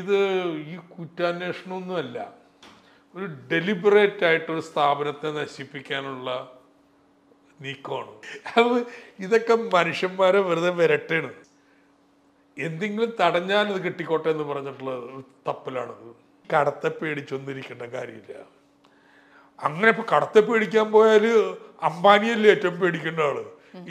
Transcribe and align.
ഇത് 0.00 0.18
ഈ 0.72 0.76
കുറ്റാന്വേഷണമൊന്നുമല്ല. 0.76 2.18
ഒരു 3.16 3.26
ഡെലിബറേറ്റ് 3.50 4.24
ആയിട്ടൊരു 4.24 4.60
സ്ഥാപനത്തെ 4.60 5.28
നശിപ്പിക്കാനുള്ള 5.30 6.28
നീക്കമാണ്. 7.60 8.14
അത് 8.58 8.76
ഇതൊക്കെ 9.24 9.54
മനുഷ്യന്മാരെ 9.54 10.40
വെറുതെ 10.40 10.70
വിരട്ടാണ്. 10.70 11.32
എന്തെങ്കിലും 12.58 13.16
തടഞ്ഞാൽ 13.20 13.66
ഇത് 13.72 13.80
കിട്ടിക്കോട്ടെ 13.84 14.28
എന്ന് 14.28 14.44
പറഞ്ഞിട്ടുള്ള 14.44 14.94
തപ്പലാണത്. 15.48 16.08
കടത്തെ 16.54 16.88
പേടിച്ചൊന്നിരിക്കേണ്ട 16.88 17.82
കാര്യമില്ല. 17.82 18.34
അങ്ങനെ 19.58 19.88
ഇപ്പൊ 19.88 20.04
കടത്തെ 20.16 20.40
പേടിക്കാൻ 20.40 20.92
പോയാൽ 20.92 21.26
അംബാനിയല്ലേ 21.82 22.50
ഏറ്റവും 22.50 22.80
പേടിക്കേണ്ട 22.80 23.20
ആൾ. 23.20 23.38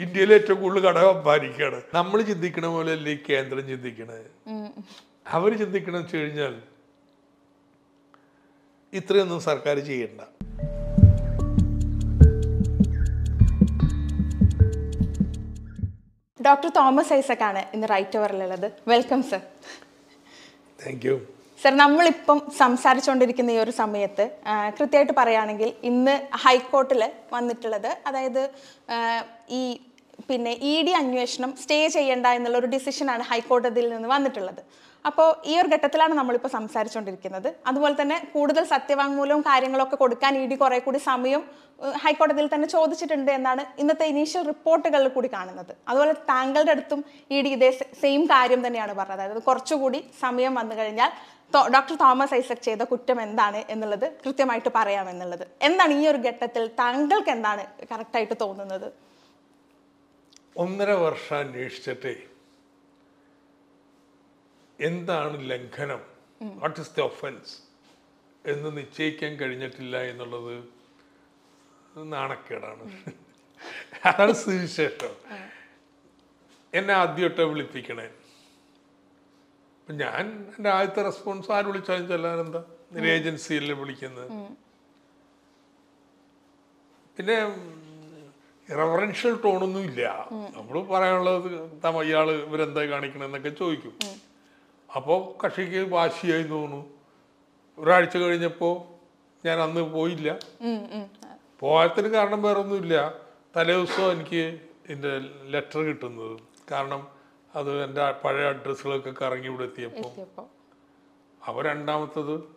ഇന്ത്യയിലെ 0.04 0.34
ഏറ്റവും 0.34 0.58
കൂടുതൽ 0.62 0.84
കടം 0.88 1.08
അംബാനിക്കാണ്. 1.16 1.82
നമ്മൾ 1.94 2.22
ചിന്തിക്കണ 2.22 2.66
പോലെ 2.66 2.92
അല്ലേ 2.92 3.16
കേന്ദ്രം 3.30 3.64
ചിന്തിക്കണേ? 3.68 4.20
അവർ 5.26 5.50
ചിന്തിക്കണമെന്ന് 5.60 6.06
വെച്ച് 6.06 6.20
കഴിഞ്ഞാൽ 6.20 6.54
ഇത്രയൊന്നും 8.92 9.40
സർക്കാർ 9.48 9.76
ചെയ്യണ്ട. 9.90 10.20
ഡോക്ടർ 16.40 16.70
തോമസ് 16.78 17.12
ഐസക് 17.18 17.44
ആണ് 17.48 17.60
ഇന്ന് 17.74 17.86
right 17.94 18.18
ഓവറിലുള്ളത്. 18.20 18.66
Welcome 18.92 19.20
sir. 19.30 19.40
Thank 20.80 21.06
you 21.08 21.14
sir 21.62 21.72
നമ്മളിപ്പം 21.82 22.38
സംസാരിച്ചുകൊണ്ടിരിക്കുന്ന 22.60 23.50
ഈ 23.56 23.58
ഒരു 23.64 23.72
സമയത്ത് 23.82 24.24
കൃത്യമായിട്ട് 24.78 25.14
പറയുകയാണെങ്കിൽ 25.18 25.68
ഇന്ന് 25.90 26.14
ഹൈക്കോർട്ടിൽ 26.44 27.02
വന്നിട്ടുള്ളത് 27.36 27.90
അതായത് 28.08 28.42
ഈ 29.60 29.62
പിന്നെ 30.30 30.52
ഇ 30.70 30.72
ഡി 30.86 30.92
അന്വേഷണം 31.02 31.50
സ്റ്റേ 31.62 31.78
ചെയ്യേണ്ട 31.96 32.26
എന്നുള്ള 32.38 32.58
ഒരു 32.62 32.68
ഡിസിഷനാണ് 32.74 33.22
ഹൈക്കോടതിയിൽ 33.30 33.88
നിന്ന് 33.94 34.08
വന്നിട്ടുള്ളത്. 34.08 34.62
അപ്പോൾ 35.08 35.28
ഈ 35.50 35.52
ഒരു 35.60 35.68
ഘട്ടത്തിലാണ് 35.74 36.14
നമ്മളിപ്പോൾ 36.18 36.50
സംസാരിച്ചുകൊണ്ടിരിക്കുന്നത് 36.58 37.48
അതുപോലെ 37.68 37.94
തന്നെ 38.00 38.16
കൂടുതൽ 38.34 38.64
സത്യവാങ്മൂലവും 38.72 39.42
കാര്യങ്ങളൊക്കെ 39.48 39.96
കൊടുക്കാൻ 40.02 40.32
ഇ 40.40 40.44
ഡി 40.50 40.56
കുറെ 40.60 40.78
കൂടി 40.86 40.98
സമയം 41.10 41.42
ഹൈക്കോടതിയിൽ 42.04 42.48
തന്നെ 42.52 42.68
ചോദിച്ചിട്ടുണ്ട് 42.74 43.30
എന്നാണ് 43.38 43.62
ഇന്നത്തെ 43.82 44.06
ഇനീഷ്യൽ 44.12 44.42
റിപ്പോർട്ടുകളിൽ 44.50 45.10
കൂടി 45.16 45.28
കാണുന്നത്. 45.36 45.72
അതുപോലെ 45.90 46.14
താങ്കളുടെ 46.32 46.72
അടുത്തും 46.74 47.00
ഇ 47.34 47.40
ഡി 47.44 47.52
ഇതേ 47.56 47.70
സെയിം 48.02 48.22
കാര്യം 48.34 48.60
തന്നെയാണ് 48.66 48.92
പറഞ്ഞത്. 49.00 49.22
അതായത് 49.22 49.42
കുറച്ചുകൂടി 49.48 50.00
സമയം 50.24 50.54
വന്നു 50.60 50.76
കഴിഞ്ഞാൽ 50.80 51.12
ഡോക്ടർ 51.76 51.94
തോമസ് 52.02 52.34
ഐസക് 52.40 52.64
ചെയ്ത 52.66 52.82
കുറ്റം 52.92 53.18
എന്താണ് 53.26 53.60
എന്നുള്ളത് 53.74 54.06
കൃത്യമായിട്ട് 54.24 54.70
പറയാമെന്നുള്ളത്. 54.78 55.46
എന്താണ് 55.68 55.94
ഈ 56.00 56.04
ഒരു 56.12 56.20
ഘട്ടത്തിൽ 56.28 56.64
താങ്കൾക്ക് 56.82 57.32
എന്താണ് 57.36 57.64
കറക്റ്റായിട്ട് 57.90 58.36
തോന്നുന്നത്? 58.44 58.88
ഒന്നര 60.64 60.92
വർഷം 61.06 61.36
അന്വേഷിച്ചിട്ടേ 61.44 62.14
എന്താണ് 64.88 65.36
ലംഘനം? 65.50 66.02
വാട്ട് 66.62 66.78
ഇസ് 66.80 66.92
ദ 66.98 67.00
ഒഫൻസ് 67.10 67.52
എന്ന് 68.52 68.68
നിശ്ചയിക്കാൻ 68.78 69.32
കഴിഞ്ഞിട്ടില്ല 69.40 69.96
എന്നുള്ളത് 70.10 70.54
നാണക്കേടാണ്. 72.14 72.84
അതാണ് 74.08 74.34
സുവിശേഷം. 74.42 75.14
എന്നെ 76.78 76.94
ആദ്യമായിട്ട് 76.94 77.42
വിളിപ്പിക്കണേ. 77.52 78.08
ഞാൻ 79.88 80.24
എന്റെ 80.56 80.70
ആദ്യത്തെ 80.70 81.02
റെസ്പോൺസ് 81.10 81.50
ആര് 81.56 81.66
വിളിച്ചാലും 81.70 82.06
ചെല്ലാൻ 82.08 82.40
എന്താ 82.46 82.62
ഒരു 82.96 83.06
ഏജൻസിയല്ലേ 83.14 83.74
വിളിക്കുന്നത്. 83.82 84.28
പിന്നെ 87.16 87.36
റെഫറൻഷ്യൽ 88.80 89.34
ടോണൊന്നും 89.44 89.84
ഇല്ല 89.90 90.02
നമ്മൾ 90.56 90.76
പറയാനുള്ളത് 90.92 91.48
ഇയാൾ 92.08 92.28
ഇവരെന്താ 92.46 92.82
കാണിക്കണെന്നൊക്കെ 92.92 93.52
ചോദിക്കും. 93.62 93.94
അപ്പോൾ 94.96 95.44
കക്ഷിക്ക് 95.44 95.90
വാശിയായി 95.92 96.42
തോന്നുന്നു. 96.42 96.80
ഒരാഴ്ച 97.78 98.16
കഴിഞ്ഞപ്പോൾ 98.16 98.74
ഞാൻ 99.46 99.60
അന്ന് 99.60 99.80
പോയില്ല. 99.80 100.38
പോകാത്തതിന് 101.60 102.08
കാരണം 102.08 102.42
വേറൊന്നുമില്ല. 102.42 103.14
തലേദിവസം 103.56 103.56
തലേ 103.56 103.74
ദിവസം 103.74 104.12
എനിക്ക് 104.12 104.60
എന്റെ 104.88 105.18
ലെറ്റർ 105.44 105.78
കിട്ടുന്നത്. 105.78 106.40
കാരണം 106.70 107.08
അത് 107.54 107.84
എന്റെ 107.84 108.12
പഴയ 108.12 108.48
അഡ്രസ്സുകളൊക്കെ 108.48 109.14
കറങ്ങി 109.22 109.46
ഇവിടെ 109.46 109.62
എത്തിയപ്പോൾ 109.62 110.08
എത്തിയപ്പോ. 110.08 110.50
അവ 111.44 111.62
രണ്ടാമത്തത് 111.62 112.56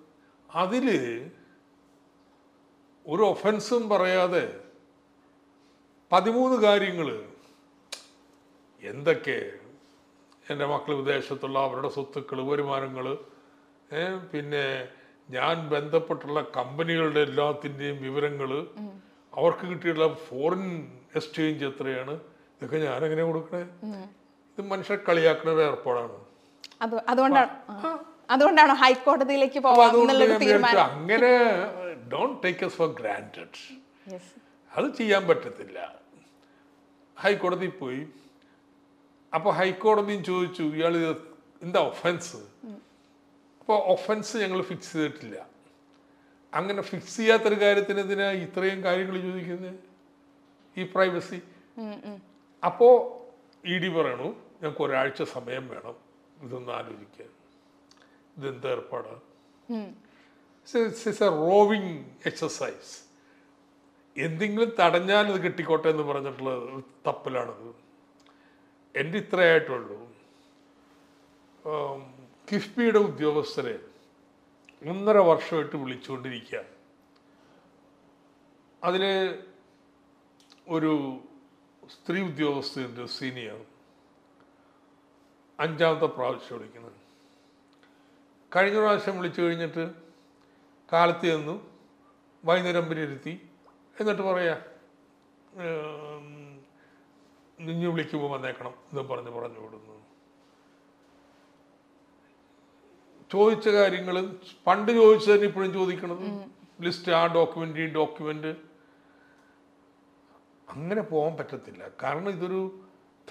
അതിൽ 0.56 0.88
ഒരു 3.08 3.24
ഒഫൻസും 3.24 3.90
പറയാതെ 3.90 4.59
പതിമൂന്ന് 6.12 6.58
കാര്യങ്ങൾ 6.62 7.26
എന്തൊക്കെ? 8.82 9.52
എന്റെ 10.50 10.66
മക്കൾ 10.74 10.94
വിദേശത്തുള്ള 11.02 11.58
അവരുടെ 11.68 11.90
സ്വത്തുക്കൾ 11.96 12.40
വരുമാനങ്ങൾ 12.50 13.06
പിന്നെ 14.32 14.66
ഞാൻ 15.36 15.56
ബന്ധപ്പെട്ടുള്ള 15.74 16.40
കമ്പനികളുടെ 16.58 17.22
എല്ലാത്തിന്റെയും 17.28 17.98
വിവരങ്ങൾ 18.08 18.50
അവർക്ക് 19.34 19.66
കിട്ടിയിട്ടുള്ള 19.70 20.08
ഫോറിൻ 20.28 20.66
എക്സ്ചേഞ്ച് 21.20 21.66
എത്രയാണ്? 21.70 22.14
ഇതൊക്കെ 22.56 22.78
ഞാൻ 22.88 23.00
എങ്ങനെ 23.08 23.24
കൊടുക്കണേ 23.30 23.64
ഇത് 24.52 24.62
മനുഷ്യരെ 24.74 25.00
കളിയാക്കുന്ന 25.08 25.56
ഒരു 25.56 25.64
ഏർപ്പാടാണ്. 25.70 26.18
അത് 26.84 26.96
അതുകൊണ്ടാണ്. 27.12 28.74
ഹൈക്കോടതിയിലേക്ക് 28.84 29.60
അങ്ങനെ 30.90 31.34
don't 32.14 32.38
take 32.44 32.64
as 32.68 32.78
for 32.82 32.90
granted. 33.00 33.60
അത് 34.72 34.88
ചെയ്യാൻ 35.00 35.24
പറ്റത്തില്ല. 35.32 35.80
ഹൈക്കോടതി 37.18 37.70
പോയി 37.82 38.02
അപ്പോൾ 39.35 39.51
ഹൈക്കോടതിയും 39.59 40.22
ചോദിച്ചു 40.29 40.63
ഇയാൾ 40.78 40.94
എന്താ 41.66 41.79
ഒഫൻസ് 41.91 42.40
അപ്പോൾ 43.62 43.78
ഒഫൻസ് 43.94 44.34
ഞങ്ങൾ 44.44 44.59
ഫിക്സ് 44.69 44.91
ചെയ്തിട്ടില്ല. 44.96 45.38
അങ്ങനെ 46.53 46.81
ഫിക്സ് 46.90 47.16
ചെയ്യാത്തൊരു 47.19 47.57
കാര്യത്തിന് 47.63 48.00
എന്തിനാ 48.03 48.28
ഇത്രയും 48.46 48.79
കാര്യങ്ങൾ 48.88 49.16
ചോദിക്കുന്നത് 49.28 49.79
ഈ 50.78 50.84
പ്രൈവസി. 50.94 51.40
അപ്പോൾ 52.63 52.94
ഇ 53.72 53.78
ഡി 53.84 53.90
പറയണു 53.97 54.28
ഞങ്ങൾക്ക് 54.59 54.84
ഒരാഴ്ച 54.88 55.23
സമയം 55.35 55.66
വേണം 55.73 55.96
ഇതൊന്ന് 56.46 56.72
ആലോചിക്കാൻ. 56.79 57.31
ഇതെന്ത് 58.38 58.67
ഏർപ്പാടാണ്. 58.73 59.22
ഇറ്റ്സ് 60.67 61.23
എ 61.28 61.31
റോവിങ് 61.47 61.96
എക്സസൈസ് 62.31 62.94
എന്തെങ്കിലും 64.16 64.69
തടഞ്ഞാൽ 64.79 65.25
ഇത് 65.31 65.40
കിട്ടിക്കോട്ടെ 65.46 65.88
എന്ന് 65.94 66.06
പറഞ്ഞിട്ടുള്ള 66.12 66.53
തപ്പലാണത്. 67.07 67.69
എന്റെ 69.00 69.18
ഇത്രയായിട്ടുള്ളൂ. 69.24 69.98
കിഫ്ബിയുടെ 72.48 73.00
ഉദ്യോഗസ്ഥരെ 73.10 73.76
ഒന്നര 74.82 75.18
വർഷമായിട്ട് 75.30 75.78
വിളിച്ചുകൊണ്ടിരിക്കുക 75.84 76.60
അതിൽ 78.82 79.04
ഒരു 80.76 80.92
സ്ത്രീ 81.94 82.20
ഉദ്യോഗസ്ഥയുണ്ട് 82.30 83.02
സീനിയർ 83.18 83.58
അഞ്ചാമത്തെ 85.60 86.08
പ്രാവശ്യം 86.18 86.56
വിളിക്കുന്നത്. 86.58 87.00
കഴിഞ്ഞ 88.52 88.78
പ്രാവശ്യം 88.84 89.16
വിളിച്ചു 89.20 89.42
കഴിഞ്ഞിട്ട് 89.42 89.84
കാലത്ത് 90.90 91.28
ചെന്നു 91.32 91.56
വൈകുന്നേരം 92.44 92.86
പിന്നെ 92.90 93.04
ഇരുത്തി 93.10 93.34
എന്നിട്ട് 94.00 94.24
പറയാ 94.30 94.56
നിഞ്ഞു 97.60 97.88
വിളിക്കുമ്പോൾ 97.88 98.32
വന്നേക്കണം 98.32 98.74
ഇത് 98.94 99.02
പറഞ്ഞ് 99.02 99.32
പറഞ്ഞു 99.32 99.60
വിടുന്നു. 99.60 100.06
ചോദിച്ച 103.32 103.70
കാര്യങ്ങൾ 103.70 104.34
പണ്ട് 104.68 104.92
ചോദിച്ചതിന് 104.92 105.46
ഇപ്പോഴും 105.46 105.74
ചോദിക്കണത് 105.74 106.50
ലിസ്റ്റ് 106.82 107.12
ആ 107.12 107.28
ഡോക്യുമെന്റ് 107.28 107.80
ഈ 107.80 107.86
ഡോക്യുമെന്റ്. 107.94 108.56
അങ്ങനെ 110.70 111.02
പോകാൻ 111.02 111.38
പറ്റത്തില്ല. 111.38 111.90
കാരണം 112.04 112.30
ഇതൊരു 112.30 112.80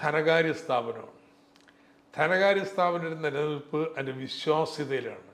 ധനകാര്യ 0.01 0.53
സ്ഥാപനമാണ്. 0.53 1.15
ധനകാര്യ 2.17 2.63
സ്ഥാപനത്തിന്റെ 2.63 3.29
നിലനിൽപ്പ് 3.29 3.91
അതിന്റെ 3.93 4.11
വിശ്വാസ്യതയിലാണ്. 4.11 5.33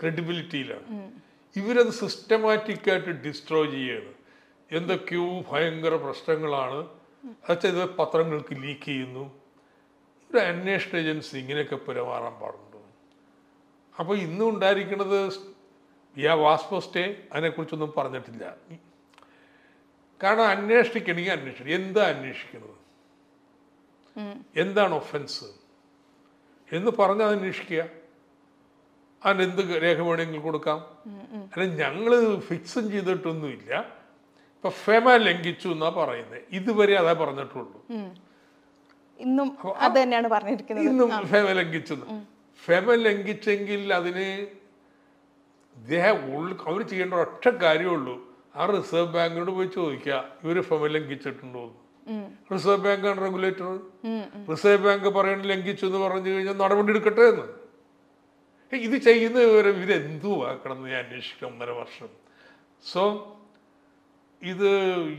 ക്രെഡിബിലിറ്റിയിലാണ്. 0.00 1.12
ഇവരത് 1.56 1.90
സിസ്റ്റമാറ്റിക്കായിട്ട് 1.90 3.08
ഡിസ്ട്രോയ് 3.08 3.70
ചെയ്യാണ്. 3.70 4.14
എന്തൊക്കെയോ 4.72 5.40
ഭയങ്കര 5.52 5.96
പ്രശ്നങ്ങളാണ് 5.96 6.95
ഇത് 7.68 7.96
പത്രങ്ങൾക്ക് 7.96 8.54
ലീക്ക് 8.62 8.82
ചെയ്യുന്നു. 8.82 9.24
ഒരു 10.30 10.38
അന്വേഷണ 10.38 10.96
ഏജൻസി 10.96 11.36
ഇങ്ങനെയൊക്കെ 11.36 11.76
പെരുമാറാൻ 11.76 12.34
പാടുണ്ടോ? 12.34 12.80
അപ്പോൾ 13.98 14.16
ഇന്നും 14.18 14.48
ഉണ്ടായിരിക്കുന്നത് 14.48 15.32
യാ 16.18 16.34
വാസ്പോ 16.34 16.80
സ്റ്റേ 16.80 17.04
അതിനെക്കുറിച്ചൊന്നും 17.32 17.94
പറഞ്ഞിട്ടില്ല. 17.96 18.44
കാരണം 20.22 20.46
അന്വേഷിക്കണമെങ്കിൽ 20.46 21.32
അന്വേഷിക്കണം 21.32 21.74
എന്താ 21.74 22.02
അന്വേഷിക്കുന്നത് 22.08 22.76
എന്താണ് 24.56 24.94
ഒഫൻസ് 24.94 25.48
എന്ന് 26.72 26.90
പറഞ്ഞ് 26.90 27.22
അത് 27.22 27.34
അന്വേഷിക്കുക. 27.36 27.82
അതിന് 29.24 29.42
എന്ത് 29.42 29.82
രേഖ 29.82 29.98
വേണമെങ്കിൽ 30.00 30.40
കൊടുക്കാം. 30.40 30.78
അല്ല 31.52 31.64
ഞങ്ങൾ 31.82 32.12
ഫിക്സും 32.40 32.90
ചെയ്തിട്ടൊന്നുമില്ല. 32.90 33.72
ഇപ്പൊ 34.66 34.78
ഫെമ 34.84 35.08
ലംഘിച്ചു 35.16 35.66
എന്നാ 35.68 35.88
പറയുന്നത് 35.88 36.38
ഇതുവരെ 36.58 36.94
അതാ 37.00 37.12
പറഞ്ഞിട്ടുള്ളൂ. 37.12 37.80
ഇന്നും 39.24 39.48
അത് 39.84 39.92
തന്നെയാണ് 39.98 40.28
പറഞ്ഞിരിക്കുന്നത്. 40.28 40.86
ഇന്നും 40.90 41.10
ഫെമ 41.32 41.50
ലംഘിച്ചു. 41.58 41.94
ഫെമ 42.64 42.94
ലംഘിച്ചെങ്കിൽ 42.94 43.82
അതിന് 43.94 44.24
ഇദ്ദേഹം 45.76 46.18
അവർ 46.70 46.80
ചെയ്യേണ്ട 46.90 47.14
ഒറ്റ 47.24 47.46
കാര്യമുള്ളൂ. 47.62 48.16
ആ 48.56 48.66
റിസർവ് 48.66 49.12
ബാങ്കിനോട് 49.14 49.52
പോയി 49.58 49.70
ചോദിക്കുക 49.76 50.18
ഇവർ 50.44 50.58
ഫെമ 50.70 50.90
ലംഘിച്ചിട്ടുണ്ടോ. 50.96 51.64
റിസർവ് 52.54 52.82
ബാങ്കാണ് 52.86 53.22
റെഗുലേറ്റർ. 53.26 53.70
റിസർവ് 54.50 54.82
ബാങ്ക് 54.86 55.08
പറയണ 55.18 55.40
ലംഘിച്ചു 55.52 55.86
എന്ന് 55.86 56.02
പറഞ്ഞു 56.06 56.30
കഴിഞ്ഞാൽ 56.34 56.58
നടപടി 56.64 56.92
എടുക്കട്ടെ 56.96 57.24
എന്ന്. 57.32 57.46
ഇത് 58.88 58.96
ചെയ്യുന്ന 59.08 59.38
ഇവരെന്തു 59.48 60.32
ആക്കണം 60.50 60.76
എന്ന് 60.76 60.90
ഞാൻ 60.90 61.00
അന്വേഷിക്കാം 61.06 61.48
ഒന്നര 61.52 61.70
വർഷം. 61.82 62.10
സോ 62.92 63.02
ഇത് 64.42 64.68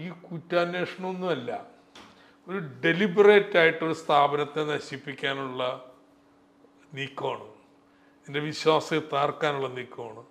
ഈ 0.05 0.09
കുറ്റാന്വേഷണമൊന്നുമല്ല. 0.09 1.65
ഒരു 2.47 2.57
ഡെലിബറേറ്റ് 2.57 3.57
ആയിട്ടൊരു 3.57 3.93
സ്ഥാപനത്തെ 3.93 4.61
നശിപ്പിക്കാനുള്ള 4.63 5.89
നീക്കമാണ്. 6.93 7.47
എന്റെ 8.27 8.39
വിശ്വാസത്തെ 8.39 9.01
താർക്കാനുള്ള 9.13 9.67
നീക്കമാണ്. 9.67 10.23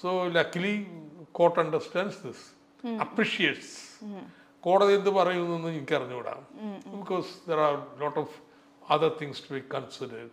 So 0.00 0.26
luckily 0.26 0.86
court 1.32 1.60
understands 1.60 2.26
this 2.26 2.46
appreciates 3.00 3.74
കോടതി 4.60 4.92
എന്ത് 4.92 5.10
പറയുന്നു 5.10 5.68
എനിക്ക് 5.68 5.94
അറിഞ്ഞുകൂടാ 5.94 6.34
because 6.86 7.50
there 7.50 7.60
are 7.60 7.74
lot 7.98 8.18
of 8.20 8.34
other 8.90 9.12
things 9.20 9.48
to 9.48 9.54
be 9.54 9.62
considered 9.74 10.30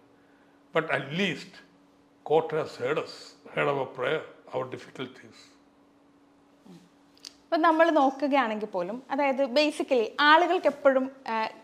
but 0.75 0.94
at least 0.94 1.56
court 2.24 2.56
has 2.56 2.83
heard 2.83 3.04
heard 3.56 3.68
our 3.68 3.88
prayer 3.98 4.21
our 4.54 4.66
difficulties 4.69 5.58
ഇപ്പം 7.51 7.62
നമ്മൾ 7.62 7.90
നോക്കുകയാണെങ്കിൽ 7.90 8.69
പോലും 8.69 8.98
അതായത് 9.12 9.42
ബേസിക്കലി 9.46 10.04
ആളുകൾക്ക് 10.19 10.68
എപ്പോഴും 10.68 11.06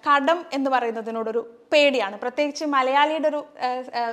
കടം 0.07 0.39
എന്ന് 0.53 0.69
പറയുന്നതിനോടൊരു 0.69 1.41
പേടിയാണ്. 1.71 2.15
പ്രത്യേകിച്ച് 2.23 2.65
മലയാളിയുടെ 2.75 3.27
ഒരു 3.31 3.41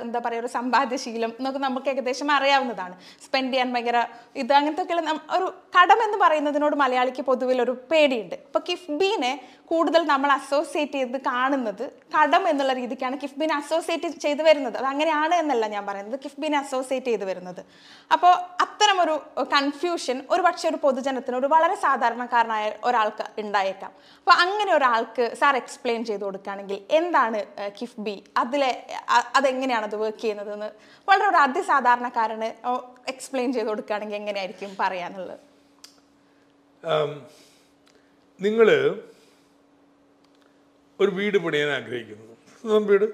എന്താ 0.03 0.19
പറയുക 0.25 0.43
ഒരു 0.43 0.51
സമ്പാദ്യശീലം 0.57 1.31
എന്നൊക്കെ 1.39 1.59
നമുക്ക് 1.67 1.89
ഏകദേശം 1.93 2.29
അറിയാവുന്നതാണ്. 2.37 2.95
സ്പെൻഡ് 3.25 3.51
ചെയ്യാൻ 3.53 3.69
ഭയങ്കര 3.75 3.99
ഇത് 4.43 4.53
അങ്ങനത്തെ 4.59 4.83
ഒക്കെ 4.85 4.95
ഒരു 5.37 5.47
കടം 5.77 5.99
എന്ന് 6.07 6.17
പറയുന്നതിനോട് 6.23 6.75
മലയാളിക്ക് 6.83 7.25
പൊതുവിൽ 7.31 7.59
ഒരു 7.65 7.75
പേടിയുണ്ട്. 7.91 8.35
ഇപ്പൊ 8.47 8.61
കിഫ്ബീനെ 8.69 9.33
കൂടുതൽ 9.71 10.01
നമ്മൾ 10.13 10.29
അസോസിയേറ്റ് 10.31 10.97
ചെയ്ത് 10.99 11.17
കാണുന്നത് 11.27 11.83
കടം 12.15 12.43
എന്നുള്ള 12.49 12.73
രീതിക്കാണ് 12.79 13.15
കിഫ്ബീനെ 13.21 13.53
അസോസിയേറ്റ് 13.55 14.09
ചെയ്ത് 14.25 14.41
വരുന്നത്. 14.49 14.75
അത് 14.77 14.87
അങ്ങനെയാണ് 14.91 15.35
എന്നല്ല 15.35 15.67
ഞാൻ 15.75 15.85
പറയുന്നത്. 15.89 16.17
കിഫ്ബീനെ 16.23 16.57
അസോസിയേറ്റ് 16.63 17.09
ചെയ്ത് 17.11 17.25
വരുന്നത്. 17.29 17.61
അപ്പോൾ 18.15 18.33
അത്തരം 18.65 18.97
ഒരു 19.05 19.15
കൺഫ്യൂഷൻ 19.55 20.17
ഒരു 20.29 20.41
പക്ഷേ 20.47 20.67
ഒരു 20.69 20.79
പൊതുജനത്തിന് 20.83 21.37
ഒരു 21.41 21.49
വളരെ 21.55 21.75
സാധാരണക്കാരനായ 21.85 22.65
ഒരാൾക്ക് 22.89 23.25
ഉണ്ടായേക്കാം. 23.43 23.91
അപ്പോൾ 24.19 24.37
അങ്ങനെ 24.43 24.73
ഒരാൾക്ക് 24.79 25.25
സാർ 25.41 25.55
എക്സ്പ്ലെയിൻ 25.63 26.03
ചെയ്ത് 26.11 26.23
കൊടുക്കുകയാണെങ്കിൽ 26.25 26.79
എന്താണ് 27.01 27.41
കിഫ്ബി 27.77 28.15
അതിലെ 28.41 28.69
അതെങ്ങനെയാണ് 29.37 29.85
അത് 29.89 29.95
വർക്ക് 30.03 30.21
ചെയ്യുന്നത് 30.23 30.51
എന്ന് 30.55 30.69
വളരെ 31.09 31.25
ഒരു 31.31 31.39
അതിസാധാരണക്കാരന് 31.45 32.49
എക്സ്പ്ലെയിൻ 33.13 33.49
ചെയ്ത് 33.55 33.69
കൊടുക്കുകയാണെങ്കിൽ 33.71 34.19
എങ്ങനെയായിരിക്കും 34.21 34.71
പറയാനുള്ളത്? 34.79 35.37
നിങ്ങൾ 38.45 38.67
ഒരു 41.01 41.11
വീട് 41.19 41.37
പണിയാൻ 41.45 41.69
ആഗ്രഹിക്കുന്നു. 41.79 42.27
സ്വന്തം 42.61 42.85
വീട്? 42.91 43.07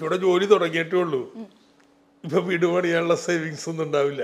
ഇവിടെ 0.00 0.16
ജോലി 0.26 0.46
തുടങ്ങിയിട്ടേ 0.52 0.96
ഉള്ളൂ. 1.04 1.22
ഇപ്പൊ 2.24 2.38
വീട് 2.48 2.66
പണിയാനുള്ള 2.74 3.16
സേവിങ്സ് 3.26 3.66
ഒന്നും 3.70 3.84
ഉണ്ടാവില്ല. 3.86 4.22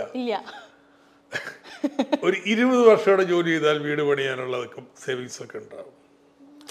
ഒരു 2.26 2.37
ഇരുപത് 2.52 2.82
വർഷം 2.88 3.23
ജോലി 3.31 3.50
ചെയ്താൽ 3.50 3.79
വീട് 3.87 4.02
പണിയാനുള്ളതൊക്കെ 4.11 4.82
സേവിങ്സ് 5.05 5.38
ഒക്കെ 5.43 5.56
ഉണ്ടാവും. 5.62 5.94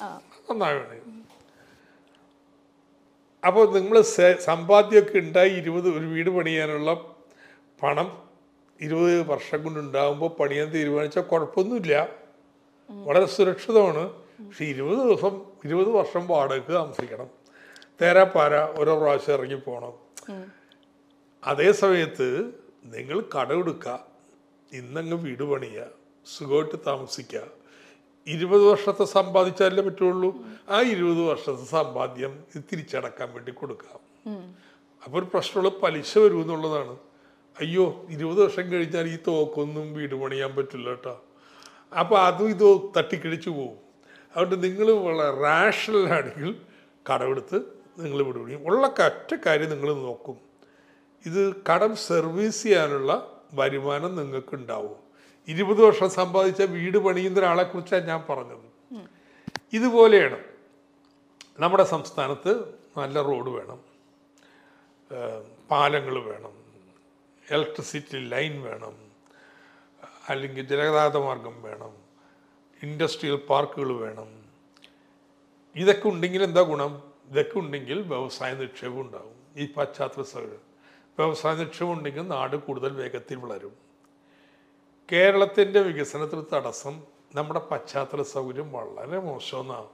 ആ 0.04 0.08
നന്നാവണേ 0.50 0.98
അപ്പോൾ 3.44 3.66
നിങ്ങൾ 3.74 4.02
സമ്പാദ്യമൊക്കെ 4.46 5.18
ഉണ്ടായി 5.18 5.50
ഇരുപത് 5.50 5.90
ഒരു 5.90 6.06
വീട് 6.06 6.30
പണിയാനുള്ള 6.30 6.92
പണം 7.84 8.08
ഇരുപത് 8.82 9.28
വർഷം 9.28 9.64
കൊണ്ട് 9.64 9.80
ഉണ്ടാകുമ്പോൾ 9.80 10.30
പണിയാൻ 10.40 10.68
തീരുമാനിച്ചാൽ 10.70 11.22
കുഴപ്പമൊന്നുമില്ല 11.22 11.94
വളരെ 12.90 13.26
സുരക്ഷിതമാണ്. 13.26 14.04
പക്ഷെ 14.48 14.66
ഇരുപത് 14.66 14.98
ദിവസം 14.98 15.34
ഇരുപത് 15.66 15.90
വർഷം 15.90 16.28
വാടകയ്ക്ക് 16.28 16.72
താമസിക്കണം. 16.72 17.30
തേരാപ്പാര 18.02 18.56
ഓരോ 18.80 19.00
പ്രാവശ്യം 19.00 19.34
ഇറങ്ങി 19.34 19.56
പോകണം 19.56 19.94
അതേ 21.44 21.72
സമയത്ത് 21.72 22.28
നിങ്ങൾ 22.86 23.18
കടമെടുക്കുക 23.36 24.06
ഇന്നങ്ങ് 24.72 25.14
വീട് 25.14 25.44
പണിയുക. 25.44 25.86
സുഖമായിട്ട് 26.36 26.78
താമസിക്കുക. 26.88 27.57
ഇരുപത് 28.34 28.64
വർഷത്തെ 28.70 29.06
സമ്പാദിച്ചാലേ 29.06 29.82
പറ്റുള്ളൂ? 29.88 30.30
ആ 30.70 30.78
ഇരുപത് 30.94 31.22
വർഷത്തെ 31.30 31.66
സമ്പാദ്യം 31.66 32.34
ഇത് 32.56 32.64
തിരിച്ചടക്കാൻ 32.72 33.28
വേണ്ടി 33.34 33.52
കൊടുക്കാം. 33.52 34.00
അപ്പോൾ 35.06 35.18
ഒരു 35.18 35.28
പ്രശ്നമുള്ള 35.34 35.72
പലിശ 35.84 36.18
വരും 36.18 36.42
എന്നുള്ളതാണ്. 36.42 36.96
അയ്യോ 37.60 38.06
ഇരുപത് 38.10 38.40
വർഷം 38.44 38.66
കഴിഞ്ഞാൽ 38.72 39.08
ഈ 39.08 39.18
തോക്കൊന്നും 39.28 39.94
വീട് 39.94 40.16
പണിയാൻ 40.16 40.52
പറ്റില്ല 40.56 40.90
കേട്ടോ. 40.90 41.16
അപ്പോൾ 42.00 42.20
അതും 42.20 42.50
ഇതോ 42.50 42.70
തട്ടിക്കിടിച്ചു 42.98 43.50
പോകും 43.50 43.78
അതുകൊണ്ട് 44.36 44.64
നിങ്ങൾ 44.64 44.88
വളരെ 44.92 45.30
റാഷണലാണെങ്കിൽ 45.42 46.52
കടമെടുത്ത് 47.10 47.58
നിങ്ങൾ 48.00 48.20
വീട് 48.24 48.40
പണിയും. 48.40 48.62
ഉള്ള 48.68 48.88
ഒറ്റ 49.06 49.32
കാര്യം 49.46 49.70
നിങ്ങൾ 49.70 49.90
നോക്കും. 49.94 50.38
ഇത് 51.26 51.42
കടം 51.70 51.96
സർവീസ് 51.96 52.64
ചെയ്യാനുള്ള 52.64 53.12
വരുമാനം 53.54 54.12
നിങ്ങൾക്ക് 54.16 54.56
ഉണ്ടാവും 54.56 55.07
ഇരുപത് 55.48 55.82
വർഷം 55.82 56.10
സമ്പാദിച്ച 56.10 56.62
വീട് 56.62 56.98
പണിയുന്ന 56.98 57.40
ഒരാളെ 57.40 57.64
കുറിച്ചാണ് 57.64 58.08
ഞാൻ 58.08 58.26
പറഞ്ഞത്. 58.30 58.66
ഇതുപോലെയാണ് 59.74 60.40
നമ്മുടെ 61.60 61.84
സംസ്ഥാനത്ത് 61.84 62.52
നല്ല 62.98 63.22
റോഡ് 63.22 63.50
വേണം 63.50 63.80
പാലങ്ങൾ 65.72 66.16
വേണം 66.30 66.54
ഇലക്ട്രിസിറ്റി 67.52 68.18
ലൈൻ 68.18 68.62
വേണം 68.62 68.96
അല്ലെങ്കിൽ 70.30 70.68
ജലഗതാഗത 70.68 71.18
മാർഗം 71.18 71.64
വേണം 71.64 71.94
ഇൻഡസ്ട്രിയൽ 72.84 73.36
പാർക്കുകൾ 73.36 73.92
വേണം. 74.02 74.30
ഇതൊക്കെ 75.76 76.08
ഉണ്ടെങ്കിൽ 76.10 76.44
എന്താ 76.44 76.62
ഗുണം? 76.62 77.04
ഇതൊക്കെ 77.32 77.58
ഉണ്ടെങ്കിൽ 77.60 78.02
വ്യവസായ 78.02 78.54
നിക്ഷേപം 78.54 79.02
ഉണ്ടാകും 79.02 79.38
ഈ 79.58 79.74
പശ്ചാത്തല 79.74 80.22
സൗകര്യം. 80.22 80.64
വ്യവസായ 81.18 81.56
നിക്ഷേപം 81.56 81.94
ഉണ്ടെങ്കിൽ 81.94 82.22
നാട് 82.28 82.56
കൂടുതൽ 82.56 82.92
വേഗത്തിൽ 82.94 83.38
വളരും. 83.38 83.87
കേരളത്തിന്റെ 85.12 85.82
വികസനത്തിന് 85.82 86.44
തടസ്സം 86.54 87.04
നമ്മുടെ 87.36 87.60
പശ്ചാത്തല 87.60 88.22
സൗകര്യം 88.22 88.72
വളരെ 88.72 89.20
മോശമെന്നാണ്. 89.20 89.88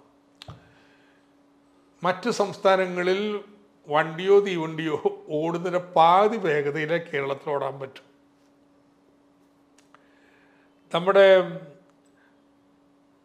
മറ്റു 2.03 2.29
സംസ്ഥാനങ്ങളിൽ 2.29 3.43
വണ്ടിയോ 3.87 4.39
തീവണ്ടിയോ 4.39 5.25
ഓടുന്നതിന് 5.29 5.77
പാതി 5.77 6.37
വേഗതയിലെ 6.37 6.97
കേരളത്തിൽ 6.97 7.49
ഓടാൻ 7.49 7.79
പറ്റും. 7.79 8.13
നമ്മുടെ 10.93 11.59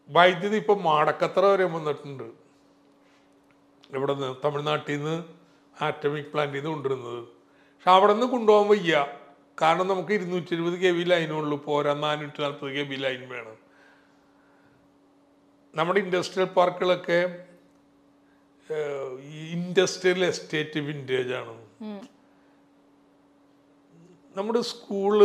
വൈദ്യുതി 0.09 0.57
ഇപ്പം 0.57 0.83
മാടക്കത്ര 0.83 1.41
വരെ 1.41 1.65
വന്നിട്ടുണ്ട്. 1.65 2.25
ഇവിടെ 3.91 4.15
നിന്ന് 4.15 4.37
തമിഴ്നാട്ടിൽ 4.45 4.97
നിന്ന് 4.97 5.25
ആറ്റമിക് 5.85 6.27
പ്ലാന്റിൽ 6.27 6.57
നിന്ന് 6.57 6.71
കൊണ്ടുവരുന്നത്. 6.71 7.25
പക്ഷെ 7.25 7.91
അവിടെ 7.91 8.13
നിന്ന് 8.13 8.27
കൊണ്ടുപോകാൻ 8.27 8.71
വയ്യ. 8.71 9.18
കാരണം 9.61 9.87
നമുക്ക് 9.91 10.13
ഇരുന്നൂറ്റി 10.19 10.53
ഇരുപത് 10.57 10.77
കെ 10.83 10.91
വി 10.97 11.05
ലൈനുള്ളൂ. 11.13 11.57
പോരാ 11.69 11.93
നാനൂറ്റി 12.05 12.41
നാൽപ്പത് 12.45 12.71
കെ 12.77 12.83
വി 12.91 12.97
ലൈൻ 13.05 13.23
വേണം. 13.35 13.57
നമ്മുടെ 15.79 16.01
ഇൻഡസ്ട്രിയൽ 16.05 16.49
പാർക്കുകളൊക്കെ 16.59 17.19
ഇൻഡസ്ട്രിയൽ 19.57 20.21
എസ്റ്റേറ്റ് 20.31 20.81
വിന്റേജ് 20.89 21.33
ആണ്. 21.41 21.55
നമ്മുടെ 24.37 24.61
സ്കൂൾ 24.73 25.17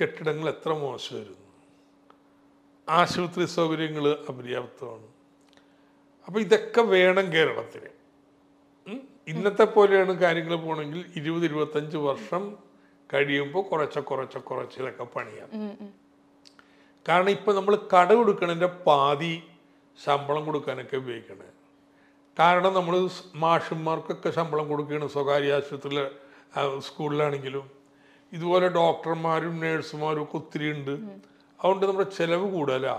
കെട്ടിടങ്ങൾ 0.00 0.46
എത്ര 0.54 0.70
മോശമായിരുന്നു 0.82 1.46
ആശുപത്രി 2.88 3.44
സൗകര്യങ്ങൾ 3.58 4.04
അപര്യാപ്തമാണ്. 4.30 5.08
അപ്പോൾ 6.26 6.40
ഇതൊക്കെ 6.46 6.82
വേണം 6.94 7.26
കേരളത്തിന്. 7.34 7.90
ഇന്നത്തെ 9.32 9.64
പോലെയാണ് 9.74 10.12
കാര്യങ്ങൾ 10.24 10.54
പോകണമെങ്കിൽ 10.56 11.00
ഇരുപത് 11.20 11.44
ഇരുപത്തഞ്ച് 11.48 11.98
വർഷം 12.08 12.42
കഴിയുമ്പോൾ 13.12 13.62
കുറച്ച് 13.70 14.00
കുറച്ച് 14.10 14.38
കുറച്ചിലൊക്കെ 14.48 15.04
പണിയാം. 15.16 15.48
കാരണം 17.06 17.32
ഇപ്പം 17.36 17.54
നമ്മൾ 17.58 17.74
കട 17.92 18.08
കൊടുക്കണതിന്റെ 18.18 18.70
പാതി 18.86 19.34
ശമ്പളം 19.98 20.42
കൊടുക്കാനൊക്കെ 20.48 20.96
ഉപയോഗിക്കണത് 21.02 21.54
കാരണം 22.40 22.72
നമ്മൾ 22.78 22.94
മാഷന്മാർക്കൊക്കെ 23.44 24.30
ശമ്പളം 24.36 24.66
കൊടുക്കുകയാണ് 24.70 25.06
സ്വകാര്യ 25.14 25.56
ആശുപത്രിയിൽ 25.58 26.00
സ്കൂളിലാണെങ്കിലും. 26.86 27.64
ഇതുപോലെ 28.32 28.66
ഡോക്ടർമാരും 28.78 29.54
നേഴ്സുമാരും 29.62 30.22
ഒക്കെ 30.24 30.36
ഒത്തിരി 30.40 30.66
ഉണ്ട്. 30.76 30.94
അതുകൊണ്ട് 31.60 31.84
നമ്മുടെ 31.88 32.08
ചിലവ് 32.18 32.46
കൂടുതലാ 32.56 32.96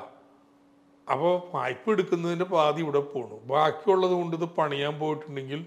അപ്പോൾ 1.07 1.33
വായ്പ 1.53 1.91
എടുക്കുന്നതിന്റെ 1.95 2.47
പാതി 2.55 2.79
ഇവിടെ 2.85 3.01
പോണു. 3.11 3.37
ബാക്കിയുള്ളത് 3.51 4.15
കൊണ്ട് 4.19 4.33
ഇത് 4.39 4.47
പണിയാൻ 4.57 4.93
പോയിട്ടുണ്ടെങ്കിൽ 5.01 5.61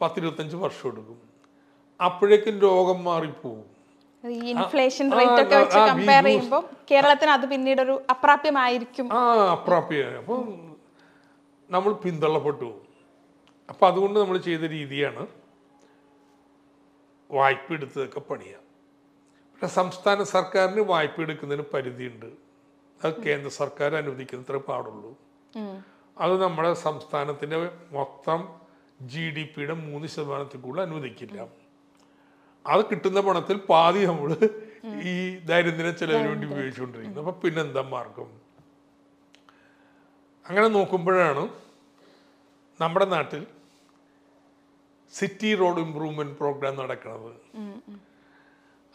പത്തിരുപത്തഞ്ച് 0.00 0.56
വർഷം 0.64 0.88
എടുക്കും. 0.92 1.18
അപ്പോഴേക്കും 2.00 2.58
രോഗം 2.58 3.04
മാറിപ്പോവും. 3.04 3.64
ഈ 4.24 4.50
ഇൻഫ്ലേഷൻ 4.50 5.06
റേറ്റ് 5.18 5.42
ഒക്കെ 5.42 5.56
വെച്ച് 5.56 5.78
കമ്പയർ 5.78 6.24
ചെയ്യുമ്പോൾ 6.24 6.62
കേരളത്തിന് 6.90 7.30
അത് 7.30 7.46
പിന്നീട് 7.52 7.80
ഒരു 7.82 7.94
അപ്രാപ്യമായിരിക്കും. 8.10 9.06
ആ 9.12 9.20
അപ്രാപ്യമായി. 9.56 10.16
അപ്പം 10.22 10.40
നമ്മൾ 11.70 11.92
പിന്തള്ളപ്പെട്ടു 12.04 12.70
അപ്പൊ 13.68 13.84
അതുകൊണ്ട് 13.88 14.20
നമ്മൾ 14.20 14.36
ചെയ്ത 14.38 14.60
രീതിയാണ് 14.60 15.26
വായ്പ 17.30 17.72
എടുത്തതൊക്കെ 17.72 18.20
പണിയാം. 18.20 18.62
പിന്നെ 19.52 19.68
സംസ്ഥാന 19.68 20.22
സർക്കാരിന് 20.22 20.80
വായ്പ 20.92 21.20
എടുക്കുന്നതിന് 21.20 21.66
പരിധിയുണ്ട്. 21.74 22.30
അത് 23.00 23.22
കേന്ദ്ര 23.24 23.50
സർക്കാർ 23.60 23.90
അനുവദിക്കുന്നത്ര 23.96 24.56
പാടുള്ളൂ. 24.68 25.12
അത് 26.24 26.42
നമ്മുടെ 26.42 26.74
സംസ്ഥാനത്തിന്റെ 26.86 27.58
മൊത്തം 27.92 28.40
ജി 29.12 29.24
ഡി 29.30 29.44
പിയുടെ 29.44 29.74
മൂന്ന് 29.74 30.06
ശതമാനത്തിൽ 30.06 30.60
കൂടുതൽ 30.60 30.82
അനുവദിക്കില്ല. 30.82 31.38
അത് 32.66 32.84
കിട്ടുന്ന 32.90 33.20
പണത്തിൽ 33.20 33.56
പാതി 33.56 34.06
നമ്മൾ 34.06 34.30
ഈ 35.10 35.38
ദൈനംദിന 35.38 35.90
ചെലവിന് 35.90 36.28
വേണ്ടി 36.28 36.46
ഉപയോഗിച്ചുകൊണ്ടിരിക്കുന്നത് 36.46 37.28
അപ്പം 37.28 37.40
പിന്നെന്താ 37.40 37.82
മാർഗം? 37.82 38.28
അങ്ങനെ 40.48 40.68
നോക്കുമ്പോഴാണ് 40.68 41.48
നമ്മുടെ 42.80 43.04
നാട്ടിൽ 43.04 43.46
സിറ്റി 45.14 45.54
റോഡ് 45.54 45.80
ഇമ്പ്രൂവ്മെന്റ് 45.80 46.36
പ്രോഗ്രാം 46.38 46.76
നടക്കുന്നത്. 46.76 47.36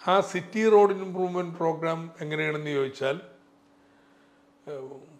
ആ 0.07 0.22
സിറ്റി 0.22 0.69
റോഡ് 0.69 0.93
ഇമ്പ്രൂവ്മെന്റ് 0.93 1.55
പ്രോഗ്രാം 1.55 2.12
എങ്ങനെയാണെന്ന് 2.22 2.69
ചോദിച്ചാൽ 2.69 3.19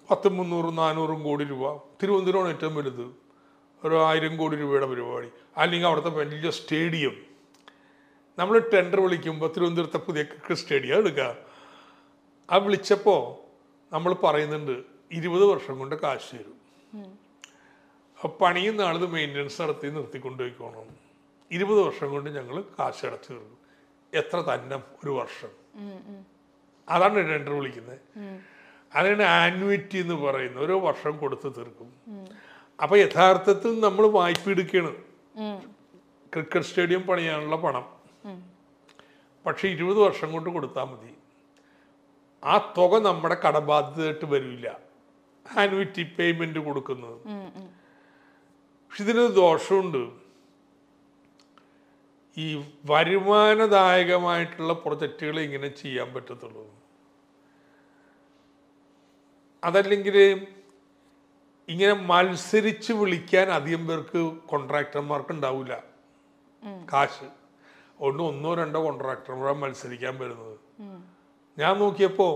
പത്ത് 0.10 0.28
മുന്നൂറും 0.30 0.76
നാനൂറും 0.76 1.24
കോടി 1.24 1.44
രൂപ. 1.44 1.78
തിരുവനന്തപുരമാണ് 1.78 2.50
ഏറ്റവും 2.50 2.76
വലുത്. 2.76 3.06
ഒരു 3.86 4.06
ആയിരം 4.06 4.38
കോടി 4.38 4.56
രൂപയുടെ 4.56 4.86
പരിപാടി. 4.86 5.30
അല്ലെങ്കിൽ 5.58 5.88
അവിടുത്തെ 5.88 6.10
വലിയ 6.10 6.50
സ്റ്റേഡിയം. 6.50 7.35
നമ്മൾ 8.40 8.60
ടെൻഡർ 8.74 9.00
വിളിക്കുമ്പോൾ 9.02 9.50
തിരുവനന്തപുരത്തെ 9.54 9.98
പുതിയ 9.98 10.24
ക്രിക്കറ്റ് 10.24 10.62
സ്റ്റേഡിയം 10.62 10.98
എടുക്കുക 10.98 11.36
ആ 12.52 12.58
വിളിച്ചപ്പോൾ 12.58 13.22
നമ്മൾ 13.94 14.14
പറയുന്നുണ്ട് 14.14 14.84
ഇരുപത് 15.12 15.44
വർഷം 15.44 15.80
കൊണ്ട് 15.80 15.96
കാശ് 15.96 16.32
തരും. 16.36 16.58
പണിയും 18.24 18.28
പണിയുന്ന 18.42 18.82
ആളത് 18.82 19.06
മെയിന്റനൻസ് 19.06 19.62
നടത്തി 19.62 19.88
നിർത്തിക്കൊണ്ട് 19.88 20.44
പോയിക്കോണം 20.44 20.90
ഇരുപത് 21.52 21.80
വർഷം 21.80 22.10
കൊണ്ട് 22.12 22.30
ഞങ്ങൾ 22.30 22.64
കാശ് 22.80 23.06
അടച്ചു 23.06 23.34
തീർക്കും. 23.34 23.58
എത്ര 24.14 24.38
തന്നെ 24.54 24.76
ഒരു 24.76 25.10
വർഷം. 25.10 25.52
അതാണ് 26.90 27.16
ടെൻഡർ 27.16 27.54
വിളിക്കുന്നത് 27.54 28.00
അതാണ് 28.96 29.24
ആനുവിറ്റി 29.24 29.98
എന്ന് 29.98 30.16
പറയുന്നത് 30.16 30.64
ഓരോ 30.64 30.80
വർഷം 30.80 31.18
കൊടുത്ത് 31.18 31.48
തീർക്കും. 31.58 31.90
അപ്പം 32.84 32.98
യഥാർത്ഥത്തിൽ 32.98 33.80
നമ്മൾ 33.80 34.08
വായ്പ 34.08 34.50
എടുക്കുകയാണ് 34.50 34.94
ക്രിക്കറ്റ് 36.34 36.66
സ്റ്റേഡിയം 36.66 37.04
പണിയാനുള്ള 37.04 37.56
പണം. 37.56 37.95
പക്ഷെ 39.46 39.68
ഇരുപത് 39.68 39.98
വർഷം 39.98 40.32
കൊണ്ട് 40.32 40.50
കൊടുത്താൽ 40.50 40.84
മതി. 40.84 41.14
ആ 42.44 42.74
തുക 42.78 43.00
നമ്മുടെ 43.00 43.36
കടബാധ്യതയായിട്ട് 43.36 44.26
വരില്ല. 44.26 44.80
ആനുവിറ്റി 45.58 46.04
പേയ്മെന്റ് 46.04 46.60
കൊടുക്കുന്നത്. 46.60 47.18
പക്ഷെ 48.88 49.04
ഇതിനൊരു 49.04 49.32
ദോഷമുണ്ട്. 49.32 50.04
ഈ 52.38 52.66
വരുമാനദായകമായിട്ടുള്ള 52.86 54.74
പ്രൊജക്റ്റുകൾ 54.74 55.40
ഇങ്ങനെ 55.40 55.68
ചെയ്യാൻ 55.68 56.14
പറ്റത്തുള്ളൂ. 56.14 56.66
അതല്ലെങ്കിൽ 59.64 60.48
ഇങ്ങനെ 61.68 61.94
മത്സരിച്ച് 61.94 62.94
വിളിക്കാൻ 62.94 63.50
അധികം 63.50 63.88
പേർക്ക് 63.88 64.38
കോൺട്രാക്ടർമാർക്ക് 64.48 65.32
ഉണ്ടാവില്ല 65.32 65.84
കാശ്. 66.94 67.45
അതുകൊണ്ട് 68.00 68.24
ഒന്നോ 68.24 68.54
രണ്ടോ 68.54 68.84
കോൺട്രാക്ടർമാരാണ് 68.86 69.62
മത്സരിക്കാൻ 69.62 70.18
വരുന്നത്. 70.20 70.56
ഞാൻ 71.58 71.80
നോക്കിയപ്പോൾ 71.80 72.34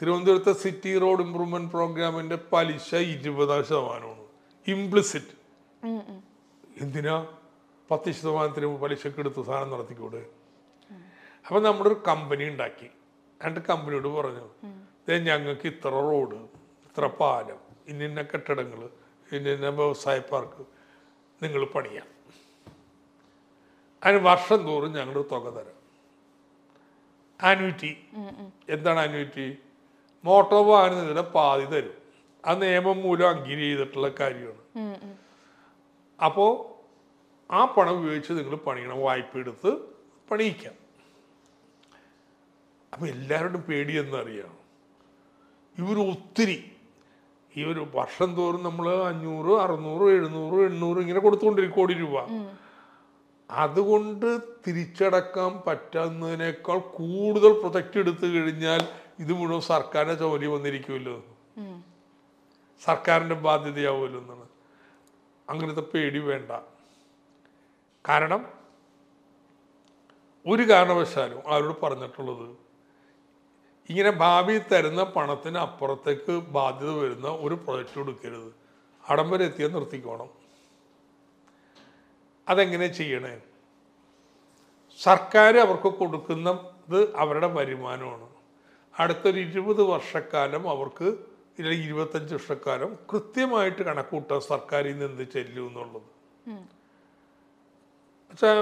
തിരുവനന്തപുരത്തെ 0.00 0.52
സിറ്റി 0.52 0.98
റോഡ് 0.98 1.22
ഇംപ്രൂവ്മെന്റ് 1.22 1.70
പ്രോഗ്രാമിന്റെ 1.72 2.36
പലിശ 2.52 2.94
ഇരുപതാം 3.14 3.64
ശതമാനമാണ്. 3.64 4.24
ഇംപ്ലിസിറ്റ് 4.66 5.34
എന്തിനാ? 6.80 7.16
പത്ത് 7.90 8.10
ശതമാനത്തിന് 8.10 8.78
പലിശക്ക് 8.82 9.20
എടുത്ത് 9.20 9.42
സാധനം 9.44 9.70
നടത്തിക്കൂടെ? 9.70 10.22
അപ്പൊ 11.44 11.60
നമ്മുടെ 11.60 11.88
ഒരു 11.90 12.02
കമ്പനി 12.08 12.44
ഉണ്ടാക്കി. 12.44 12.88
എന്നിട്ട് 13.40 13.60
കമ്പനിയോട് 13.68 14.08
പറഞ്ഞു 14.08 14.46
"ദേ 15.08 15.18
ഞങ്ങൾക്ക് 15.18 15.66
ഇത്ര 15.66 15.90
റോഡ് 16.08 16.38
ഇത്ര 16.86 17.06
പാലം 17.20 17.60
ഇന്ന 17.88 18.22
കെട്ടിടങ്ങൾ 18.22 18.80
ഇന്ന 19.32 19.68
വ്യവസായ 19.78 20.18
പാർക്ക് 20.30 20.62
നിങ്ങൾ 21.42 21.64
പണിയാം. 21.64 22.08
അതിന് 24.04 24.20
വർഷം 24.30 24.60
തോറും 24.68 24.92
ഞങ്ങൾ 24.98 25.16
തുക 25.32 25.46
തരാം. 25.56 25.78
ആനുവിറ്റി 27.40 27.92
എന്താണ് 28.74 29.00
ആനുവിറ്റി 29.00 29.46
മോട്ടോർ 30.24 30.62
വാഹനത്തിന്റെ 30.70 31.24
പാതി 31.36 31.66
തരും. 31.72 31.96
ആ 32.46 32.52
നിയമം 32.62 32.98
മൂലം 33.04 33.28
അംഗീകരി 33.28 33.64
ചെയ്തിട്ടുള്ള 33.68 34.08
കാര്യമാണ്. 34.20 34.62
അപ്പോൾ 36.26 36.50
ആ 37.50 37.60
പണം 37.74 37.94
ഉപയോഗിച്ച് 37.98 38.32
നിങ്ങൾ 38.32 38.54
പണിയണം 38.66 38.98
വായ്പ 39.06 39.38
എടുത്ത് 39.38 39.70
പണിയിക്കാം. 40.30 40.76
അപ്പം 42.92 43.06
എല്ലാവരുടെയും 43.14 43.62
പേടി 43.68 43.94
എന്നറിയാം. 44.02 44.52
ഇവർ 45.78 45.96
ഒത്തിരി 46.12 46.58
ഈ 47.56 47.64
ഒരു 47.72 47.82
വർഷം 47.94 48.30
തോറും 48.36 48.62
നമ്മൾ 48.62 48.86
അഞ്ഞൂറ് 49.10 49.52
അറുന്നൂറ് 49.62 50.06
എഴുന്നൂറ് 50.16 50.58
എണ്ണൂറ് 50.70 50.98
ഇങ്ങനെ 50.98 51.20
കൊടുത്തുകൊണ്ടിരിക്കും 51.20 51.76
കോടി 51.78 51.94
രൂപ. 51.94 52.16
അതുകൊണ്ട് 53.50 54.40
തിരിച്ചടക്കാൻ 54.66 55.62
പറ്റുന്നതിനേക്കാൾ 55.66 56.78
കൂടുതൽ 56.78 57.52
പ്രൊജക്റ്റ് 57.52 57.98
എടുത്തു 57.98 58.26
കഴിഞ്ഞാൽ 58.26 58.88
ഇത് 59.18 59.32
മുഴുവൻ 59.32 59.60
സർക്കാരിന്റെ 59.60 60.14
ജോലി 60.14 60.46
വന്നിരിക്കുമല്ലോ. 60.46 61.24
സർക്കാരിന്റെ 62.84 63.34
ബാധ്യതയാവുമല്ലോ 63.34 64.20
എന്നാണ്. 64.20 64.48
അങ്ങനത്തെ 65.50 65.80
പേടി 65.80 66.18
വേണ്ട. 66.18 66.50
കാരണം 68.08 68.52
ഒരു 70.46 70.62
കാരണവശാലും 70.62 71.42
അവരോട് 71.46 71.80
പറഞ്ഞിട്ടുള്ളത് 71.82 72.56
ഇങ്ങനെ 73.90 74.10
ഭാവി 74.10 74.58
തരുന്ന 74.58 75.02
പണത്തിന് 75.02 75.58
അപ്പുറത്തേക്ക് 75.58 76.32
ബാധ്യത 76.32 76.90
വരുന്ന 76.90 77.28
ഒരു 77.28 77.54
പ്രൊജക്റ്റ് 77.54 77.94
കൊടുക്കരുത് 77.94 78.54
അടം 79.08 79.30
വരെ 79.30 79.44
എത്തിയാൽ 79.44 79.72
നിർത്തിക്കോണം. 79.72 80.41
അതെങ്ങനെ 82.48 82.86
ചെയ്യണേ? 82.98 83.34
സർക്കാർ 85.00 85.52
അവർക്ക് 85.64 85.90
കൊടുക്കുന്നത് 86.00 86.98
അവരുടെ 87.22 87.46
വരുമാനമാണ്. 87.58 88.26
അടുത്തൊരു 88.94 89.38
ഇരുപത് 89.48 89.82
വർഷക്കാലം 89.92 90.64
അവർക്ക് 90.74 91.08
അല്ലെങ്കിൽ 91.58 91.86
ഇരുപത്തഞ്ച് 91.86 92.32
വർഷക്കാലം 92.34 92.90
കൃത്യമായിട്ട് 93.12 93.82
കണക്കൂട്ടാൻ 93.88 94.40
സർക്കാരിൽ 94.52 94.92
നിന്ന് 94.92 95.06
എന്ത് 95.10 95.24
ചെല്ലും 95.34 95.66
എന്നുള്ളത്. 95.68 96.08
വെച്ചാൽ 98.30 98.58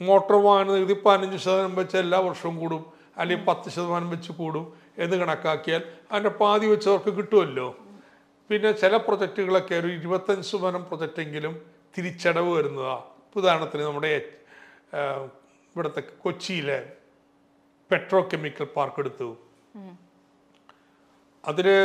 മോട്ടോർ 0.00 0.36
വാഹന 0.44 0.66
നികുതി 0.76 0.96
പതിനഞ്ച് 1.06 1.38
ശതമാനം 1.44 1.74
വെച്ച് 1.76 1.96
എല്ലാ 1.96 2.18
വർഷവും 2.28 2.56
കൂടും. 2.60 2.82
അല്ലെങ്കിൽ 3.18 3.46
പത്ത് 3.48 3.68
ശതമാനം 3.70 4.10
വെച്ച് 4.10 4.32
കൂടും 4.32 4.66
എന്ന് 4.98 5.16
കണക്കാക്കിയാൽ 5.16 5.82
അതിന്റെ 6.12 6.32
പാതി 6.40 6.66
വെച്ച് 6.66 6.88
അവർക്ക് 6.88 7.12
കിട്ടുമല്ലോ 7.18 7.68
പിന്നെ 8.50 8.70
ചില 8.82 8.96
പ്രൊജക്റ്റുകളൊക്കെ 8.96 9.74
ഒരു 9.74 9.88
ഇരുപത്തഞ്ച് 9.98 10.46
ശതമാനം 10.50 10.84
പ്രൊജക്റ്റെങ്കിലും 10.84 11.54
തിരിച്ചടവ് 11.98 12.50
വരുന്നതാണ് 12.56 13.02
ഉദാഹരണത്തിന് 13.36 13.82
നമ്മുടെ 13.82 14.12
ഇവിടുത്തെ 15.74 16.00
കൊച്ചിയിലെ 16.00 16.92
പെട്രോ 17.90 18.28
കെമിക്കൽ 18.28 18.64
പാർക്ക് 18.64 19.00
എടുത്തു. 19.00 19.36
അതിന് 21.44 21.76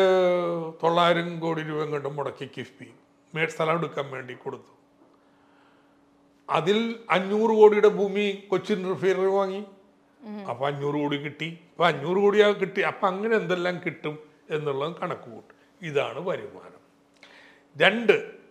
തൊള്ളായിരം 0.83 1.39
കോടി 1.39 1.61
രൂപ 1.61 1.85
കണ്ട് 1.91 2.09
മുടക്കി 2.09 2.49
കിഫ്ബി. 2.57 2.87
മേ 3.35 3.45
സ്ഥലം 3.45 3.77
എടുക്കാൻ 3.77 4.11
വേണ്ടി 4.11 4.33
കൊടുത്തു. 4.33 4.73
അതിൽ 6.49 6.99
അഞ്ഞൂറ് 7.09 7.53
കോടിയുടെ 7.57 7.87
ഭൂമി 7.87 8.47
കൊച്ചിൻ 8.51 8.89
റിഫൈനറി 8.89 9.31
വാങ്ങി. 9.37 9.65
അപ്പൊ 10.49 10.67
അഞ്ഞൂറ് 10.67 10.95
കോടി 10.95 11.17
കിട്ടി. 11.17 11.59
അപ്പൊ 11.71 11.85
അഞ്ഞൂറ് 11.87 12.17
കോടിയാ 12.17 12.51
കിട്ടി. 12.51 12.81
അപ്പൊ 12.81 13.07
അങ്ങനെ 13.07 13.35
എന്തെല്ലാം 13.35 13.81
കിട്ടും 13.85 14.19
എന്നുള്ളത് 14.49 14.95
കണക്ക് 14.95 15.29
കൂട്ടും. 15.29 15.55
ഇതാണ് 15.81 16.19
വരുമാനം. 16.19 16.81
രണ്ട് 17.75 18.46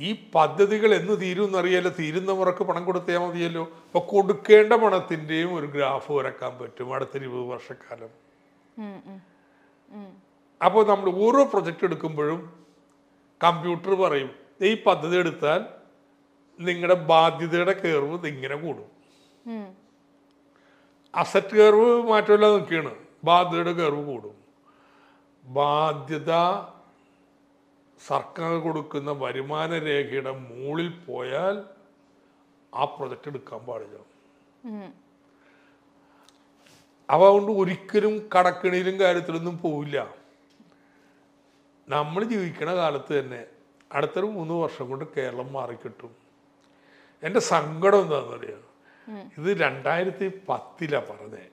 ഈ 0.00 0.30
പദ്ധതികൾ 0.34 0.94
എന്ന് 0.94 1.20
തീരും 1.20 1.44
എന്നറിയാലോ 1.44 1.90
തീരുന്നവർക്ക് 1.98 2.64
പണം 2.64 2.84
കൊടുത്താൽ 2.84 3.18
മതിയല്ലോ. 3.18 3.64
അപ്പൊ 3.86 4.00
കൊടുക്കേണ്ട 4.00 4.72
പണത്തിന്റെയും 4.72 5.54
ഒരു 5.54 5.66
ഗ്രാഫ് 5.66 6.12
വരക്കാൻ 6.12 6.58
പറ്റും 6.58 6.94
അടുത്ത 6.94 7.16
ഇരുപത് 7.16 7.40
വർഷക്കാലം. 7.40 8.10
അപ്പോൾ 10.64 10.86
നമ്മൾ 10.86 11.08
ഓരോ 11.24 11.44
പ്രൊജക്റ്റ് 11.44 11.84
എടുക്കുമ്പോഴും 11.84 12.40
കമ്പ്യൂട്ടർ 13.44 13.94
പറയും 13.94 14.30
ഈ 14.62 14.82
പദ്ധതി 14.82 15.16
എടുത്താൽ 15.16 15.60
നിങ്ങളുടെ 16.60 16.94
ബാധ്യതയുടെ 16.94 17.72
കയർവ് 17.72 18.26
ഇങ്ങനെ 18.26 18.56
കൂടും. 18.56 18.88
അസറ്റ് 21.16 21.54
കയർവ് 21.56 22.02
മാറ്റമില്ലാതെ 22.02 22.56
നിൽക്കുകയാണ്. 22.56 22.94
ബാധ്യതയുടെ 23.24 23.72
കയർവ് 23.72 24.04
കൂടും. 24.06 24.34
ബാധ്യത 25.44 26.32
സർക്കാർ 28.06 28.60
കൊടുക്കുന്ന 28.60 29.10
വരുമാന 29.10 29.78
രേഖയുടെ 29.78 30.30
മുകളിൽ 30.30 30.88
പോയാൽ 30.88 31.64
ആ 32.74 32.84
പ്രൊജക്റ്റ് 32.84 33.28
എടുക്കാൻ 33.28 33.60
പാടില്ല. 33.60 33.98
അവ 37.10 37.28
കൊണ്ട് 37.28 37.52
ഒരിക്കലും 37.52 38.28
കടക്കിണിയിലും 38.38 39.00
കാര്യത്തിലൊന്നും 39.00 39.58
പോവില്ല. 39.58 40.14
നമ്മൾ 41.88 42.24
ജീവിക്കണ 42.24 42.74
കാലത്ത് 42.74 43.20
തന്നെ 43.20 43.46
അടുത്തൊരു 43.92 44.26
മൂന്ന് 44.26 44.54
വർഷം 44.54 44.88
കൊണ്ട് 44.88 45.04
കേരളം 45.16 45.52
മാറിക്കിട്ടും. 45.52 46.16
എന്റെ 47.22 47.40
സങ്കടം 47.40 48.02
എന്താണെന്നറിയാം 48.02 48.68
ഇത് 49.38 49.56
രണ്ടായിരത്തി 49.60 50.40
പത്തിലാണ് 50.48 51.06
പറഞ്ഞേ? 51.06 51.46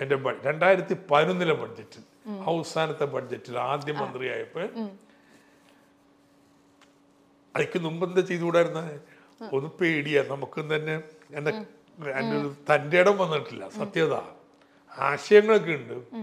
എന്‍റെ 0.00 0.16
എന്റെ 0.16 0.46
രണ്ടായിരത്തി 0.46 0.96
പതിനൊന്നിലെ 1.10 1.54
ബഡ്ജറ്റിൽ 1.54 2.02
അവസാനത്തെ 2.46 3.04
ബഡ്ജറ്റിൽ 3.04 3.58
ആദ്യ 3.58 3.92
മന്ത്രിയായപ്പോൾ 3.92 4.68
അതിക്ക് 7.56 7.78
മുമ്പ് 7.78 8.08
എന്താ 8.08 8.20
ചെയ്തുകൂടായിരുന്ന? 8.20 8.98
ഒന്ന് 9.52 9.68
പേടിയാ. 9.68 10.24
നമുക്കും 10.28 10.76
തന്നെ 10.76 11.02
എന്റെ 11.30 11.50
എന്റെ 12.10 12.36
ഒരു 12.36 12.54
തന്റെ 12.74 13.00
ഇടം 13.00 13.18
വന്നിട്ടില്ല. 13.18 13.68
സത്യത 13.68 14.14
ആശയങ്ങളൊക്കെ 14.98 15.72
ഉണ്ട്. 15.72 16.14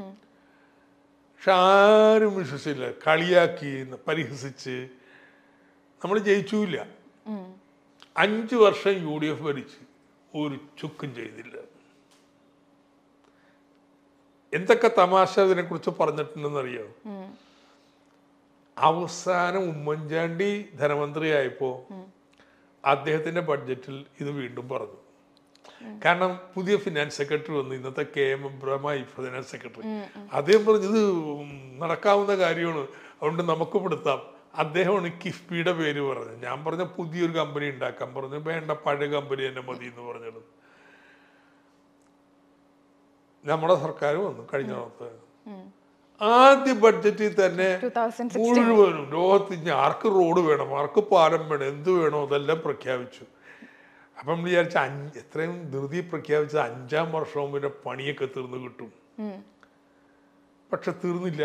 പക്ഷെ 1.38 1.51
ആരും 1.51 2.36
വിശ്വസിച്ചില്ല. 2.36 2.91
കളിയാക്കി 2.91 3.88
പരിഹസിച്ച്. 4.07 4.88
നമ്മൾ 6.03 6.19
ജയിച്ചില്ല. 6.19 6.86
ഉം. 7.27 7.55
അഞ്ച് 8.17 8.55
വർഷം 8.55 9.12
യു 9.12 9.17
ഡി 9.17 9.25
എഫ് 9.25 9.41
ഭരിച്ച് 9.41 9.77
ഒരു 10.38 10.60
ചുക്കും 10.81 11.15
ചെയ്തില്ല. 11.15 11.57
എന്തൊക്കെ 14.53 14.91
തമാശ 14.98 15.39
ഇതിനെക്കുറിച്ച് 15.39 15.89
പറഞ്ഞിട്ടുണ്ടെന്നറിയോ. 15.89 16.86
അവസാനം 18.77 19.63
ഉമ്മൻചാണ്ടി 19.69 20.69
ധനമന്ത്രിയായപ്പോൾ 20.79 21.75
അദ്ദേഹത്തിന്റെ 22.86 23.41
ബഡ്ജറ്റിൽ 23.41 24.05
ഇത് 24.19 24.29
വീണ്ടും 24.29 24.69
പറഞ്ഞു. 24.69 24.98
കാരണം 26.05 26.39
പുതിയ 26.55 26.77
ഫിനാൻസ് 26.77 27.17
സെക്രട്ടറി 27.17 27.53
വന്നു 27.53 27.75
ഇന്നത്തെ 27.75 28.05
കെ 28.17 28.22
എം 28.22 28.46
എബ്രഹമായി 28.46 29.03
ഫിനാൻസ് 29.03 29.51
സെക്രട്ടറി 29.51 29.84
അദ്ദേഹം 30.34 30.65
പറഞ്ഞു 30.65 30.88
ഇത് 30.88 31.01
നടക്കാവുന്ന 31.81 32.36
കാര്യമാണ്. 32.36 32.79
അതുകൊണ്ട് 33.17 33.43
നമുക്ക് 33.43 33.77
പെടുത്താം. 33.77 34.22
അദ്ദേഹമാണ് 34.55 35.12
കിഫ്ബിയുടെ 35.25 35.72
പേര് 35.72 36.01
പറഞ്ഞത്. 36.01 36.43
ഞാൻ 36.43 36.65
പറഞ്ഞ 36.65 36.84
പുതിയൊരു 36.84 37.31
കമ്പനി 37.31 37.69
ഉണ്ടാക്കാൻ 37.69 38.13
പറഞ്ഞു 38.13 38.36
വേണ്ട 38.36 38.72
പഴയ 38.72 39.07
കമ്പനി 39.07 39.48
തന്നെ 39.48 39.62
മതി 39.62 39.86
എന്ന് 39.86 40.01
പറഞ്ഞത്. 40.01 40.41
നമ്മുടെ 43.46 43.75
സർക്കാർ 43.75 44.15
വന്നു 44.15 44.48
കഴിഞ്ഞ 44.53 44.74
ആദ്യ 46.21 46.74
ബഡ്ജറ്റിൽ 46.83 47.33
തന്നെ 47.39 47.67
2016 47.81 48.62
മുഴുവനും 48.62 49.03
ലോകത്ത് 49.15 49.51
ഇനി 49.57 49.71
ആർക്ക് 49.83 50.07
റോഡ് 50.15 50.41
വേണം 50.47 50.69
ആർക്ക് 50.79 51.01
പാലം 51.12 51.43
വേണം 51.50 51.65
എന്ത് 51.74 51.89
വേണോ 51.97 52.19
അതെല്ലാം 52.27 52.59
പ്രഖ്യാപിച്ചു. 52.63 53.24
അപ്പം 54.17 54.31
നമ്മൾ 54.33 54.47
വിചാരിച്ച 54.50 54.77
അഞ്ച് 54.88 55.19
എത്രയും 55.24 55.53
ധൃതി 55.74 56.00
പ്രഖ്യാപിച്ച 56.12 56.55
അഞ്ചാം 56.69 57.07
വർഷവും 57.17 57.50
പിന്നെ 57.53 57.69
പണിയൊക്കെ 57.86 58.27
തീർന്നു 58.36 58.57
കിട്ടും. 58.63 58.89
പക്ഷെ 60.71 60.91
തീർന്നില്ല. 61.03 61.43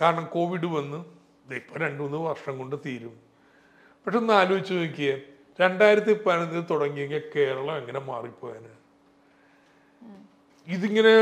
കാരണം 0.00 0.24
കോവിഡ് 0.36 0.68
വന്ന് 0.76 0.98
ഇപ്പം 1.60 1.76
രണ്ട് 1.84 2.00
മൂന്ന് 2.02 2.18
വർഷം 2.28 2.54
കൊണ്ട് 2.60 2.76
തീരും. 2.86 3.14
പക്ഷെ 4.02 4.18
ഒന്ന് 4.22 4.34
ആലോചിച്ച് 4.40 4.74
നോക്കിയേ 4.80 5.14
രണ്ടായിരത്തി 5.60 6.12
പതിനഞ്ചിൽ 6.24 6.64
തുടങ്ങിയെങ്കിൽ 6.70 7.22
കേരളം 7.34 7.74
എങ്ങനെ 7.80 8.00
മാറിപ്പോയാന്? 8.10 8.72
ഇതിങ്ങനെ 10.66 11.14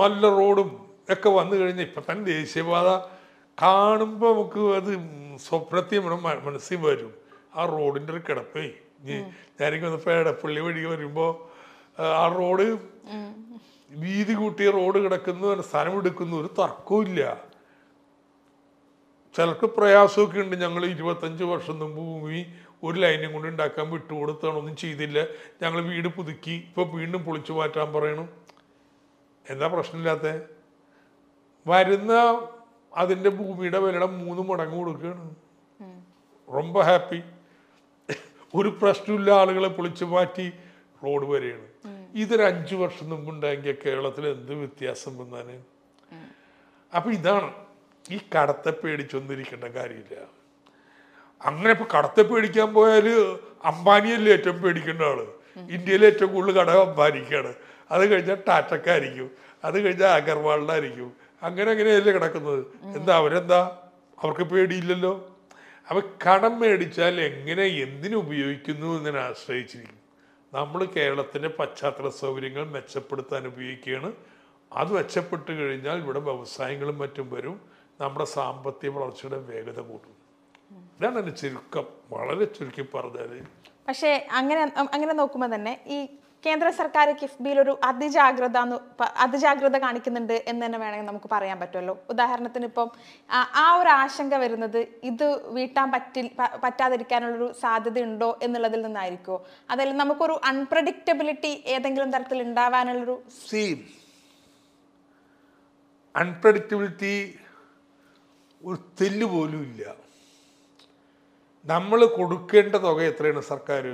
നല്ല 0.00 0.22
റോഡും 0.40 0.70
ഒക്കെ 1.12 1.28
വന്നു 1.28 1.56
കഴിഞ്ഞാൽ 1.56 1.84
ഇപ്പം 1.84 2.02
തന്നെ 2.10 2.24
ദേശീയപാത 2.24 2.88
കാണുമ്പോൾ 3.62 4.32
നമുക്ക് 4.34 4.60
അത് 4.60 4.90
സ്വപ്നത്തിൽ 5.36 5.98
നമ്മുടെ 5.98 6.40
മനസ്സിൽ 6.46 6.76
വരും. 6.76 7.12
ആ 7.54 7.66
റോഡിന്റെ 7.66 8.12
ഒരു 8.12 8.22
കിടപ്പേ. 8.28 8.74
ഞാനിങ്ങനെ 9.60 9.90
വന്നപ്പോൾ 9.90 10.10
എടപ്പള്ളി 10.10 10.60
വഴി 10.60 10.84
വരുമ്പോൾ 10.84 11.30
ആ 12.02 12.28
റോഡ് 12.38 12.66
വീതി 13.90 14.32
കൂട്ടിയ 14.32 14.70
റോഡ് 14.70 14.98
കിടക്കുന്നു 14.98 15.62
സ്ഥലം 15.62 15.98
എടുക്കുന്നു 15.98 16.36
ഒരു 16.36 16.50
തർക്കവും 16.58 17.02
ഇല്ല. 17.02 17.44
ചിലർക്ക് 19.36 19.66
പ്രയാസമൊക്കെ 19.66 20.40
ഉണ്ട്. 20.40 20.56
ഞങ്ങൾ 20.56 20.86
ഇരുപത്തഞ്ച് 20.86 21.44
വർഷം 21.44 21.78
മുമ്പ് 21.78 21.96
ഭൂമി 21.96 22.40
ഒരു 22.84 23.00
ലൈനും 23.00 23.32
കൊണ്ട് 23.32 23.48
ഉണ്ടാക്കാൻ 23.48 23.90
വിട്ടുകൊടുത്താണ്. 23.90 24.76
ചെയ്തില്ല. 24.76 25.26
ഞങ്ങൾ 25.62 25.80
വീട് 25.82 26.08
പുതുക്കി. 26.08 26.50
ഇപ്പോൾ 26.50 26.86
വീണ്ടും 26.96 27.24
പൊളിച്ചു 27.24 27.52
മാറ്റാൻ 27.52 27.92
പറയണം. 27.92 28.28
എന്താ 29.50 29.66
പ്രശ്നമില്ലാത്ത? 29.66 30.26
വരുന്ന 31.66 32.12
അതിന്റെ 32.96 33.30
ഭൂമിയുടെ 33.30 33.78
വിലയുടെ 33.78 34.06
മൂന്ന് 34.06 34.42
മടങ്ങ് 34.42 34.78
കൊടുക്കുകയാണ്. 34.78 35.26
റൊമ്പ 36.54 36.80
ഹാപ്പി. 36.80 37.20
ഒരു 38.54 38.68
പ്രശ്നമില്ല 38.82 39.30
ആളുകളെ 39.30 39.68
പൊളിച്ചു 39.68 40.04
മാറ്റി 40.04 40.46
റോഡ് 41.04 41.26
വരെയാണ്. 41.26 41.68
ഇതൊരു 42.14 42.42
അഞ്ചു 42.42 42.74
വർഷം 42.74 43.10
മുമ്പ് 43.10 43.30
ഉണ്ടാക്കിയ 43.30 43.72
കേരളത്തിൽ 43.72 44.24
എന്ത് 44.28 44.52
വ്യത്യാസം 44.54 45.18
വന്നാൽ 45.18 45.48
അപ്പൊ 46.96 47.10
ഇതാണ്. 47.10 47.50
ഈ 48.10 48.18
കടത്തെ 48.34 48.70
പേടിച്ചൊന്നിരിക്കേണ്ട 48.70 49.64
കാര്യമില്ല. 49.64 50.16
അങ്ങനെ 51.40 51.70
ഇപ്പൊ 51.70 51.86
കടത്തെ 51.98 52.22
പേടിക്കാൻ 52.22 52.74
പോയാൽ 52.74 53.06
അംബാനിയല്ലേ 53.64 54.32
ഏറ്റവും 54.32 54.62
പേടിക്കേണ്ട 54.62 55.02
ആൾ. 55.02 55.20
ഇന്ത്യയിലെ 55.76 56.06
ഏറ്റവും 56.06 56.30
കൂടുതൽ 56.34 56.56
കടം 56.60 56.80
അംബാനിക്കാണ്. 56.88 57.52
അത് 57.90 58.02
കഴിഞ്ഞാൽ 58.12 58.38
ടാറ്റക്കായിരിക്കും 58.48 59.30
അത് 59.64 59.76
കഴിഞ്ഞാൽ 59.84 60.08
അഗർവാളിനായിരിക്കും 60.08 61.10
അങ്ങനെ 61.42 61.70
അങ്ങനെയല്ലേ 61.70 62.12
കിടക്കുന്നത്? 62.12 62.66
എന്താ 62.96 63.16
അവരെന്താ? 63.16 63.60
അവർക്ക് 64.22 64.44
പേടിയില്ലല്ലോ? 64.50 65.12
അവ 65.88 66.00
കടം 66.24 66.60
മേടിച്ചാൽ 66.60 67.20
എങ്ങനെ 67.20 67.64
എന്തിനു 67.84 68.16
ഉപയോഗിക്കുന്നു 68.16 68.86
എന്നതിനെ 68.86 69.20
ആശ്രയിച്ചിരിക്കും. 69.20 69.98
നമ്മൾ 70.54 70.84
കേരളത്തിന്റെ 70.84 71.48
പശ്ചാത്തല 71.48 72.08
സൗകര്യങ്ങൾ 72.08 72.64
മെച്ചപ്പെടുത്താൻ 72.64 73.46
ഉപയോഗിക്കുകയാണ്. 73.46 74.12
അത് 74.72 74.92
മെച്ചപ്പെട്ട് 74.92 75.52
കഴിഞ്ഞാൽ 75.52 75.96
ഇവിടെ 75.96 76.20
വ്യവസായങ്ങളും 76.20 76.98
മറ്റും 76.98 77.30
വരും. 77.30 77.56
നമ്മുടെ 78.00 78.24
സാമ്പത്തിക 78.24 78.90
വളർച്ചയുടെ 78.90 79.38
വേഗത 79.38 79.80
കൂട്ടും 79.80 80.14
ഇതാണ് 80.98 81.18
എന്റെ 81.18 81.32
ചുരുക്കം. 81.32 81.86
വളരെ 82.12 82.44
ചുരുക്കി 82.44 82.84
പറഞ്ഞാൽ 82.94 83.30
പക്ഷേ 83.88 84.28
അങ്ങനെ 84.30 84.60
അങ്ങനെ 84.94 85.12
നോക്കുമ്പോൾ 85.12 85.54
തന്നെ 85.54 85.80
ഈ 85.86 85.98
കേന്ദ്ര 86.44 86.68
സർക്കാർ 86.78 87.08
കിഫ്ബിയിൽ 87.20 87.58
ഒരു 87.60 87.72
അതിജാഗ്രത 87.84 88.58
അതിജാഗ്രത 89.24 89.76
കാണിക്കുന്നുണ്ട് 89.78 90.34
എന്ന് 90.50 90.62
തന്നെ 90.64 90.78
വേണമെങ്കിൽ 90.78 91.08
നമുക്ക് 91.10 91.28
പറയാൻ 91.32 91.58
പറ്റുമല്ലോ. 91.60 91.94
ഉദാഹരണത്തിന് 92.12 92.66
ഇപ്പം 92.70 92.88
ആ 93.62 93.66
ഒരു 93.80 93.90
ആശങ്ക 94.02 94.34
വരുന്നത് 94.44 94.80
ഇത് 95.10 95.26
വീട്ടാൻ 95.56 95.88
പറ്റി 95.92 96.22
പറ്റാതിരിക്കാനുള്ളൊരു 96.64 97.48
സാധ്യത 97.62 97.98
ഉണ്ടോ 98.08 98.30
എന്നുള്ളതിൽ 98.42 98.82
നിന്നായിരിക്കുമോ 98.82 99.38
അതല്ല 99.70 99.94
നമുക്കൊരു 100.02 100.36
അൺപ്രഡിക്റ്റബിലിറ്റി 100.50 101.52
ഏതെങ്കിലും 101.74 102.10
തരത്തിൽ 102.14 102.40
ഉണ്ടാവാനുള്ളൊരു 102.42 103.16
സീം 103.40 103.80
അൺപ്രഡിക്റ്റബിലിറ്റി 106.14 107.14
ഒരു 108.62 108.78
തെല്ല് 109.00 109.26
പോലും 109.26 109.62
ഇല്ല 109.68 109.84
നമ്മൾ 111.66 112.00
കൊടുക്കേണ്ട 112.16 112.74
തുക 112.84 113.00
എത്രയാണ് 113.10 113.42
സർക്കാർ? 113.50 113.84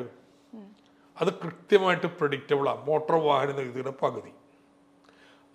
അത് 1.21 1.31
കൃത്യമായിട്ട് 1.35 2.07
പ്രഡിക്റ്റബിളാണ് 2.07 2.87
മോട്ടോർ 2.87 3.17
വാഹന 3.23 3.53
നികുതിയുടെ 3.53 3.93
പകുതി. 4.03 4.33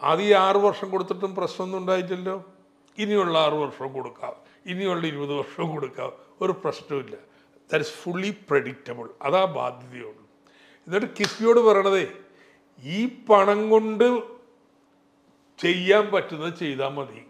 അത് 0.01 0.21
ഈ 0.21 0.31
ആറു 0.31 0.57
വർഷം 0.57 0.89
കൊടുത്തിട്ടും 0.89 1.35
പ്രശ്നമൊന്നും 1.35 1.79
ഉണ്ടായിട്ടില്ലല്ലോ. 1.79 2.37
ഇനിയുള്ള 2.97 3.37
ആറു 3.37 3.55
വർഷവും 3.55 3.93
കൊടുക്കാം. 3.93 4.33
ഇനിയുള്ള 4.65 5.07
ഇരുപത് 5.07 5.33
വർഷവും 5.33 5.69
കൊടുക്കാം. 5.71 6.11
ഒരു 6.41 6.51
പ്രശ്നവുമില്ല 6.51 7.15
ദാറ്റ് 7.71 7.85
ഇസ് 7.85 7.93
ഫുള്ളി 7.93 8.31
പ്രഡിക്റ്റബിൾ 8.49 9.09
അതാ 9.21 9.45
ബാധ്യതയുള്ളൂ. 9.45 10.23
എന്നിട്ട് 10.87 11.09
കിഫ്ബിയോട് 11.19 11.59
പറയണതേ 11.59 12.05
ഈ 12.83 13.05
പണം 13.29 13.69
കൊണ്ട് 13.69 14.07
ചെയ്യാൻ 15.59 16.11
പറ്റുന്നത് 16.11 16.53
ചെയ്താൽ 16.59 16.87
മതി. 16.87 17.21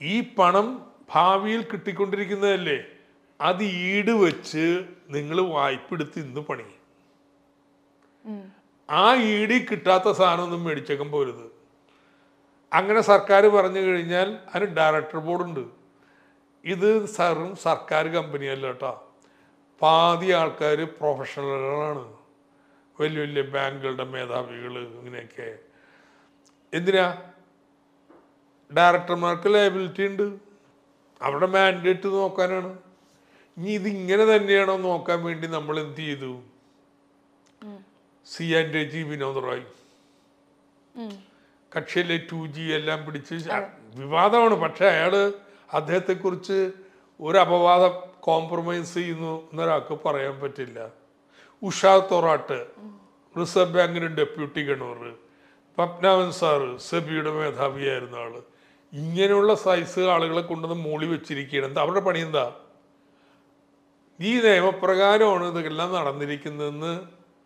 ഈ 0.00 0.20
പണം 0.20 0.86
ഭാവിയിൽ 1.14 1.62
കിട്ടിക്കൊണ്ടിരിക്കുന്നതല്ലേ? 1.62 2.78
അത് 3.48 3.62
ഈട് 3.64 4.10
വെച്ച് 4.24 4.64
നിങ്ങൾ 5.14 5.38
വായ്പ 5.54 5.88
എടുത്ത് 5.96 6.18
ഇന്ന് 6.24 6.42
പണി 6.48 6.68
ആ 8.88 9.04
ഈടി 9.34 9.56
കിട്ടാത്ത 9.58 10.08
സാധനമൊന്നും 10.18 10.64
മേടിച്ചേക്കാൻ 10.64 11.08
പോരുത്. 11.10 11.46
അങ്ങനെ 12.72 13.00
സർക്കാർ 13.12 13.42
പറഞ്ഞു 13.56 13.80
കഴിഞ്ഞാൽ 13.86 14.28
അതിന് 14.52 14.68
ഡയറക്ടർ 14.78 15.18
ബോർഡുണ്ട് 15.28 15.64
ഇത് 16.64 16.90
സാറും 17.14 17.50
സർക്കാർ 17.66 18.04
കമ്പനിയല്ല 18.16 18.66
കേട്ടോ. 18.66 18.92
പാതി 19.80 20.28
ആൾക്കാർ 20.40 20.78
പ്രൊഫഷണലുകളാണ് 20.98 22.04
വലിയ 23.00 23.20
വലിയ 23.24 23.42
ബാങ്കുകളുടെ 23.54 24.04
മേധാവികൾ 24.04 24.74
ഇങ്ങനെയൊക്കെ. 24.78 25.48
എന്തിനാ? 26.72 27.06
ഡയറക്ടർമാർക്ക് 28.70 29.48
ലയബിലിറ്റി 29.54 30.04
ഉണ്ട്. 30.10 30.26
അവരുടെ 31.20 31.48
മാൻഡേറ്റ് 31.56 32.08
നോക്കാനാണ്. 32.18 32.72
ഇനി 33.56 33.70
ഇത് 33.78 33.88
ഇങ്ങനെ 33.88 34.24
തന്നെയാണോ 34.32 34.74
നോക്കാൻ 34.88 35.18
വേണ്ടി 35.24 35.46
നമ്മൾ 35.56 35.74
എന്ത് 35.84 36.02
ചെയ്തു? 36.06 36.32
C 38.26 38.44
and 38.58 38.82
G 38.92 39.00
Vinod 39.10 39.42
Rai 39.46 39.66
കക്ഷിയിലെ 41.72 42.16
two 42.30 42.40
G 42.54 42.64
എല്ലാം 42.78 42.98
പിടിച്ച് 43.06 43.34
വിവാദമാണ്. 44.00 44.56
പക്ഷെ 44.64 44.84
അയാൾ 44.94 45.14
അദ്ദേഹത്തെക്കുറിച്ച് 45.78 46.58
ഒരു 47.20 47.38
അപവാദം 47.44 47.94
കോംപ്രമൈസ് 48.28 48.90
ചെയ്യുന്നു 48.94 49.34
എന്നൊരാൾക്ക് 49.50 49.94
പറയാൻ 50.06 50.34
പറ്റില്ല. 50.42 50.78
ഉഷാ 51.68 51.92
തൊറാട്ട് 52.10 52.58
റിസർവ് 53.40 53.74
ബാങ്കിന്റെ 53.74 54.10
ഡെപ്യൂട്ടി 54.20 54.62
ഗവർണർ 54.70 55.12
പത്മനാഭൻ 55.78 56.30
സാറ് 56.40 56.70
സെബിയുടെ 56.86 57.30
മേധാവിയായിരുന്ന 57.36 58.16
ആൾ. 58.24 58.32
ഇങ്ങനെയുള്ള 58.92 59.52
സൈസ് 59.66 60.02
ആളുകളെ 60.14 60.42
കൊണ്ടുവന്ന് 60.50 60.84
മൂളി 60.88 61.06
വെച്ചിരിക്കുകയാണ്. 61.12 61.66
എന്താ 61.68 61.80
അവരുടെ 61.84 62.02
പണി 62.08 62.20
എന്താ? 62.26 62.44
ഈ 64.28 64.40
നിയമപ്രകാരമാണ് 64.40 65.44
ഇതെല്ലാം 65.44 65.94
നടന്നിരിക്കുന്നതെന്ന് 65.94 66.92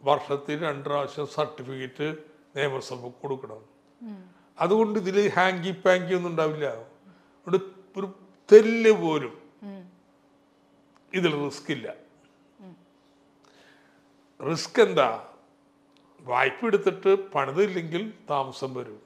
വർഷത്തിൽ 0.03 0.62
രണ്ട് 0.65 0.89
പ്രാവശ്യം 0.89 1.27
സർട്ടിഫിക്കറ്റ് 1.27 2.09
നിയമസഭ 2.57 3.09
കൊടുക്കണം. 3.23 3.62
അതുകൊണ്ട് 4.61 4.99
ഇതിൽ 4.99 5.29
ഹാങ്കി 5.29 5.73
പാങ്കി 5.85 6.15
ഒന്നും 6.15 6.31
ഉണ്ടാവില്ല. 6.31 6.67
അതുകൊണ്ട് 6.67 7.65
ഒരു 7.99 8.07
തെല്ല് 8.53 8.91
പോലും 8.91 9.35
ഇതിൽ 11.15 11.33
റിസ്ക് 11.45 11.71
ഇല്ല. 11.73 11.95
റിസ്ക് 14.51 14.81
എന്താ? 14.83 15.09
വായ്പ 16.21 16.67
എടുത്തിട്ട് 16.67 17.31
പണിതില്ലെങ്കിൽ 17.31 18.12
താമസം 18.31 18.75
വരും. 18.75 19.01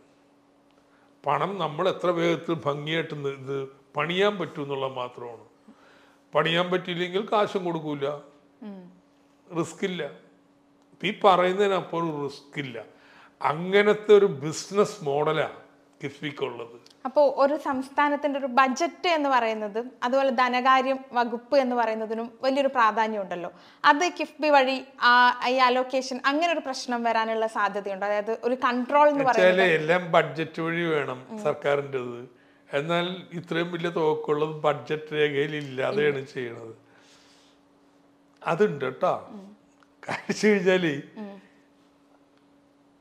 പണം 1.26 1.58
നമ്മൾ 1.58 1.88
എത്ര 1.88 2.10
വേഗത്തിൽ 2.10 2.54
ഭംഗിയായിട്ട് 2.54 3.14
ഇത് 3.14 3.68
പണിയാൻ 3.96 4.38
പറ്റും 4.38 4.62
എന്നുള്ളത് 4.62 4.92
മാത്രമാണ്. 4.92 5.49
പണിയാൻ 6.34 6.66
പറ്റിയില്ലെങ്കിൽ 6.70 7.22
കാശും 7.32 7.62
കൊടുക്കൂല. 7.64 8.06
റിസ്ക് 9.58 9.84
ഇല്ല 9.90 10.02
ഈ 11.08 11.10
പറയുന്നതിനപ്പുറം 11.24 12.10
റിസ്ക് 12.24 12.58
ഇല്ല 12.64 12.78
അങ്ങനത്തെ 13.40 14.12
ഒരു 14.18 14.28
ബിസിനസ് 14.44 15.04
മോഡലാണ് 15.04 15.58
കിഫ്ബിക്കുള്ളത്. 16.02 16.76
അപ്പോൾ 17.06 17.26
ഒരു 17.42 17.54
സംസ്ഥാനത്തിന്റെ 17.66 18.38
ഒരു 18.38 18.48
ബജറ്റ് 18.58 19.10
എന്ന് 19.16 19.28
പറയുന്നതും 19.28 19.86
അതുപോലെ 20.02 20.30
ധനകാര്യം 20.40 20.98
വകുപ്പ് 21.12 21.56
എന്ന് 21.58 21.76
പറയുന്നതിനും 21.76 22.26
വലിയൊരു 22.42 22.70
പ്രാധാന്യം 22.76 23.22
ഉണ്ടല്ലോ 23.22 23.50
അത് 23.84 24.04
കിഫ്ബി 24.18 24.48
വഴി 24.56 24.76
ഈ 25.52 25.56
അലോക്കേഷൻ 25.68 26.20
അങ്ങനെ 26.30 26.50
ഒരു 26.52 26.62
പ്രശ്നം 26.66 27.00
വരാനുള്ള 27.08 27.46
സാധ്യതയുണ്ട്. 27.56 28.04
അതായത് 28.06 28.32
ഒരു 28.44 28.58
കൺട്രോൾ 28.66 29.06
എന്ന് 29.08 29.24
പറയുന്നത്. 29.24 29.72
എല്ലാം 29.80 30.04
ബഡ്ജറ്റ് 30.16 30.62
വഴി 30.66 30.84
വേണം 30.94 31.20
സർക്കാരിന്റെത് 31.46 32.39
എന്നാൽ 32.72 33.06
ഇത്രയും 33.32 33.72
വലിയ 33.72 33.88
തോക്കുള്ളത് 33.90 34.50
ബഡ്ജറ്റ് 34.64 35.12
രേഖയിൽ 35.12 35.56
ഇല്ലാതെയാണ് 35.56 36.26
ചെയ്യണത്. 36.26 36.74
അതുണ്ട് 38.42 38.84
കേട്ടോ. 38.84 39.14
കാഴ്ച 40.02 40.46
കഴിഞ്ഞാൽ 40.46 40.84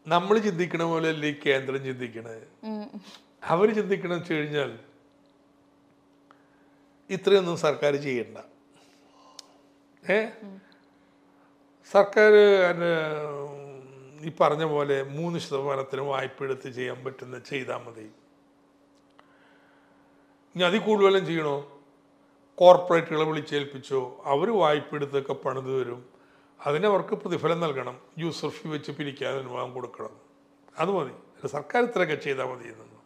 നമ്മൾ 0.08 0.40
ചിന്തിക്കണ 0.40 0.84
പോലെ 0.84 1.10
അല്ലേ 1.10 1.32
കേന്ദ്രം 1.46 1.84
ചിന്തിക്കണത് 1.84 2.44
അവർ 3.44 3.74
ചിന്തിക്കണ 3.74 4.14
വെച്ച് 4.14 4.34
കഴിഞ്ഞാൽ 4.34 4.72
ഇത്രയൊന്നും 7.10 7.58
സർക്കാർ 7.58 7.96
ചെയ്യണ്ട. 7.96 8.38
ഏ? 10.04 10.18
സർക്കാർ 11.92 12.34
ഈ 14.22 14.32
പറഞ്ഞ 14.40 14.64
പോലെ 14.64 15.04
മൂന്ന് 15.04 15.40
ശതമാനത്തിന് 15.40 16.02
വായ്പ 16.02 16.44
എടുത്ത് 16.44 16.70
ചെയ്യാൻ 16.70 17.04
പറ്റുന്ന 17.04 17.40
ചെയ്താൽ 17.40 17.78
മതി. 17.78 18.08
ഇനി 20.56 20.64
അതിൽ 20.64 20.80
കൂടുതലും 20.80 21.26
ചെയ്യണോ? 21.26 21.56
കോർപ്പറേറ്റുകളെ 22.56 23.26
വിളിച്ചേൽപ്പിച്ചോ? 23.26 24.22
അവർ 24.26 24.50
വായ്പ 24.58 24.96
എടുത്തൊക്കെ 24.96 25.34
പണിത് 25.34 25.72
വരും 25.80 26.10
അതിനവർക്ക് 26.66 27.16
പ്രതിഫലം 27.16 27.60
നൽകണം. 27.60 28.02
യൂസർ 28.18 28.50
ഫീ 28.50 28.70
വെച്ച് 28.70 28.92
പിരിക്കാൻ 28.92 29.34
അനുവാദം 29.36 29.74
കൊടുക്കണം. 29.74 30.16
അത് 30.78 30.90
മതി. 30.90 31.48
സർക്കാർ 31.48 31.84
ഇത്രയൊക്കെ 31.84 32.16
ചെയ്താൽ 32.16 32.46
മതി 32.46 32.68
എന്നൊന്ന്. 32.68 33.00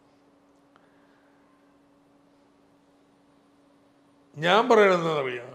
ഞാൻ 4.38 4.70
പറയണതെന്ന് 4.70 5.10
അറിയാം 5.10 5.50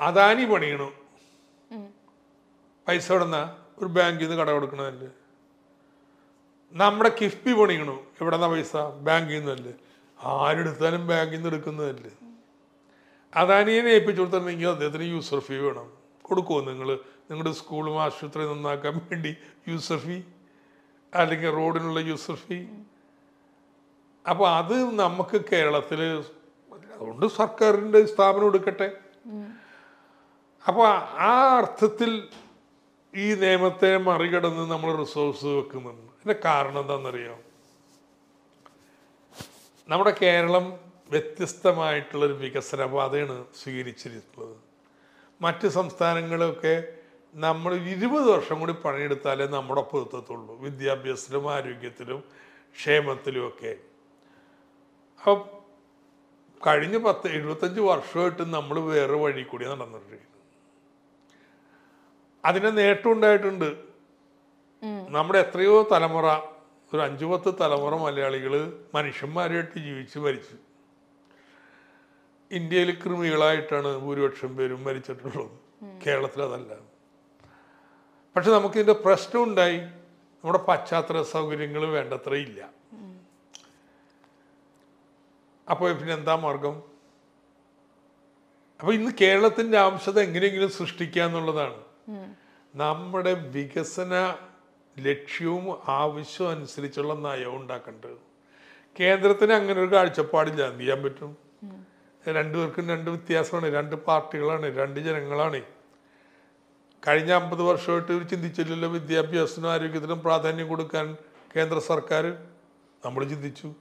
അദാനി 0.00 0.44
പണിയണു. 0.44 0.88
പൈസ 2.88 3.12
എവിടെന്നാ? 3.12 3.42
ഒരു 3.78 3.86
ബാങ്കിൽ 3.86 4.28
നിന്ന് 4.28 4.42
കട 4.42 4.50
കൊടുക്കണതല്ലേ 4.50 5.08
നമ്മുടെ 6.72 7.10
കിഫ്ബി 7.20 7.52
പണിയണു. 7.52 8.00
എവിടെന്നാ 8.20 8.48
പൈസ? 8.48 8.76
ബാങ്കിൽ 8.76 9.38
നിന്നല്ലേ 9.38 9.72
ആരെടുത്താലും 10.24 11.06
ബാങ്കിൽ 11.06 11.36
നിന്ന് 11.36 11.48
എടുക്കുന്നതല്ലേ. 11.48 12.10
അദാനിയെ 13.36 13.82
ഏൽപ്പിച്ചു 13.82 14.20
കൊടുത്തിട്ടുണ്ടെങ്കിൽ 14.20 14.68
അദ്ദേഹത്തിന് 14.68 15.02
യൂസർ 15.02 15.38
ഫീ 15.38 15.56
വേണം. 15.56 15.92
കൊടുക്കുമോ 16.22 16.60
നിങ്ങൾ 16.60 16.88
നിങ്ങളുടെ 17.30 17.52
സ്കൂളും 17.52 18.02
ആശുപത്രിയും 18.02 18.50
നന്നാക്കാൻ 18.50 18.94
വേണ്ടി 18.98 19.36
യൂസർ 19.68 19.98
ഫീ 19.98 20.22
അല്ലെങ്കിൽ 21.14 21.50
റോഡിനുള്ള 21.50 22.00
യൂസർ 22.00 22.34
ഫീ 22.34 22.66
അപ്പോൾ 24.30 24.48
അത് 24.48 24.74
നമുക്ക് 24.98 25.44
കേരളത്തിൽ 25.52 26.00
അതുകൊണ്ട് 26.94 27.26
സർക്കാരിന്റെ 27.26 28.06
സ്ഥാപനം 28.06 28.46
എടുക്കട്ടെ. 28.46 28.92
അപ്പോൾ 30.66 30.88
ആ 31.28 31.56
അർത്ഥത്തിൽ 31.56 32.28
ഈ 33.16 33.34
നിയമത്തെ 33.34 33.96
മറികടന്ന് 33.96 34.70
നമ്മൾ 34.70 34.96
റിസോഴ്സ് 34.96 35.44
വെക്കുന്നുണ്ട്. 35.44 36.07
അതിന്റെ 36.28 36.42
കാരണം 36.48 36.80
എന്താണെന്നറിയോ? 36.80 37.34
നമ്മുടെ 39.88 40.12
കേരളം 40.22 40.64
വ്യത്യസ്തമായിട്ടുള്ളൊരു 41.12 42.34
വികസന 42.42 42.80
പാതയാണ് 42.94 43.36
സ്വീകരിച്ചിട്ടുള്ളത്. 43.60 44.56
മറ്റ് 45.44 45.66
സംസ്ഥാനങ്ങളൊക്കെ 45.78 46.74
നമ്മൾ 47.44 47.72
ഇരുപത് 47.94 48.28
വർഷം 48.34 48.58
കൂടി 48.60 48.74
പണിയെടുത്താലേ 48.84 49.46
നമ്മുടെ 49.56 49.80
ഒപ്പം 49.84 50.04
എത്തത്തുള്ളൂ 50.04 50.54
വിദ്യാഭ്യാസത്തിലും 50.66 51.48
ആരോഗ്യത്തിലും 51.56 52.20
ക്ഷേമത്തിലും 52.76 53.42
ഒക്കെ. 53.48 53.72
അപ്പം 55.18 55.40
കഴിഞ്ഞ 56.60 56.96
പത്ത് 57.08 57.26
എഴുപത്തഞ്ച് 57.38 57.80
വർഷമായിട്ട് 57.90 58.44
നമ്മൾ 58.56 58.78
വേറെ 58.92 59.18
വഴി 59.24 59.42
കൂടി 59.42 59.66
നടന്നിട്ടുണ്ട് 59.72 60.26
അതിന് 62.44 62.70
നേട്ടം 62.80 63.12
ഉണ്ടായിട്ടുണ്ട്. 63.16 63.70
നമ്മുടെ 64.84 65.38
എത്രയോ 65.38 65.88
തലമുറ 65.92 66.26
ഒരു 66.94 67.00
അഞ്ചു 67.00 67.24
പത്ത് 67.24 67.54
തലമുറ 67.60 67.94
മലയാളികൾ 67.94 68.84
മനുഷ്യന്മാരായിട്ട് 68.94 69.78
ജീവിച്ച് 69.78 70.18
മരിച്ചു. 70.18 70.56
ഇന്ത്യയിൽ 72.50 73.02
കൃമികളായിട്ടാണ് 73.02 73.98
ഭൂരിപക്ഷം 73.98 74.56
പേരും 74.56 74.84
മരിച്ചിട്ടുള്ളത്. 74.84 75.50
കേരളത്തിൽ 76.06 76.42
അതല്ല. 76.42 76.76
പക്ഷെ 78.36 78.50
നമുക്കിതിന്റെ 78.50 78.92
പ്രശ്നം 78.92 79.42
ഉണ്ടായി. 79.42 79.78
നമ്മുടെ 80.44 80.58
പശ്ചാത്തല 80.58 81.22
സൗകര്യങ്ങൾ 81.22 81.86
വേണ്ടത്ര 81.86 82.34
ഇല്ല. 82.34 82.70
അപ്പോൾ 85.70 85.92
പിന്നെ 85.92 86.14
എന്താ 86.14 86.36
മാർഗം? 86.36 86.82
അപ്പോൾ 88.80 88.92
ഇന്ന് 88.92 89.12
കേരളത്തിന്റെ 89.20 89.78
ആവശ്യത 89.78 90.20
എങ്ങനെയെങ്കിലും 90.20 90.70
സൃഷ്ടിക്കുക 90.70 91.22
എന്നുള്ളതാണ് 91.22 91.82
നമ്മുടെ 92.74 93.32
വികസന 93.34 94.36
ലക്ഷ്യവും 95.00 95.78
ആവശ്യവും 95.88 96.50
അനുസരിച്ചുള്ള 96.50 97.14
നയം 97.14 97.56
ഉണ്ടാക്കേണ്ടത്. 97.56 98.16
കേന്ദ്രത്തിന് 99.00 99.52
അങ്ങനെ 99.52 99.80
ഒരു 99.80 99.94
കാഴ്ചപ്പാടില്ല. 99.94 100.64
എന്ത് 100.66 100.80
ചെയ്യാൻ 100.80 101.02
പറ്റും? 101.02 101.36
രണ്ടുപേർക്കും 102.28 102.88
രണ്ട് 102.88 103.10
വ്യത്യാസമാണ്. 103.10 103.72
രണ്ട് 103.72 103.96
പാർട്ടികളാണ്. 103.96 104.66
രണ്ട് 104.78 105.00
ജനങ്ങളാണ്. 105.00 105.62
കഴിഞ്ഞ 107.08 107.32
അമ്പത് 107.32 107.62
വർഷമായിട്ട് 107.62 108.12
ഇവർ 108.12 108.22
ചിന്തിച്ചില്ലല്ലോ 108.22 108.88
വിദ്യാഭ്യാസത്തിനും 108.88 109.70
ആരോഗ്യത്തിനും 109.70 110.20
പ്രാധാന്യം 110.20 110.68
കൊടുക്കാൻ 110.68 111.16
കേന്ദ്ര 111.56 111.78
സർക്കാർ? 111.78 112.24
നമ്മൾ 113.04 113.24
ചിന്തിച്ചു. 113.24 113.74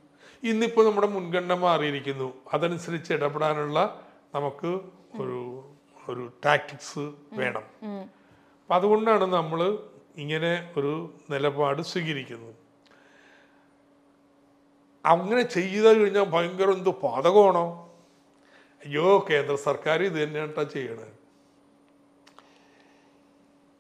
ഇന്നിപ്പോൾ 0.44 0.86
നമ്മുടെ 0.86 1.08
മുൻഗണന 1.08 1.54
മാറിയിരിക്കുന്നു. 1.54 2.34
അതനുസരിച്ച് 2.54 3.14
ഇടപെടാനുള്ള 3.14 4.02
നമുക്ക് 4.36 4.68
ഒരു 5.22 5.40
ഒരു 6.10 6.32
ടാക്ടിക്സ് 6.46 7.12
വേണം. 7.34 7.64
അപ്പം 8.64 8.76
അതുകൊണ്ടാണ് 8.76 9.26
നമ്മൾ 9.26 9.80
ഇങ്ങനെ 10.22 10.52
ഒരു 10.78 10.94
നിലപാട് 11.32 11.82
സ്വീകരിക്കുന്നു. 11.92 12.52
അങ്ങനെ 15.06 15.44
ചെയ്ത് 15.56 15.88
കഴിഞ്ഞാൽ 15.98 16.26
ഭയങ്കര 16.36 16.70
എന്തോ 16.78 16.92
പാതകമാണോ? 17.04 17.66
അയ്യോ 18.86 19.06
കേന്ദ്ര 19.30 19.56
സർക്കാർ 19.68 19.98
ഇത് 20.08 20.18
തന്നെയാട്ടാ 20.24 20.64
ചെയ്യണത് 20.74 21.14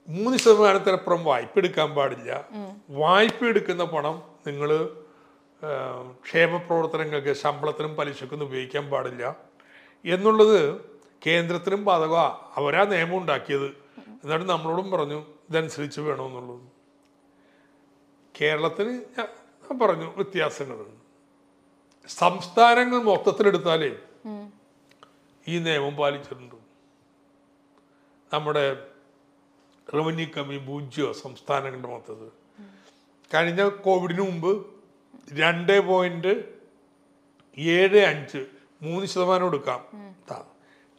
മൂന്ന് 0.07 0.37
ശതമാനത്തിനപ്പുറം 0.43 1.21
വായ്പ 1.29 1.53
എടുക്കാൻ 1.61 1.89
പാടില്ല. 1.95 2.31
വായ്പ 3.01 3.39
എടുക്കുന്ന 3.51 3.83
പണം 3.93 4.15
നിങ്ങൾ 4.47 4.69
ക്ഷേമ 6.25 6.57
പ്രവർത്തനങ്ങൾക്ക് 6.67 7.33
ശമ്പളത്തിനും 7.41 7.93
പലിശക്കൊന്നും 7.95 8.47
ഉപയോഗിക്കാൻ 8.49 8.85
പാടില്ല. 8.93 9.23
എന്നുള്ളത് 10.05 10.59
കേന്ദ്രത്തിനും 11.25 11.81
ബാധകമാണ് 11.89 12.35
അവരാ 12.59 12.83
നിയമം 12.93 13.17
ഉണ്ടാക്കിയത്. 13.21 13.69
എന്നിട്ട് 14.23 14.47
നമ്മളോടും 14.53 14.87
പറഞ്ഞു 14.91 15.19
ഇതനുസരിച്ച് 15.49 16.01
വേണമെന്നുള്ളത്. 16.01 16.63
കേരളത്തിന് 18.41 18.93
ഞാൻ 19.17 19.79
പറഞ്ഞു 19.79 20.07
വ്യത്യാസങ്ങളുണ്ട്. 20.15 21.01
സംസ്ഥാനങ്ങൾ 22.07 22.99
മൊത്തത്തിലെടുത്താലേ 23.03 23.91
ഈ 25.47 25.59
നിയമം 25.59 25.95
പാലിച്ചിട്ടുണ്ട്? 25.95 26.55
നമ്മുടെ 28.33 28.65
റവന്യൂ 29.95 30.27
കമ്മി 30.37 30.57
പൂജ്യോ 30.57 31.07
സംസ്ഥാനങ്ങളുടെ 31.23 31.89
മൊത്തത്തിൽ. 31.93 32.29
കഴിഞ്ഞ 33.33 33.61
കോവിഡിന് 33.85 34.21
മുമ്പ് 34.21 34.51
രണ്ട് 35.39 35.79
പോയിന്റ് 35.87 36.33
ഏഴ് 37.57 38.01
അഞ്ച് 38.05 38.41
മൂന്ന് 38.81 39.05
ശതമാനം 39.07 39.45
എടുക്കാം. 39.45 39.81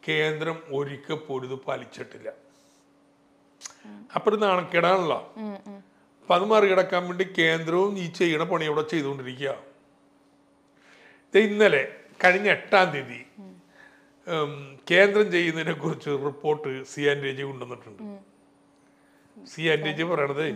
കേന്ദ്രം 0.07 0.57
ഒരിക്കൽ 0.73 1.15
പോലും 1.15 1.47
ഇത് 1.51 1.59
പാലിച്ചിട്ടില്ല. 1.67 2.29
അപ്പോൾ 4.15 4.31
ഇത് 4.35 4.43
നാണക്കേടാണല്ലോ 4.43 5.19
അപ്പം 6.19 6.35
അത് 6.37 6.45
മറികടക്കാൻ 6.51 7.01
വേണ്ടി 7.09 7.25
കേന്ദ്രവും 7.37 7.93
ഈ 8.03 8.05
ചെയ്യണ 8.19 8.43
പണി 8.51 8.65
ഇവിടെ 8.69 8.83
ചെയ്തുകൊണ്ടിരിക്കുക. 8.93 9.51
ഇന്നലെ 11.33 11.83
കഴിഞ്ഞ 12.23 12.47
എട്ടാം 12.57 12.87
തീയതി 12.93 13.19
കേന്ദ്രം 14.91 15.27
ചെയ്യുന്നതിനെ 15.35 15.73
കുറിച്ച് 15.83 16.11
റിപ്പോർട്ട് 16.27 16.71
സി 16.91 17.01
ആൻ 17.11 17.17
രജി 17.27 17.43
കൊണ്ടുവന്നിട്ടുണ്ട്. 17.49 18.03
സി 19.51 19.63
ആൻ 19.73 19.79
രജി 19.87 20.03
പറയണത് 20.11 20.47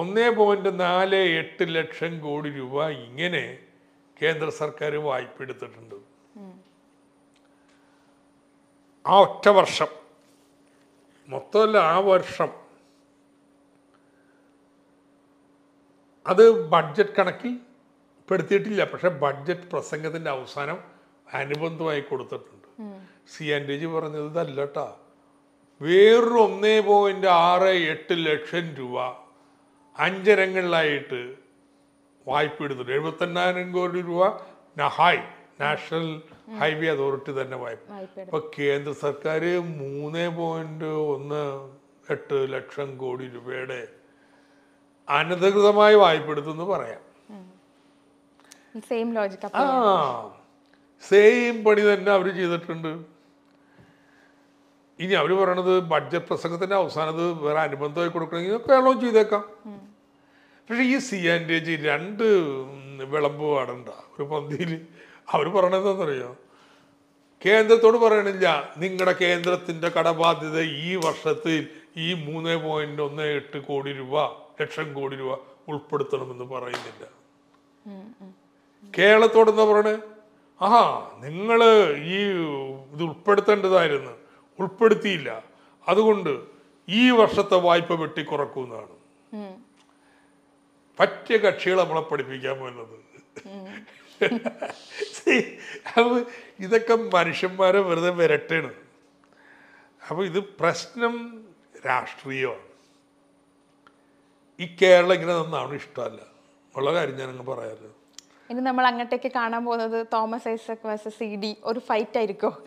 ഒന്നേ 0.00 0.28
പോയിന്റ് 0.38 0.70
നാല് 0.84 1.20
എട്ട് 1.40 1.64
ലക്ഷം 1.76 2.12
കോടി 2.26 2.50
രൂപ 2.58 2.86
ഇങ്ങനെ 3.06 3.44
കേന്ദ്ര 4.20 4.48
സർക്കാർ 4.60 4.92
വായ്പ 5.08 5.36
എടുത്തിട്ടുണ്ട്. 5.46 5.98
ആ 9.04 9.14
ഒറ്റ 9.26 9.46
വർഷം 9.58 9.90
മൊത്തമല്ല 11.32 11.76
ആ 11.92 11.96
വർഷം. 12.10 12.50
അത് 16.30 16.44
ബഡ്ജറ്റ് 16.72 17.14
കണക്കിൽ 17.18 17.52
പെടുത്തിയിട്ടില്ല. 18.30 18.82
പക്ഷെ 18.92 19.10
ബഡ്ജറ്റ് 19.24 19.66
പ്രസംഗത്തിന്റെ 19.72 20.30
അവസാനം 20.30 20.78
അനുബന്ധമായി 21.34 22.00
കൊടുത്തിട്ടുണ്ട്. 22.00 22.68
സി 23.32 23.44
ആൻഡ് 23.56 23.76
ജി 23.80 23.86
പറഞ്ഞത് 23.94 24.26
ഇതല്ല 24.30 24.60
കേട്ടാ 24.60 24.86
വേറൊരു 25.80 26.38
ഒന്നേ 26.46 26.76
പോയിന്റ് 26.80 27.28
ആറ് 27.46 27.72
എട്ട് 27.92 28.14
ലക്ഷം 28.26 28.66
രൂപ 28.78 28.96
അഞ്ചരങ്ങളിലായിട്ട് 29.98 31.20
വായ്പ 32.28 32.58
എടുത്തിട്ടുണ്ട്. 32.64 32.92
എഴുപത്തെണ്ണായിരം 32.98 33.68
കോടി 33.72 34.00
രൂപ 34.10 34.22
നഹായ് 34.78 35.22
നാഷണൽ 35.60 36.06
ഹൈവേ 36.60 36.88
അതോറിറ്റി 36.94 37.32
തന്നെ 37.40 37.56
വായ്പ. 37.62 37.82
ഇപ്പൊ 38.24 38.38
കേന്ദ്ര 38.56 38.92
സർക്കാർ 39.04 39.42
മൂന്ന് 39.82 40.24
പോയിന്റ് 40.38 40.90
ഒന്ന് 41.14 41.42
എട്ട് 42.14 42.38
ലക്ഷം 42.54 42.88
കോടി 43.02 43.26
രൂപയുടെ 43.34 43.80
അനധികൃതമായി 45.08 45.96
വായ്പ 46.04 46.30
എടുത്തെന്ന് 46.34 46.66
പറയാം 46.74 47.02
സെയിം 48.90 49.08
ലോജിക് 49.16 49.46
ആ 49.62 49.64
സെയിം 51.02 51.56
പണി 51.64 51.82
തന്നെ 51.88 52.10
അവർ 52.16 52.26
ചെയ്തിട്ടുണ്ട്. 52.38 52.92
ഇനി 54.98 55.14
അവർ 55.20 55.30
പറയണത് 55.40 55.72
ബഡ്ജറ്റ് 55.92 56.28
പ്രസംഗത്തിന്റെ 56.30 56.76
അവസാനത്ത് 56.82 57.24
വേറെ 57.44 57.60
അനുബന്ധമായി 57.68 58.10
കൊടുക്കണമെങ്കിൽ 58.14 58.58
കേരളവും 58.68 58.98
ചെയ്തേക്കാം. 59.04 59.44
പക്ഷെ 60.66 60.84
ഈ 60.94 60.96
സി 61.06 61.18
ആൻഡ് 61.34 61.58
ജി 61.66 61.74
രണ്ട് 61.88 62.26
വിളമ്പ് 63.12 63.44
പാടണ്ട. 63.54 63.88
ഒരു 64.14 64.24
പന്തിയിൽ 64.32 64.72
അവർ 65.28 65.46
പറയണതെന്നറിയോ 65.48 66.36
കേന്ദ്രത്തോട് 67.46 67.98
പറയണില്ല. 67.98 68.46
നിങ്ങളുടെ 68.76 69.12
കേന്ദ്രത്തിന്റെ 69.12 69.88
കടബാധ്യത 69.88 70.60
ഈ 70.60 70.96
വർഷത്തിൽ 70.96 71.68
ഈ 71.96 72.08
മൂന്ന് 72.26 72.56
പോയിന്റ് 72.64 73.02
ഒന്ന് 73.02 73.22
എട്ട് 73.22 73.58
കോടി 73.58 73.92
രൂപ 73.92 74.24
ലക്ഷം 74.60 74.94
കോടി 74.94 75.16
രൂപ 75.16 75.32
ഉൾപ്പെടുത്തണമെന്ന് 75.68 76.44
പറയുന്നില്ല. 76.44 77.04
കേരളത്തോട് 78.98 79.50
എന്താ 79.50 79.64
പറയണേ? 79.64 79.96
ആഹാ 80.60 80.84
നിങ്ങൾ 81.18 81.60
ഈ 82.14 82.18
ഇത് 82.92 83.02
ഉൾപ്പെടുത്തേണ്ടതായിരുന്നു. 83.02 84.14
ഉൾപ്പെടുത്തിയില്ല. 84.58 85.44
അതുകൊണ്ട് 85.88 86.32
ഈ 86.88 87.10
വർഷത്തെ 87.10 87.56
വായ്പ 87.56 87.92
വെട്ടിക്കുറക്കുന്നതാണ് 87.92 88.96
പറ്റിയ 91.00 91.36
കക്ഷികൾ 91.36 91.78
നമ്മളെ 91.80 92.00
പഠിപ്പിക്കാൻ 92.00 92.58
പോകുന്നത് 92.58 92.96
ഇതൊക്കെ 96.60 96.94
മനുഷ്യന്മാരെ 96.94 97.80
വെറുതെ 97.80 98.10
വിരട്ടാണ്. 98.10 98.74
അപ്പോൾ 100.10 100.26
ഇത് 100.26 100.40
പ്രശ്നം 100.40 101.44
രാഷ്ട്രീയമാണ്. 101.86 102.72
ഈ 104.60 104.76
കേരളം 104.82 105.12
ഇങ്ങനെ 105.12 105.34
നന്നാവണം 105.34 105.74
ഇഷ്ടമല്ല. 105.74 106.22
ഉള്ള 106.76 106.92
കാര്യം 106.92 107.16
ഞാനങ്ങ് 107.16 107.42
പറയാറ് 107.42 108.02
ഇനി 108.50 108.60
നമ്മൾ 108.60 108.86
അങ്ങോട്ടേക്ക് 108.86 109.32
കാണാൻ 109.32 109.64
പോകുന്നത് 109.64 110.06
Thomas 110.12 110.48
Isaac 110.48 110.76
versus 110.84 111.14
C 111.14 111.36
D 111.36 111.56
ഒരു 111.64 111.80
ഫൈറ്റ് 111.80 112.18
ആയിരിക്കോ. 112.18 112.62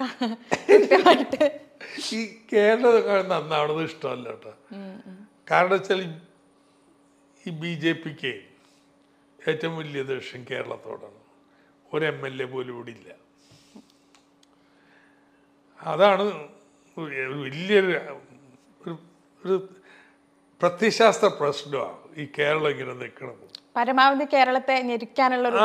ഈ 2.14 2.38
കേരളം 2.54 3.30
നന്നാവണത് 3.30 3.84
ഇഷ്ടമല്ല 3.84 4.30
കേട്ടോ. 4.30 4.54
കാരണം 5.52 5.70
വെച്ചാൽ 5.70 6.02
ഈ- 6.02 6.18
ഈ 7.48 7.52
ബി 7.52 7.76
ജെ 7.76 7.92
പിക്ക് 7.92 8.42
ഏറ്റവും 9.50 9.78
വലിയ 9.78 10.04
ദേഷ്യം 10.04 10.46
കേരളത്തോടാണ്. 10.52 11.25
ഒരു 11.96 12.06
എം 12.12 12.20
എൽ 12.28 12.38
എ 12.44 12.48
പോലും 12.54 12.72
ഇവിടെ 12.76 12.92
ഇല്ല. 12.98 13.10
അതാണ് 15.80 16.26
ഒരു 16.98 17.36
വലിയൊരു 17.46 17.90
ഒരു 18.82 18.94
ഒരു 19.42 19.56
പ്രത്യശാസ്ത്ര 20.62 21.30
പ്രശ്നമാണ് 21.42 22.00
ഈ 22.22 22.26
കേരളം 22.38 22.70
ഇങ്ങനെ 22.74 22.94
നിൽക്കണം 23.04 23.36
പരമാവധി 23.78 24.26
കേരളത്തെ 24.34 24.76
ഞെരുക്കാനുള്ള 24.90 25.46
ഒരു 25.52 25.60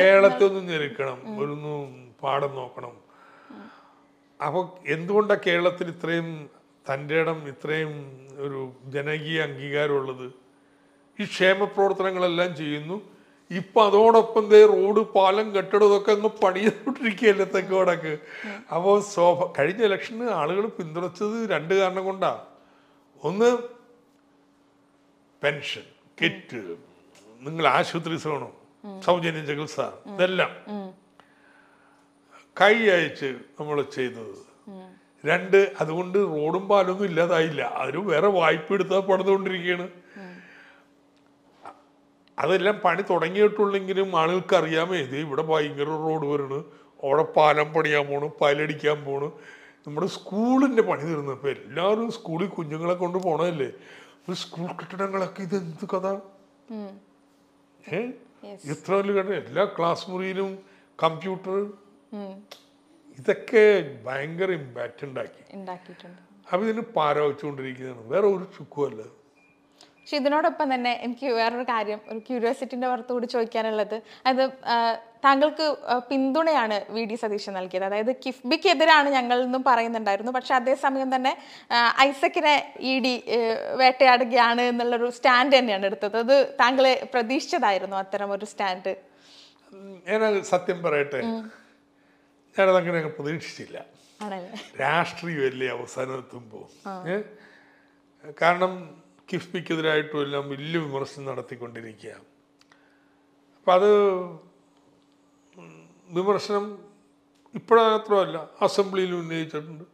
കേരളത്തെ 0.00 0.44
ഒന്ന് 0.48 0.60
ഞെരുക്കണം 0.72 1.18
ഒന്ന് 1.44 1.72
പാഠം 2.22 2.52
നോക്കണം. 2.60 2.94
അപ്പോൾ 4.40 4.64
എന്തുകൊണ്ടാണ് 4.94 5.42
കേരളത്തിൽ 5.46 5.86
ഇത്രയും 5.94 6.28
തന്റെ 6.86 7.16
ഇടം 7.22 7.38
ഇത്രയും 7.52 7.92
ഒരു 8.44 8.58
ജനകീയ 8.94 9.38
അംഗീകാരമുള്ളത്? 9.48 10.26
ഈ 11.18 11.24
ക്ഷേമ 11.32 11.60
പ്രവർത്തനങ്ങളെല്ലാം 11.74 12.50
ചെയ്യുന്നു. 12.60 12.96
ഇപ്പൊ 13.50 13.78
അതോടൊപ്പം 13.88 14.44
ദേ 14.52 14.60
റോഡ് 14.72 15.02
പാലം 15.14 15.46
കെട്ടിടം 15.54 15.86
ഇതൊക്കെ 15.88 16.10
അങ്ങ് 16.16 16.30
പണിതുകൊണ്ടിരിക്കുകയല്ലേ 16.42 17.46
തെക്കോടൊക്കെ 17.54 18.12
അപ്പോൾ 18.76 18.96
സ്വാഭ 19.12 19.46
കഴിഞ്ഞ 19.58 19.82
ഇലക്ഷന് 19.88 20.26
ആളുകൾ 20.40 20.64
പിന്തുണച്ചത് 20.78 21.36
രണ്ട് 21.54 21.74
കാരണം 21.80 22.04
കൊണ്ടാണ് 22.08 22.42
ഒന്ന് 23.22 23.50
പെൻഷൻ 25.42 25.84
കിറ്റ് 26.20 26.60
നിങ്ങൾ 27.46 27.64
ആശുപത്രി 27.76 28.16
സേവനം 28.24 28.52
സൗജന്യ 29.06 29.42
ചികിത്സ 29.48 29.78
ഇതെല്ലാം. 30.12 30.52
കൈ 32.60 32.74
അയച്ച് 32.94 33.28
നമ്മൾ 33.58 33.76
ചെയ്തത്. 33.96 34.36
രണ്ട് 35.24 35.58
അതുകൊണ്ട് 35.80 36.18
റോഡും 36.34 36.64
പാലൊന്നും 36.70 37.06
ഇല്ലാതായില്ല. 37.10 37.62
അതിന് 37.80 38.00
വേറെ 38.12 38.28
വായ്പ 38.38 38.68
എടുത്താൽ 38.76 39.02
പണിതുകൊണ്ടിരിക്കുകയാണ്. 39.10 39.86
അതെല്ലാം 42.38 42.80
പണി 42.84 43.02
തുടങ്ങിയിട്ടുള്ളെങ്കിലും 43.02 44.16
ആളുകൾക്ക് 44.16 44.54
അറിയാമേ 44.56 44.98
ഇത് 44.98 45.16
ഇവിടെ 45.16 45.42
ഭയങ്കര 45.42 45.84
റോഡ് 45.84 46.26
വരണ്. 46.26 46.58
അവിടെ 47.04 47.22
പാലം 47.22 47.72
പണിയാൻ 47.72 48.06
പോണു 48.06 48.26
പാലടിക്കാൻ 48.40 49.04
പോണു. 49.04 49.28
നമ്മുടെ 49.86 50.06
സ്കൂളിന്റെ 50.06 50.82
പണി 50.82 51.02
തീർന്നു. 51.02 51.32
ഇപ്പൊ 51.32 51.48
എല്ലാവരും 51.48 52.12
സ്കൂളിൽ 52.12 52.48
കുഞ്ഞുങ്ങളെ 52.48 52.94
കൊണ്ട് 52.94 53.18
പോണതല്ലേ? 53.18 53.70
ഒരു 54.28 54.36
സ്കൂൾ 54.36 54.66
കെട്ടിടങ്ങളൊക്കെ 54.66 55.42
ഇത് 55.42 55.56
എന്ത് 55.56 55.84
കഥ. 55.94 56.06
ഏ? 57.92 58.00
ഇത്ര 58.72 58.94
വലിയ 58.94 59.14
കണ്ട 59.14 59.30
എല്ലാ 59.30 59.64
ക്ലാസ് 59.64 60.10
മുറിയിലും 60.10 60.50
കമ്പ്യൂട്ടർ. 61.02 61.56
ഇതൊക്കെ 63.18 63.64
ഭയങ്കര 64.06 64.50
ഇമ്പാക്റ്റ് 64.50 65.06
ഉണ്ടാക്കി. 65.06 65.42
അപ്പം 66.00 66.12
അപ്പൊ 66.52 66.66
ഇതിന് 66.66 66.80
പാരവച്ചുകൊണ്ടിരിക്കുന്നതാണ് 66.96 68.08
വേറെ 68.08 68.26
ഒരു 68.26 68.46
ചുക്കുമല്ല. 68.58 69.02
പക്ഷെ 70.08 70.18
ഇതിനോടൊപ്പം 70.20 70.74
തന്നെ 70.74 70.92
എനിക്ക് 71.06 71.26
വേറൊരു 71.38 71.62
കാര്യം 71.62 71.98
ഒരു 72.10 72.18
ക്യൂരിയോസിറ്റിന്റെ 72.18 72.86
പുറത്ത് 72.88 73.12
കൂടി 73.12 73.26
ചോദിക്കാനുള്ളത്. 73.26 73.96
അത് 74.26 74.42
താങ്കൾക്ക് 75.24 75.66
പിന്തുണയാണ് 76.10 76.76
വി. 76.92 77.02
ഡി. 77.04 77.16
സതീശൻ 77.22 77.52
നൽകിയത്. 77.52 77.84
അതായത് 77.84 78.12
കിഫ്ബിക്കെതിരാണ് 78.26 79.08
ഞങ്ങൾ 79.10 79.38
എന്നും 79.42 79.62
പറയുന്നുണ്ടായിരുന്നു. 79.66 80.32
പക്ഷെ 80.32 80.54
അതേസമയം 80.54 81.10
തന്നെ 81.14 81.32
ഐസക്കിനെ 82.00 82.54
ഇ. 82.80 82.92
ഡി 83.04 83.12
വേട്ടയാടുകയാണ് 83.80 84.60
എന്നുള്ളൊരു 84.60 85.08
സ്റ്റാൻഡ് 85.16 85.58
തന്നെയാണ് 85.58 85.86
എടുത്തത്. 85.86 86.16
അത് 86.16 86.36
താങ്കളെ 86.60 86.94
പ്രതീക്ഷിച്ചതായിരുന്നു 87.14 87.96
അത്തരം 87.96 88.32
ഒരു 88.32 88.48
സ്റ്റാൻഡ്? 88.52 88.94
ഞാനത് 90.08 90.40
സത്യം 90.52 90.80
പറയട്ടെ. 90.82 91.20
ഞാനത് 92.56 92.76
അങ്ങനെ 92.76 92.96
അങ്ങ് 93.02 93.12
പ്രതീക്ഷിച്ചില്ല. 93.18 93.84
രാഷ്ട്രീയമല്ലേ 94.84 95.68
അവസാനം 95.76 96.16
എത്തുമ്പോൾ 96.22 96.64
കാരണം 98.42 98.72
കിഫ്ബിക്കെതിരായിട്ടും 99.30 100.20
എല്ലാം 100.26 100.44
വലിയ 100.52 100.78
വിമർശനം 100.86 101.26
നടത്തിക്കൊണ്ടിരിക്കുക 101.30 102.12
അപ്പം 103.56 103.72
അത് 103.78 103.90
വിമർശനം 106.18 106.64
ഇപ്പോഴത്രമല്ല 107.58 108.36
അസംബ്ലിയിൽ 108.66 109.12
ഉന്നയിച്ചിട്ടുണ്ട്. 109.20 109.84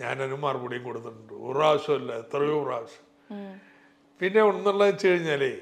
ഞാനതിന് 0.00 0.36
മറുപടിയും 0.44 0.82
കൊടുത്തിട്ടുണ്ട്. 0.88 1.32
ഒരു 1.46 1.56
പ്രാവശ്യമല്ല 1.58 2.12
എത്രയോ 2.22 2.56
പ്രാവശ്യം. 2.66 3.06
പിന്നെ 4.20 4.40
ഒന്നുള്ളത് 4.50 4.88
വെച്ച് 4.90 5.06
കഴിഞ്ഞാലേ 5.10 5.52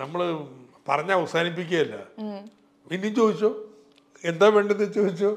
നമ്മൾ 0.00 0.20
പറഞ്ഞ 0.88 1.10
അവസാനിപ്പിക്കുകയല്ല. 1.18 1.96
ഇനിയും 2.94 3.14
ചോദിച്ചോ? 3.20 3.50
എന്താ 4.30 4.46
വേണ്ടത് 4.56 4.84
ചോദിച്ചോ? 4.98 5.30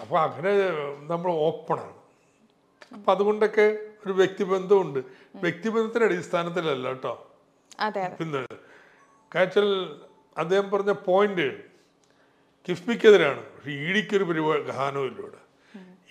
അപ്പോൾ 0.00 0.18
അങ്ങനെ 0.26 0.52
നമ്മൾ 1.12 1.30
ഓപ്പണാണ്. 1.48 1.96
അപ്പം 2.96 3.10
അതുകൊണ്ടൊക്കെ 3.14 3.66
ഒരു 4.06 4.12
വ്യക്തിബന്ധമുണ്ട്. 4.20 5.00
വ്യക്തിബന്ധത്തിന്റെ 5.44 6.06
അടിസ്ഥാനത്തിലല്ല 6.06 6.88
കേട്ടോ. 6.88 7.14
പിന്നെ 8.20 8.42
കാച്ചൽ 9.34 9.68
അദ്ദേഹം 10.36 10.70
പറഞ്ഞ 10.70 10.92
പോയിന്റ് 11.08 11.46
കിഫ്ബിക്കെതിരാണ്. 12.68 13.42
പക്ഷെ 13.52 13.72
ഈടിക്കൊരു 13.86 14.24
പരിപാടി 14.24 14.62
ഗാനമില്ല 14.72 15.18
ഇവിടെ. 15.24 15.40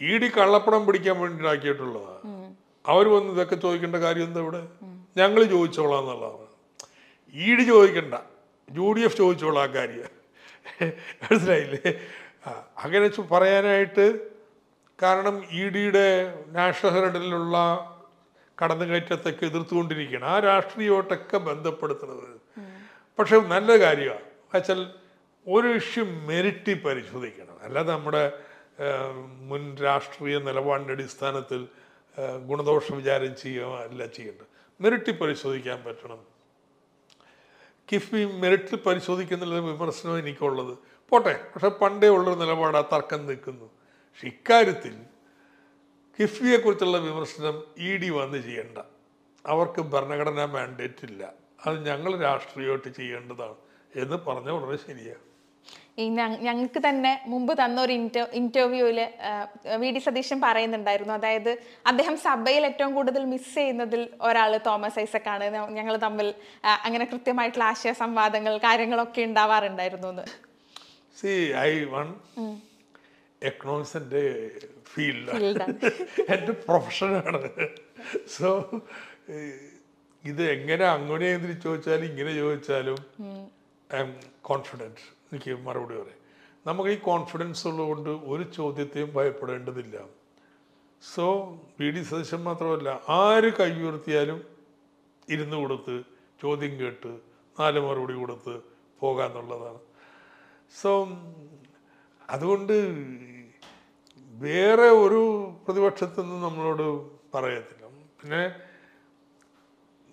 ഇ 0.02 0.12
ഡി 0.22 0.28
കള്ളപ്പണം 0.38 0.86
പിടിക്കാൻ 0.86 1.16
വേണ്ടി 1.20 1.38
ഉണ്ടാക്കിയിട്ടുള്ളതാണ് 1.38 2.54
അവർ 2.86 3.06
വന്ന് 3.16 3.32
ഇതൊക്കെ 3.34 3.56
ചോദിക്കേണ്ട 3.56 3.98
കാര്യം 4.06 4.26
എന്താ 4.30 4.42
ഇവിടെ? 4.46 4.62
ഞങ്ങൾ 5.18 5.42
ചോദിച്ചോളാം 5.44 6.00
എന്നുള്ളതാണ് 6.00 6.48
ഡി 7.60 7.64
ചോദിക്കണ്ട. 7.74 8.16
യു 8.70 8.88
ഡി 8.92 9.02
എഫ് 9.08 9.18
ചോദിച്ചോളാം 9.18 9.64
ആ 9.64 9.74
കാര്യം. 9.78 10.10
മനസ്സിലായില്ലേ? 11.24 11.92
അങ്ങനെ 12.84 13.08
പറയാനായിട്ട് 13.32 14.06
കാരണം 15.02 15.44
ഇ 15.52 15.70
ഡിയുടെ 15.70 16.44
നാഷണൽ 16.48 16.92
ഹെറിഡിലുള്ള 16.92 17.58
കടന്നുകയറ്റത്തൊക്കെ 18.64 19.46
എതിർത്തുകൊണ്ടിരിക്കുകയാണ്. 19.46 20.26
ആ 20.26 20.40
രാഷ്ട്രീയമായിട്ടൊക്കെ 20.40 21.38
ബന്ധപ്പെടുത്തുന്നത്. 21.38 22.40
പക്ഷെ 23.20 23.38
നല്ല 23.40 23.80
കാര്യമാണ്. 23.80 24.26
വെച്ചാൽ 24.54 24.88
ഒരു 25.48 25.68
ഇഷ്യൂ 25.68 26.06
മെരിറ്റി 26.06 26.74
പരിശോധിക്കണം. 26.74 27.58
അല്ലാതെ 27.62 27.92
നമ്മുടെ 27.94 28.34
മുൻ 29.50 29.78
രാഷ്ട്രീയ 29.78 30.40
നിലപാടിന്റെ 30.40 30.94
അടിസ്ഥാനത്തിൽ 30.94 31.68
ഗുണദോഷ 32.48 32.92
വിചാരം 32.92 33.36
ചെയ്യുക 33.36 33.66
അല്ല 33.66 34.06
ചെയ്യേണ്ടത്. 34.06 34.48
മെരിറ്റി 34.82 35.12
പരിശോധിക്കാൻ 35.12 35.84
പറ്റണം. 35.84 36.20
കിഫ്ബി 37.92 38.26
മെറിറ്റിൽ 38.26 38.76
പരിശോധിക്കുന്നുള്ള 38.76 39.56
വിമർശനം 39.56 40.20
എനിക്കുള്ളത്. 40.20 40.78
പോട്ടെ. 41.10 41.34
പക്ഷെ 41.54 41.70
പണ്ടേ 41.70 42.08
ഉള്ളൊരു 42.08 42.40
നിലപാട് 42.40 42.78
ആ 42.78 42.82
തർക്കം 42.82 43.28
നിൽക്കുന്നു 43.28 43.70
പക്ഷെ 44.20 44.32
ഇക്കാര്യത്തിൽ 44.36 44.96
കിഫ്ബിയെക്കുറിച്ചുള്ള 46.18 46.98
വിമർശനം 47.06 47.56
ഇ 47.86 47.90
ഡി 48.02 48.10
വന്ന് 48.16 48.40
ചെയ്യേണ്ട. 48.46 48.80
അവർക്ക് 49.46 49.82
ഭരണഘടനാ 49.94 50.46
മാൻഡേറ്റ് 50.56 51.04
ഇല്ല. 51.10 51.22
അത് 51.66 51.78
ഞങ്ങൾ 51.86 52.12
രാഷ്ട്രീയമായിട്ട് 52.24 52.90
ചെയ്യേണ്ടതാണ് 52.98 53.56
എന്ന് 54.02 54.18
പറഞ്ഞ 54.28 54.50
വളരെ 54.58 54.78
ശരിയാണ് 54.88 55.26
ഞങ്ങൾക്ക് 56.48 56.80
തന്നെ 56.88 57.14
മുമ്പ് 57.32 57.54
തന്ന 57.62 57.80
ഒരു 57.86 57.94
ഇന്റർ 58.00 58.28
ഇന്റർവ്യൂവിൽ 58.42 59.00
വി 59.82 59.90
ഡി 59.96 60.02
സതീശൻ 60.08 60.38
പറയുന്നുണ്ടായിരുന്നു. 60.46 61.14
അതായത് 61.20 61.52
അദ്ദേഹം 61.92 62.16
സഭയിൽ 62.28 62.64
ഏറ്റവും 62.70 62.94
കൂടുതൽ 62.98 63.24
മിസ് 63.34 63.52
ചെയ്യുന്നതിൽ 63.56 64.04
ഒരാൾ 64.30 64.54
തോമസ് 64.70 65.00
ഐസക് 65.06 65.30
ആണ് 65.34 65.46
ഞങ്ങൾ 65.78 65.98
തമ്മിൽ 66.08 66.30
അങ്ങനെ 66.88 67.08
കൃത്യമായിട്ടുള്ള 67.14 67.68
ആശയ 67.74 67.94
സംവാദങ്ങൾ 68.04 68.56
കാര്യങ്ങളൊക്കെ 68.70 69.24
ഉണ്ടാവാറുണ്ടായിരുന്നു 69.30 70.10
എന്ന്. 70.16 70.26
സി 71.22 71.36
ഐ 71.70 71.72
വൺ 71.96 72.10
എക്കണോമിക്സ് 73.42 73.98
എന്റെ 73.98 74.24
ഫീൽഡാണ്. 74.92 75.74
എന്റെ 76.36 76.54
പ്രൊഫഷനാണ് 76.66 77.42
സോ 78.36 78.50
ഇത് 80.24 80.44
എങ്ങനെ 80.56 80.86
അങ്ങനെ 80.86 81.28
എന്തിന് 81.36 81.56
ചോദിച്ചാലും 81.66 82.06
ഇങ്ങനെ 82.12 82.32
ചോദിച്ചാലും 82.42 83.00
ഐ 83.90 84.00
എം 84.06 84.12
കോൺഫിഡന്റ് 84.50 85.04
എനിക്ക് 85.32 85.52
മറുപടി 85.68 85.96
പറയാം. 86.00 86.20
നമുക്ക് 86.68 86.90
ഈ 86.90 86.98
കോൺഫിഡൻസ് 87.10 87.64
ഉള്ളതുകൊണ്ട് 87.68 88.10
ഒരു 88.10 88.44
ചോദ്യത്തെയും 88.58 89.10
ഭയപ്പെടേണ്ടതില്ല. 89.18 89.98
So 91.04 91.26
P. 91.78 91.86
ഡി. 91.96 92.02
സദസ്യം 92.04 92.44
മാത്രമല്ല 92.44 92.90
ആര് 93.08 93.50
കൈ 93.60 93.72
ഉയർത്തിയാലും 93.84 94.40
ഇരുന്ന് 95.34 95.58
കൊടുത്ത് 95.58 95.96
ചോദ്യം 96.42 96.74
കേട്ട് 96.80 97.12
നാല് 97.60 97.80
മറുപടി 97.80 98.14
കൊടുത്ത് 98.14 98.56
പോകാന്നുള്ളതാണ്. 99.02 99.80
സോ 100.82 100.92
അതുകൊണ്ട് 102.30 102.74
വേറെ 104.34 104.88
ഒരു 105.04 105.22
പ്രതിപക്ഷത്തൊന്നും 105.66 106.34
നിന്ന് 106.34 106.48
നമ്മളോട് 106.48 106.86
പറയത്തില്ല. 107.34 107.86
പിന്നെ 108.22 108.42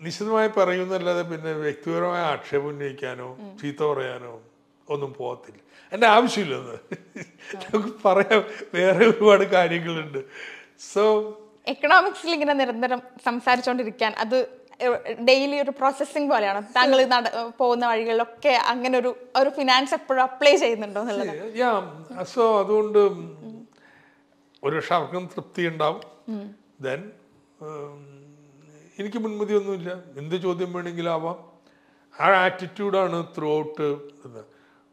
നിശ്ചിതമായി 0.01 0.49
പറയുന്നല്ലാതെ 0.57 1.23
പിന്നെ 1.23 1.53
വ്യക്തിപരമായ 1.53 2.23
ആക്ഷേപം 2.33 2.69
ഉന്നയിക്കാനോ 2.69 3.29
ചീത്ത 3.61 3.83
പറയാനോ 3.85 4.33
ഒന്നും 4.89 5.15
പോകത്തില്ല. 5.19 5.61
എന്റെ 5.93 6.07
ആവശ്യമില്ലെന്ന്. 6.07 6.77
നമുക്ക് 7.65 7.93
പറയാം. 8.05 8.45
വേറെ 8.75 9.07
ഒരുപാട് 9.07 9.45
കാര്യങ്ങളുണ്ട്. 9.45 10.21
സോ 10.93 11.05
എക്കണോമിക്സിൽ 11.67 12.31
ഇങ്ങനെ 12.35 12.55
നിരന്തരം 12.55 13.01
സംസാരിച്ചുകൊണ്ടിരിക്കാൻ 13.25 14.13
അത് 14.25 14.37
ഡെയിലി 15.29 15.57
ഒരു 15.65 15.73
പ്രോസസ്സിങ് 15.79 16.31
പോലെയാണ്. 16.33 16.61
താങ്കൾ 16.77 16.99
പോകുന്ന 17.61 17.85
വഴികളിലൊക്കെ 17.91 18.55
അങ്ങനെ 18.73 18.95
ഒരു 19.03 19.11
ഒരു 19.41 19.51
ഫിനാൻസ് 19.59 19.95
എപ്പോഴും 19.99 20.23
അപ്ലൈ 20.29 20.55
ചെയ്യുന്നുണ്ടോ 20.63 21.01
എന്നുള്ളത്? 21.03 22.25
സോ 22.35 22.43
അതുകൊണ്ട് 22.63 23.01
ഒരു 24.67 24.77
അവർക്കും 24.97 25.25
തൃപ്തി 25.35 25.63
ഉണ്ടാവും 25.73 26.01
ദെൻ 26.87 27.01
എനിക്ക് 29.01 29.19
മുൻമതിയൊന്നുമില്ല 29.25 29.91
എന്ത് 30.21 30.37
ചോദ്യം 30.45 30.71
വേണമെങ്കിലും 30.75 31.13
ആവാം 31.15 31.39
ആ 32.15 32.27
ആറ്റിറ്റ്യൂഡാണ് 32.45 33.19
ത്രൂ 33.37 33.49
ഔട്ട് 33.61 33.89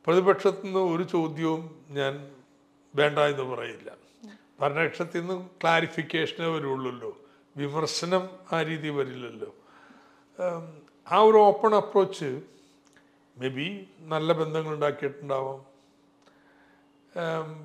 പ്രതിപക്ഷത്തു 0.06 0.64
നിന്ന് 0.66 0.82
ഒരു 0.94 1.04
ചോദ്യവും 1.16 1.62
ഞാൻ 1.98 2.14
വേണ്ട 2.94 3.20
എന്ന് 3.34 3.46
പറയില്ല. 3.52 3.90
ഭരണപക്ഷത്തിൽ 4.62 5.22
നിന്ന് 5.22 5.36
ക്ലാരിഫിക്കേഷനേ 5.62 6.48
വരുള്ളൂ 6.56 7.12
വിമർശനം 7.56 8.24
ആ 8.54 8.58
രീതി 8.70 8.90
വരില്ലല്ലോ. 8.98 9.50
ആ 11.12 11.18
ഒരു 11.20 11.38
ഓപ്പൺ 11.38 11.76
അപ്രോച്ച് 11.76 12.30
മേ 13.38 13.48
ബി 13.48 13.68
നല്ല 14.14 14.34
ബന്ധങ്ങൾ 14.34 14.74
ഉണ്ടാക്കിയിട്ടുണ്ടാവാം 14.74 15.60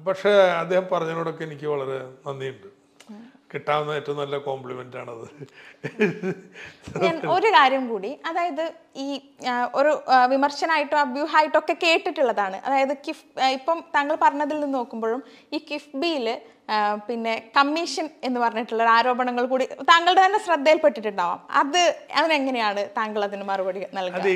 പക്ഷേ 0.06 0.30
അദ്ദേഹം 0.62 0.88
പറഞ്ഞതിനോടൊക്കെ 0.92 1.42
എനിക്ക് 1.44 1.66
വളരെ 1.66 1.98
നന്ദിയുണ്ട്. 2.26 2.77
കിട്ടാവുന്ന 3.52 3.92
ഏറ്റവും 3.98 4.18
നല്ല 4.20 4.36
കോംപ്ലിമെന്റ് 4.46 4.96
ആണത്. 5.02 5.26
ഞാൻ 7.04 7.16
ഒരു 7.34 7.48
കാര്യം 7.56 7.84
കൂടി 7.92 8.10
അതായത് 8.30 8.64
ഈ 9.04 9.06
ഒരു 9.80 9.92
വിമർശനായിട്ടോ 10.32 10.34
വിമർശനമായിട്ടോ 10.34 10.96
അഭ്യൂഹമായിട്ടോ 11.06 11.58
ഒക്കെ 11.60 11.74
കേട്ടിട്ടുള്ളതാണ്. 11.84 12.58
അതായത് 12.66 12.94
കിഫ് 13.06 13.24
ഇപ്പം 13.56 13.80
താങ്കൾ 13.96 14.16
പറഞ്ഞതിൽ 14.24 14.58
നിന്ന് 14.62 14.78
നോക്കുമ്പോഴും 14.78 15.22
ഈ 15.56 15.60
കിഫ്ബിയിൽ 15.70 16.28
പിന്നെ 17.08 17.34
കമ്മീഷൻ 17.58 18.06
എന്ന് 18.28 18.38
പറഞ്ഞിട്ടുള്ള 18.44 18.86
ആരോപണങ്ങൾ 18.96 19.44
കൂടി 19.52 19.66
താങ്കളുടെ 19.90 20.22
തന്നെ 20.24 20.40
ശ്രദ്ധയിൽപ്പെട്ടിട്ടുണ്ടാവാം. 20.46 21.40
അത് 21.60 21.82
അതിനെങ്ങനെയാണ് 22.18 22.82
താങ്കൾ 22.98 23.20
അതിന് 23.28 23.46
മറുപടി 23.50 23.82
നൽകുന്നത് 23.98 24.32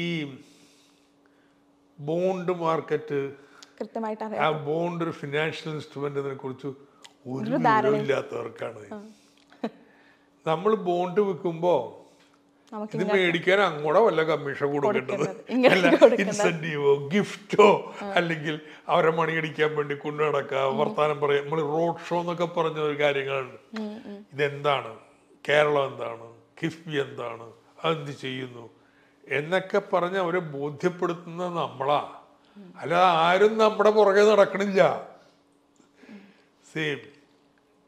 ഈ 0.00 0.02
ബോണ്ട് 1.98 2.52
മാർക്കറ്റ് 2.64 3.20
കൃത്യമായിട്ട് 3.82 4.22
അറിയാം. 4.24 4.44
ആ 4.44 4.50
ബോണ്ട് 4.68 5.02
ഒരു 5.06 5.14
ഫിനാൻഷ്യൽ 5.22 5.70
ഇൻസ്ട്രുമെന്റിനെ 5.76 6.36
കുറിച്ച് 6.44 6.68
ഒരു 7.32 7.96
ഇല്ലാത്തവർക്കാണ് 8.02 8.84
നമ്മൾ 10.46 10.72
ബോണ്ട് 10.86 11.20
വെക്കുമ്പോ 11.30 11.74
നമുക്ക് 12.72 12.96
ഇത് 12.96 13.04
മേടിക്കാൻ 13.12 13.58
അങ്ങോടെ 13.60 14.00
വല്ല 14.04 14.20
കമ്മീഷൻ 14.28 14.68
കൊടുക്കേണ്ടത്? 14.72 15.24
അല്ല 15.72 15.88
ഇൻസെന്റീവോ 16.22 16.92
ഗിഫ്റ്റോ 17.14 17.66
അല്ലെങ്കിൽ 18.18 18.54
അവരെ 18.92 19.10
മണിയടിക്കാൻ 19.18 19.70
വേണ്ടി 19.78 19.94
കൊണ്ടു 20.04 20.20
നടക്കുക 20.22 20.62
വർത്താനം 20.78 21.18
പറയാം. 21.22 21.42
നമ്മൾ 21.44 21.60
റോഡ് 21.74 22.02
ഷോ 22.08 22.16
എന്നൊക്കെ 22.20 22.48
പറഞ്ഞ 22.56 22.78
ഒരു 22.88 22.96
കാര്യങ്ങളുണ്ട്. 23.02 23.58
ഇതെന്താണ്? 24.34 24.92
കേരളം 25.48 25.84
എന്താണ്? 25.90 26.28
കിഫ്ബി 26.62 26.96
എന്താണ്? 27.04 27.46
അതെന്ത് 27.84 28.14
ചെയ്യുന്നു? 28.24 28.64
എന്നൊക്കെ 29.38 29.82
പറഞ്ഞ് 29.92 30.18
അവരെ 30.24 30.42
ബോധ്യപ്പെടുത്തുന്ന 30.56 31.42
നമ്മളാ. 31.60 32.00
അല്ലാതെ 32.80 33.10
ആരും 33.26 33.52
നമ്മുടെ 33.58 33.90
പുറകെ 33.90 34.22
നടക്കണില്ല. 34.30 34.82
സെയിം 36.72 37.00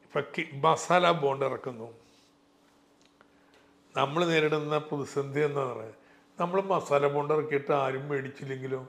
ഇപ്പം 0.05 0.61
മസാല 0.65 1.11
ബോണ്ട് 1.23 1.45
ഇറക്കുന്നു. 1.45 1.89
നമ്മൾ 3.97 4.21
നേരിടുന്ന 4.31 4.79
പ്രതിസന്ധി 4.79 5.41
എന്താ 5.41 5.65
പറയുക 5.73 5.95
നമ്മൾ 6.41 6.59
മസാല 6.73 7.07
ബോണ്ട് 7.15 7.33
ഇറക്കിയിട്ട് 7.35 7.73
ആരും 7.73 8.05
മേടിച്ചില്ലെങ്കിലോ. 8.09 8.81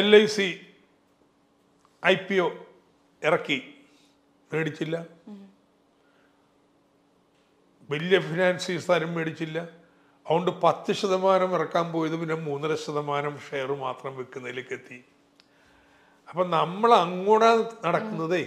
L 0.00 0.16
I 0.16 0.26
C 0.36 0.46
I 2.04 2.14
P 2.28 2.36
O 2.44 2.46
ഇറക്കി. 3.22 3.58
മേടിച്ചില്ല? 4.52 4.96
വലിയ 7.90 8.18
ഫിനാൻസീസ് 8.20 8.90
ആരും 8.90 9.14
മേടിച്ചില്ല? 9.14 9.58
അതുകൊണ്ട് 10.26 10.50
പത്ത് 10.64 10.92
ശതമാനം 11.00 11.50
ഇറക്കാൻ 11.58 11.86
പോയത് 11.94 12.16
പിന്നെ 12.20 12.36
മൂന്നര 12.48 12.72
ശതമാനം 12.84 13.34
ഷെയർ 13.48 13.70
മാത്രം 13.86 14.12
വെക്കുന്നതിലേക്ക് 14.20 14.74
എത്തി 14.78 14.98
അപ്പം 16.28 16.46
നമ്മൾ 16.58 16.90
അങ്ങോട്ടാ 17.04 17.50
നടക്കുന്നതേ. 17.86 18.42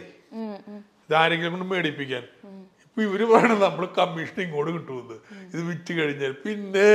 ഇതാരെങ്കിലും 1.07 1.51
കൊണ്ട് 1.53 1.67
മേടിപ്പിക്കാൻ. 1.71 2.23
ഇപ്പൊ 2.85 3.00
ഇവർ 3.08 3.21
പറയണത് 3.31 3.63
നമ്മൾ 3.65 3.85
കമ്മീഷൻ 3.97 4.37
ഇങ്ങോട്ട് 4.45 4.71
കിട്ടുമെന്ന്. 4.75 5.17
ഇത് 5.54 5.62
വിറ്റ് 5.69 5.93
കഴിഞ്ഞാൽ 5.97 6.33
പിന്നെ 6.45 6.87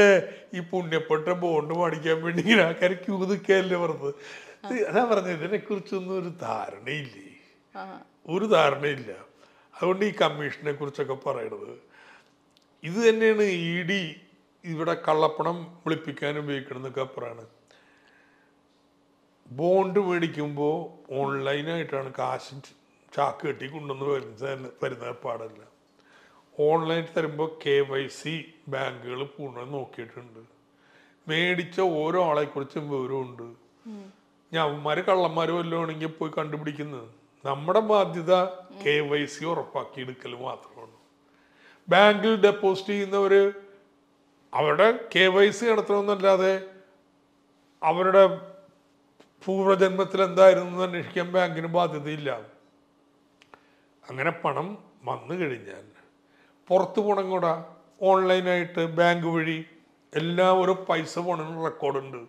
ഈ 0.57 0.61
പുണ്യപ്പെട്ട 0.71 1.29
ബോണ്ട് 1.43 1.73
മേടിക്കാൻ 1.81 2.17
വേണ്ടി 2.25 2.41
ഇങ്ങനെ 2.45 2.63
ആൾക്കാർ 2.69 2.93
ക്യൂ 3.05 3.17
നിൽക്കാനല്ലേ 3.33 3.79
പറഞ്ഞത്. 3.85 4.13
അതാ 4.91 5.03
പറഞ്ഞത് 5.11 5.37
ഇതിനെ 5.39 5.59
കുറിച്ചൊന്നും 5.69 6.15
ഒരു 6.23 6.31
ധാരണയില്ലേ. 6.47 7.29
ഒരു 8.35 8.47
ധാരണയില്ല. 8.57 9.11
അതുകൊണ്ട് 9.75 10.03
ഈ 10.09 10.13
കമ്മീഷനെ 10.23 10.73
കുറിച്ചൊക്കെ 10.81 11.17
പറയണത്. 11.27 11.71
ഇത് 12.89 12.99
തന്നെയാണ് 13.09 13.47
ഇ 13.69 13.75
ഡി 13.91 14.03
ഇവിടെ 14.65 14.95
കള്ളപ്പണം 15.09 15.57
വിളിപ്പിക്കാൻ 15.87 16.39
ഉപയോഗിക്കണം 16.39 16.79
എന്നൊക്കെ 16.79 17.05
പറയണത് 17.05 17.61
ബോണ്ട് 19.53 19.99
മേടിക്കുമ്പോൾ 19.99 20.77
ഓൺലൈനായിട്ടാണ് 21.15 22.13
കാശ് 22.19 22.57
ചാക്ക് 23.17 23.47
കെട്ടി 23.47 23.67
കൊണ്ടുവന്ന് 23.67 24.07
വരുന്ന 24.07 24.71
വരുന്ന 24.83 25.11
പാടല്ല. 25.11 25.61
ഓൺലൈൻ 26.61 27.07
തരുമ്പോൾ 27.17 27.59
കെ 27.67 27.81
വൈ 27.81 28.09
സി 28.09 28.45
ബാങ്കുകൾ 28.69 29.25
പൂർണ 29.25 29.65
നോക്കിയിട്ടുണ്ട്. 29.65 30.41
മേടിച്ച 31.29 31.81
ഓരോ 31.81 32.25
ആളെക്കുറിച്ചും 32.31 32.91
വിവരമുണ്ട്. 32.91 33.43
ഞാൻ 34.55 34.63
അവന്മാര് 34.69 34.99
കള്ളന്മാര് 34.99 35.49
വല്ലതുമാണെങ്കിൽ 35.49 36.07
പോയി 36.07 36.33
കണ്ടുപിടിക്കുന്നത്. 36.39 37.09
നമ്മുടെ 37.47 37.81
ബാധ്യത 37.81 38.45
കെ 38.85 39.01
വൈ 39.01 39.27
സി 39.27 39.45
ഉറപ്പാക്കി 39.45 40.01
എടുക്കൽ 40.01 40.35
മാത്രമാണ്. 40.35 40.97
ബാങ്കിൽ 41.89 42.35
ഡെപ്പോസിറ്റ് 42.37 42.91
ചെയ്യുന്നവര് 42.91 43.53
അവരുടെ 44.53 44.87
കെ 45.13 45.25
വൈ 45.35 45.47
സി 45.57 45.65
നടത്തണമെന്നല്ലാതെ 45.65 46.55
അവരുടെ 47.83 48.23
പൂർവജന്മത്തിൽ 49.45 50.21
എന്തായിരുന്നു 50.23 50.83
അന്വേഷിക്കാൻ 50.87 51.29
ബാങ്കിന് 51.33 51.69
ബാധ്യതയില്ല. 51.77 52.31
അങ്ങനെ 54.05 54.33
പണം 54.43 54.67
വന്നു 55.05 55.35
കഴിഞ്ഞാൽ 55.35 55.87
പുറത്ത് 56.69 57.01
പോണം 57.07 57.27
കൂടാ 57.31 57.53
ഓൺലൈനായിട്ട് 58.11 58.83
ബാങ്ക് 58.99 59.29
വഴി 59.37 59.59
എല്ലാ 60.13 60.49
ഒരു 60.63 60.75
പൈസ 60.89 61.15
പോണെന്ന് 61.29 61.65
റെക്കോർഡുണ്ട്. 61.65 62.21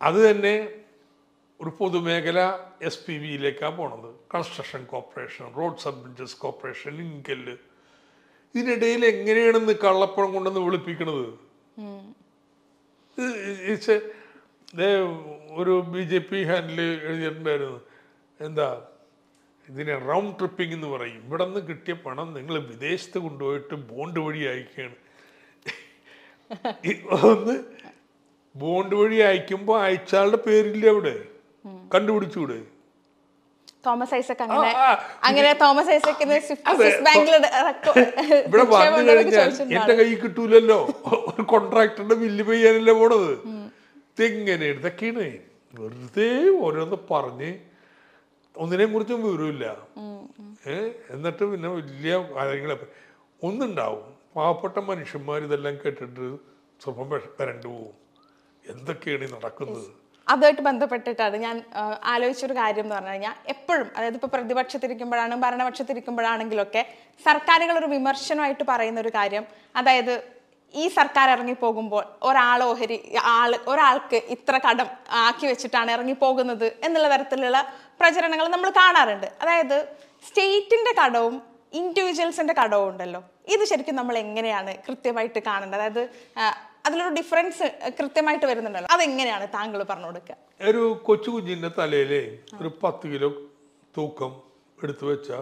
അത് 0.00 0.18
തന്നെ 0.30 0.54
ഒരു 1.60 1.70
പൊതുമേഖല 1.78 2.38
എസ് 2.88 3.04
പി 3.06 3.14
വിയിലേക്കാണ് 3.24 3.76
പോണത്. 3.76 4.08
Construction 4.34 4.82
corporation 4.92 5.44
road 5.58 5.82
sub 5.84 6.26
corporation 6.44 6.94
ഇൻകല്ല് 7.06 7.54
ഇതിനിടയിൽ 8.54 9.02
എങ്ങനെയാണെന്ന് 9.06 9.74
കള്ളപ്പണം 9.84 10.30
കൊണ്ടുവന്ന് 10.34 10.62
വിളിപ്പിക്കണത്? 10.66 11.26
ഒരു 15.60 15.72
ബി 15.92 16.02
ജെ 16.10 16.18
പി 16.18 16.38
ഹാൻഡിൽ 16.48 16.80
എഴുതിയിട്ടുണ്ടായിരുന്നു. 16.80 17.80
എന്താ 18.40 18.68
ഇതിനെ 19.68 19.94
റൗണ്ട് 20.08 20.38
ട്രിപ്പിംഗ് 20.38 20.74
എന്ന് 20.74 20.88
പറയും. 20.88 21.20
ഇവിടെ 21.26 21.44
നിന്ന് 21.44 21.60
കിട്ടിയ 21.68 21.94
പണം 21.94 22.28
നിങ്ങൾ 22.34 22.54
വിദേശത്ത് 22.68 23.18
കൊണ്ടുപോയിട്ട് 23.18 23.74
ബോണ്ട് 23.90 24.20
വഴി 24.20 24.42
അയക്കുകയാണ്. 24.52 24.96
ഒന്ന് 27.30 27.56
ബോണ്ട് 28.56 28.94
വഴി 28.94 29.18
അയക്കുമ്പോൾ 29.28 29.76
അയച്ചാളുടെ 29.84 30.38
പേരില്ല 30.46 30.86
അവിടെ? 30.94 31.14
കണ്ടുപിടിച്ചൂടെ 31.94 32.58
തോമസ് 33.84 34.14
ഐസക് 34.18 34.42
അങ്ങനെ. 34.46 34.70
അങ്ങനെ 35.28 35.50
തോമസ് 35.62 35.90
ഐസക്കിന് 35.96 36.36
ഇവിടെ 38.46 38.64
വന്നു 38.72 39.12
കഴിഞ്ഞാൽ 39.12 39.50
എന്റെ 39.76 39.94
കൈ 40.00 40.08
കിട്ടൂലല്ലോ. 40.22 40.78
ഒരു 41.30 41.42
കോൺട്രാക്ടറുടെ 41.52 42.16
ബില്ല് 42.22 42.44
പെയ്യാനല്ലേ 42.48 42.94
പോണത്? 43.00 43.32
തെങ്ങനെ 44.20 44.66
ഇതൊക്കെയാണ് 44.76 45.26
വെറുതെ 45.74 46.30
ഓരോന്ന് 46.64 46.98
പറഞ്ഞ് 47.10 47.50
ഒന്നിനെ 48.54 48.86
കുറിച്ചും 48.92 49.20
വിവരമില്ല. 49.26 49.66
ഏഹ് 50.72 50.90
എന്നിട്ട് 51.14 51.42
പിന്നെ 51.52 51.68
വലിയ 51.78 52.14
കാര്യങ്ങളെ 52.36 52.76
ഒന്നുണ്ടാവും. 53.48 54.04
പാവപ്പെട്ട 54.36 54.76
മനുഷ്യന്മാർ 54.90 55.38
ഇതെല്ലാം 55.48 55.74
കേട്ടിട്ട് 55.82 56.26
സ്വഭം 56.80 57.06
വരണ്ടു 57.40 57.68
പോവും. 57.72 57.94
എന്തൊക്കെയാണ് 58.64 59.24
ഈ 59.26 59.30
നടക്കുന്നത്? 59.36 59.88
അതുമായിട്ട് 60.30 60.62
ബന്ധപ്പെട്ടിട്ടാണ് 60.68 61.36
ഞാൻ 61.36 61.56
ആലോചിച്ചൊരു 62.12 62.54
കാര്യം 62.60 62.84
എന്ന് 62.84 62.94
പറഞ്ഞു 62.94 63.12
കഴിഞ്ഞാൽ 63.12 63.34
എപ്പോഴും 63.52 63.88
അതായത് 63.96 64.16
ഇപ്പോൾ 64.18 64.30
പ്രതിപക്ഷത്തിരിക്കുമ്പോഴാണ് 64.34 65.34
ഭരണപക്ഷത്തിരിക്കുമ്പോഴാണെങ്കിലൊക്കെ 65.44 66.82
സർക്കാരുകൾ 67.26 67.74
ഒരു 67.78 67.88
വിമർശനമായിട്ട് 67.96 68.64
പറയുന്ന 68.68 69.00
ഒരു 69.00 69.12
കാര്യം. 69.18 69.44
അതായത് 69.76 70.14
ഈ 70.74 70.84
സർക്കാർ 70.88 71.28
ഇറങ്ങിപ്പോകുമ്പോൾ 71.30 72.04
ഒരാൾ 72.28 72.60
ഓഹരി 72.62 72.98
ആൾ 73.36 73.52
ഒരാൾക്ക് 73.72 74.18
ഇത്ര 74.34 74.54
കടം 74.66 74.88
ആക്കി 75.24 75.46
വെച്ചിട്ടാണ് 75.46 75.90
ഇറങ്ങിപ്പോകുന്നത് 75.96 76.66
എന്നുള്ള 76.86 77.08
തരത്തിലുള്ള 77.14 77.58
പ്രചരണങ്ങൾ 78.00 78.46
നമ്മൾ 78.48 78.70
കാണാറുണ്ട്. 78.80 79.28
അതായത് 79.42 79.78
സ്റ്റേറ്റിന്റെ 80.28 80.92
കടവും 81.02 81.42
ഇൻഡിവിജ്വൽസിന്റെ 81.80 82.54
കടവും 82.60 82.88
ഉണ്ടല്ലോ. 82.88 83.20
ഇത് 83.54 83.64
ശരിക്കും 83.70 83.96
നമ്മൾ 83.96 84.18
എങ്ങനെയാണ് 84.18 84.72
കൃത്യമായിട്ട് 84.86 85.40
കാണേണ്ടത്? 85.48 85.80
അതായത് 85.80 86.02
അതിലൊരു 86.86 87.14
ഡിഫറൻസ് 87.14 87.66
കൃത്യമായിട്ട് 87.98 88.46
വരുന്നുണ്ടല്ലോ. 88.46 88.88
അതെങ്ങനെയാണ് 88.90 89.48
താങ്കൾ 89.54 89.82
പറഞ്ഞു 89.82 90.06
കൊടുക്കുക? 90.06 90.36
ഒരു 90.68 91.02
കൊച്ചു 91.04 91.30
കുഞ്ഞിന്റെ 91.30 91.70
തലയിലെ 91.78 92.22
ഒരു 92.60 92.70
പത്ത് 92.82 93.06
കിലോ 93.12 93.30
തൂക്കം 93.96 94.32
എടുത്തു 94.82 95.04
വെച്ച 95.06 95.32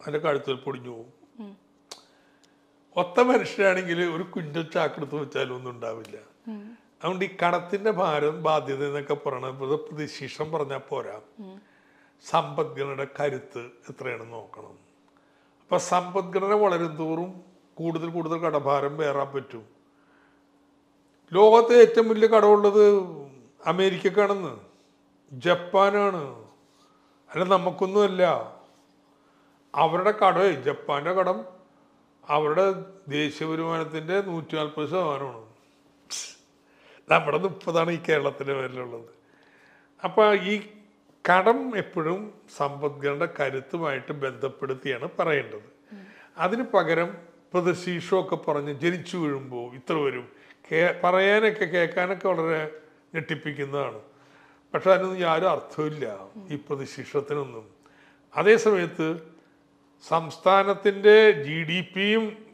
അതിന്റെ 0.00 0.18
കഴുത്തിൽ 0.18 0.54
പൊടിഞ്ഞു 0.54 0.90
പോകും 0.90 1.12
ഒത്ത 2.96 3.20
മനുഷ്യനാണെങ്കിൽ 3.20 4.00
ഒരു 4.16 4.22
കുഞ്ഞൽ 4.22 4.64
ചാക്കെടുത്ത് 4.74 5.14
വെച്ചാലും 5.14 5.54
ഒന്നും 5.56 5.70
ഉണ്ടാവില്ല. 5.70 6.16
അതുകൊണ്ട് 7.00 7.24
ഈ 7.24 7.30
കടത്തിന്റെ 7.42 7.90
ഭാരം 7.90 8.42
ബാധ്യത 8.42 8.82
എന്നൊക്കെ 8.86 9.14
പറയണത് 9.14 9.74
പ്രതിശീഷം 9.86 10.52
പറഞ്ഞാൽ 10.52 10.82
പോരാ. 10.90 11.16
സമ്പദ്ഘടനയുടെ 12.24 13.06
കരുത്ത് 13.20 13.62
എത്രയാണെന്ന് 13.90 14.34
നോക്കണം. 14.34 14.76
അപ്പൊ 15.62 15.78
സമ്പദ്ഘടന 15.78 16.54
വളരും 16.64 16.92
തോറും 16.96 17.30
കൂടുതൽ 17.74 18.08
കൂടുതൽ 18.08 18.38
കടഭാരം 18.38 18.96
വേറാൻ 18.96 19.28
പറ്റും. 19.34 19.73
ലോകത്തെ 21.34 21.80
ഏറ്റവും 21.80 22.08
വലിയ 22.08 22.28
കടമുള്ളത് 22.28 22.98
അമേരിക്കക്കാണെന്ന്. 23.66 24.56
ജപ്പാനാണ്. 25.32 26.44
അല്ല 27.30 27.44
നമുക്കൊന്നുമല്ല. 27.44 28.24
അവരുടെ 29.74 30.10
കടമേ 30.10 30.52
ജപ്പാന്റെ 30.52 31.12
കടം 31.12 31.44
അവരുടെ 32.28 32.84
ദേശീയ 33.08 33.48
വരുമാനത്തിന്റെ 33.48 34.20
നൂറ്റി 34.20 34.56
നാൽപ്പത് 34.56 34.88
ശതമാനമാണ്. 34.88 35.44
നമ്മുടെ 37.10 37.38
മുപ്പതാണ് 37.38 37.90
ഈ 37.90 37.98
കേരളത്തിന്റെ 38.08 38.54
പേരിലുള്ളത്. 38.54 39.04
അപ്പോൾ 40.04 40.40
ഈ 40.40 40.66
കടം 41.30 41.78
എപ്പോഴും 41.78 42.34
സമ്പദ്ഘടന 42.56 43.28
കരുത്തുമായിട്ട് 43.40 44.12
ബന്ധപ്പെടുത്തിയാണ് 44.12 45.08
പറയേണ്ടത്. 45.18 45.96
അതിന് 46.38 46.62
പകരം 46.62 47.16
പ്രതിശീഷമൊക്കെ 47.54 48.36
പറഞ്ഞ് 48.36 48.80
ജനിച്ചു 48.80 49.16
വീഴുമ്പോൾ 49.16 49.74
ഇത്ര 49.74 49.94
വരും. 49.94 50.43
കേ 50.72 51.00
പറയാനൊക്കെ 51.04 51.64
കേൾക്കാനൊക്കെ 51.64 52.28
വളരെ 52.28 52.70
ഞെട്ടിപ്പിക്കുന്നതാണ്. 53.14 54.00
പക്ഷെ 54.74 54.90
അതിനൊന്നും 54.90 55.18
യാതൊരു 55.18 55.46
അർത്ഥമില്ല 55.46 56.28
ഈ 56.48 56.56
പ്രതിശിക്ഷത്തിനൊന്നും 56.56 57.74
അതേസമയത്ത് 58.36 59.20
സംസ്ഥാനത്തിന്റെ 60.08 61.30
ജി 61.30 61.62
ഡി 61.62 61.80
പിയും 61.96 62.46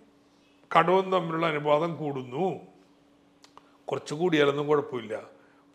കടവും 0.79 1.13
തമ്മിലുള്ള 1.13 1.47
അനുപാതം 1.47 1.97
കൂടുന്നു. 1.97 2.61
കുറച്ച് 3.85 4.15
കൂടിയാലൊന്നും 4.15 4.67
കുഴപ്പമില്ല. 4.67 5.23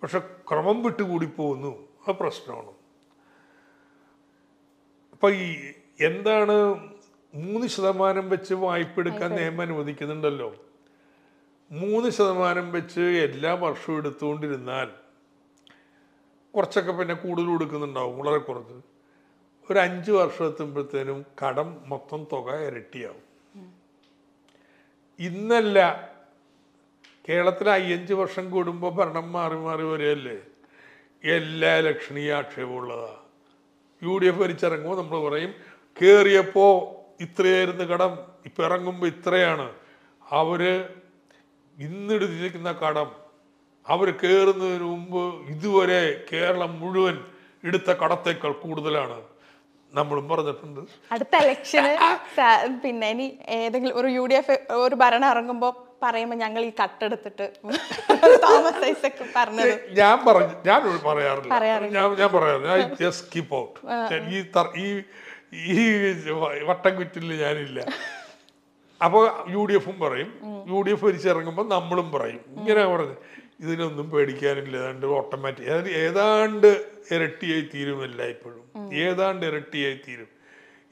പക്ഷെ 0.03 0.19
ക്രമം 0.19 0.83
വിട്ട് 0.83 1.03
കൂടി 1.03 1.25
പോകുന്നു. 1.25 1.88
അത് 2.07 2.15
പ്രശ്നമാണ്. 2.15 2.71
അപ്പം 5.13 5.33
ഈ 5.33 5.73
എന്താണ് 6.01 6.53
മൂന്ന് 7.36 7.67
ശതമാനം 7.67 8.29
വെച്ച് 8.29 8.53
വായ്പ 8.53 8.99
എടുക്കാൻ 8.99 9.36
നിയമം 9.36 9.61
അനുവദിക്കുന്നുണ്ടല്ലോ. 9.61 10.55
മൂന്ന് 11.72 12.09
ശതമാനം 12.09 12.72
വെച്ച് 12.72 13.01
എല്ലാ 13.01 13.53
വർഷവും 13.53 13.97
എടുത്തുകൊണ്ടിരുന്നാൽ 13.97 14.89
കുറച്ചൊക്കെ 16.55 16.91
പിന്നെ 16.91 17.13
കൂടുതൽ 17.13 17.45
കൊടുക്കുന്നുണ്ടാവും 17.45 18.20
വളരെ 18.20 18.38
കുറച്ച്. 18.38 18.74
ഒരു 19.72 19.80
അഞ്ച് 19.80 20.11
വർഷം 20.11 20.45
എത്തുമ്പോഴത്തേനും 20.45 21.26
കടം 21.41 21.82
മൊത്തം 21.89 22.28
തുക 22.34 22.57
ഇരട്ടിയാവും. 22.68 23.24
ഇന്നല്ല 25.20 25.80
കേരളത്തിൽ 27.30 27.70
അയ്യഞ്ച് 27.70 28.13
വർഷം 28.13 28.51
കൂടുമ്പോൾ 28.51 28.91
ഭരണം 28.91 29.32
മാറി 29.32 29.55
മാറി 29.55 29.84
വരികയല്ലേ? 29.84 30.38
എല്ലാ 31.24 31.80
ലക്ഷണീയ 31.80 32.26
ഈ 32.26 32.30
ആക്ഷേപമുള്ളതാ 32.30 33.13
യു 34.03 34.18
ഡി 34.18 34.26
എഫ് 34.26 34.39
ഭരിച്ചിറങ്ങുമ്പോൾ 34.39 34.97
നമ്മൾ 35.01 35.30
പറയും 35.30 35.53
കയറിയപ്പോൾ 36.01 36.74
ഇത്രയായിരുന്നു 37.24 37.84
കടം 37.84 38.20
ഇപ്പം 38.45 38.66
ഇറങ്ങുമ്പോൾ 38.66 39.07
ഇത്രയാണ്. 39.07 39.74
അവർ 40.32 40.93
ഇന്നെടുത്തിരിക്കുന്ന 41.84 42.71
കടം. 42.84 43.09
അവർ 43.93 44.07
കയറുന്നതിന് 44.21 44.86
മുമ്പ് 44.91 45.23
ഇതുവരെ 45.53 46.01
കേരളം 46.32 46.71
മുഴുവൻ 46.82 47.15
എടുത്ത 47.67 47.89
കടത്തേക്കാൾ 48.01 48.53
കൂടുതലാണ്. 48.65 49.17
നമ്മളും 49.97 50.26
പറഞ്ഞിട്ടുണ്ട്. 50.32 50.80
അടുത്ത 51.15 51.36
ഇലക്ഷന് 51.43 51.91
പിന്നെ 52.84 53.09
ഇനി 53.15 53.28
ഏതെങ്കിലും 53.57 53.97
ഒരു 53.99 54.07
യു 54.17 54.23
ഡി 54.32 54.36
എഫ് 54.39 54.55
ഒരു 54.86 54.95
ഭരണം 55.03 55.28
ഇറങ്ങുമ്പോൾ 55.34 55.73
പറയുമ്പോൾ 56.03 56.38
ഞങ്ങൾ 56.43 56.61
ഈ 56.69 56.71
കട്ടെടുത്തിട്ട് 56.80 57.45
തോമസ് 58.45 58.84
ഐസക് 58.89 59.21
പറഞ്ഞത്. 59.38 59.76
ഞാൻ 60.01 60.15
പറഞ്ഞു 60.28 60.55
ഞാൻ 60.69 60.82
പറയാറില്ല. 61.07 61.53
ഞാൻ 61.97 62.07
ഞാൻ 62.21 62.30
പറയാറില്ല. 62.38 62.73
ഐ 62.80 62.84
ജസ്റ്റ് 63.03 63.30
കീപ്പ് 63.36 63.55
ഔട്ട് 63.61 64.19
ഈ 64.86 64.89
ഈ 65.73 65.76
വട്ടം 66.69 66.93
കുറ്റിൽ 66.99 67.32
ഞാനില്ല. 67.45 67.80
അപ്പോൾ 69.04 69.52
യു 69.52 69.66
ഡി 69.66 69.74
എഫും 69.74 70.00
പറയും. 70.00 70.30
യു 70.68 70.82
ഡി 70.82 70.91
എഫ് 70.91 71.06
ഭരിച്ചിറങ്ങുമ്പോൾ 71.06 71.68
നമ്മളും 71.70 72.12
പറയും. 72.12 72.39
ഇങ്ങനെ 72.58 72.86
പറഞ്ഞു 72.86 73.16
ഇതിനൊന്നും 73.60 74.12
പേടിക്കാനില്ല. 74.12 74.78
ഏതാണ്ട് 74.78 75.06
ഓട്ടോമാറ്റിക് 75.06 75.68
അതായത് 75.68 75.89
ഏതാണ്ട് 75.89 76.68
ഇരട്ടിയായി 77.12 77.70
തീരും 77.74 78.04
എല്ലായ്പ്പോഴും. 78.04 78.93
ഏതാണ്ട് 78.93 79.46
ഇരട്ടിയായി 79.46 80.00
തീരും. 80.08 80.28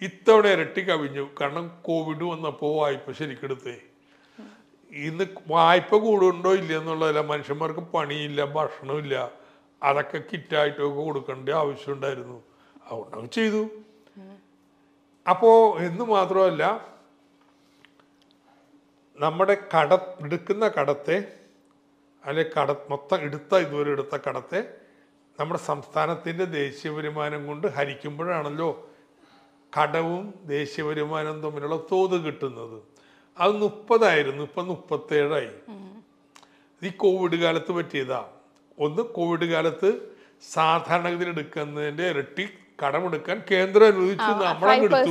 ഇത്തവണ 0.01 0.47
ഇരട്ടി 0.47 0.81
കവിഞ്ഞു. 0.81 1.29
കാരണം 1.41 1.79
കോവിഡ് 1.81 2.23
വന്നപ്പോൾ 2.23 2.81
വായ്പ 2.81 3.11
ശരിക്കെടുത്തേ. 3.11 3.75
ഇന്ന് 4.91 5.25
വായ്പ 5.47 5.95
കൂടുണ്ടോ 5.95 6.53
ഇല്ല 6.53 6.77
എന്നുള്ളതല്ല 6.77 7.19
മനുഷ്യന്മാർക്ക് 7.19 7.79
പണിയില്ല 7.79 8.45
ഭക്ഷണമില്ല. 8.45 9.31
അതൊക്കെ 9.83 10.17
കിറ്റായിട്ടൊക്കെ 10.17 10.95
കൊടുക്കേണ്ട 10.95 11.49
ആവശ്യമുണ്ടായിരുന്നു. 11.49 12.43
അതുകൊണ്ടൊക്കെ 12.85 13.27
ചെയ്തു. 13.27 13.69
അപ്പോൾ 15.29 15.79
എന്ന് 15.79 16.05
മാത്രമല്ല 16.05 16.92
നമ്മുടെ 19.19 19.57
കട 19.77 19.93
എടുക്കുന്ന 19.93 20.67
കടത്തെ 20.67 21.27
അല്ലെ 22.25 22.45
കട 22.59 22.71
മൊത്തം 22.71 23.17
എടുത്ത 23.17 23.55
ഇതുവരെ 23.55 23.91
എടുത്ത 23.91 24.17
കടത്തെ 24.27 24.73
നമ്മുടെ 25.39 25.59
സംസ്ഥാനത്തിന്റെ 25.59 26.45
ദേശീയ 26.45 26.91
വരുമാനം 26.91 27.47
കൊണ്ട് 27.47 27.67
ഹരിക്കുമ്പോഴാണല്ലോ 27.67 28.89
കടവും 29.81 30.33
ദേശീയ 30.45 30.85
വരുമാനവും 30.85 31.41
തമ്മിലുള്ള 31.41 31.75
തോത് 31.75 32.21
കിട്ടുന്നത്. 32.25 32.81
അത് 33.37 33.51
മുപ്പതായിരുന്നു 33.51 34.43
ഇപ്പം 34.43 34.67
മുപ്പത്തേഴായി. 34.67 35.49
ഈ 36.83 36.89
കോവിഡ് 36.89 37.35
കാലത്ത് 37.35 37.71
പറ്റിയതാ. 37.71 38.25
ഒന്ന് 38.79 39.01
കോവിഡ് 39.01 39.45
കാലത്ത് 39.45 40.01
സാധാരണഗതിയിൽ 40.51 41.29
എടുക്കുന്നതിന്റെ 41.29 42.09
ഇരട്ടി 42.09 42.49
കടമെടുക്കാൻ 42.85 43.41
കേന്ദ്രം 43.51 43.87
അനുവദിച്ചു. 43.87 44.23
നമ്മളെടുത്തു 44.23 44.43
നമ്മളങ്ങ് 44.43 44.83
എടുത്തു. 44.83 45.09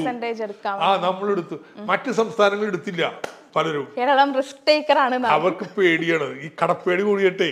ആ 0.85 0.97
നമ്മളെടുത്തു. 0.97 1.55
മറ്റ് 1.77 2.11
സംസ്ഥാനങ്ങൾ 2.11 2.67
എടുത്തില്ല. 2.67 3.23
പലരും 3.57 3.87
കേരളം 3.99 4.31
റിസ്ക് 4.37 4.63
ടേക്കർ 4.69 4.99
ആണ് 4.99 5.17
അവർക്ക് 5.37 5.67
പേടിയാണ്. 5.79 6.29
ഈ 6.41 6.51
കടപ്പേടി 6.63 7.03
കൂടിയിട്ടേ 7.03 7.51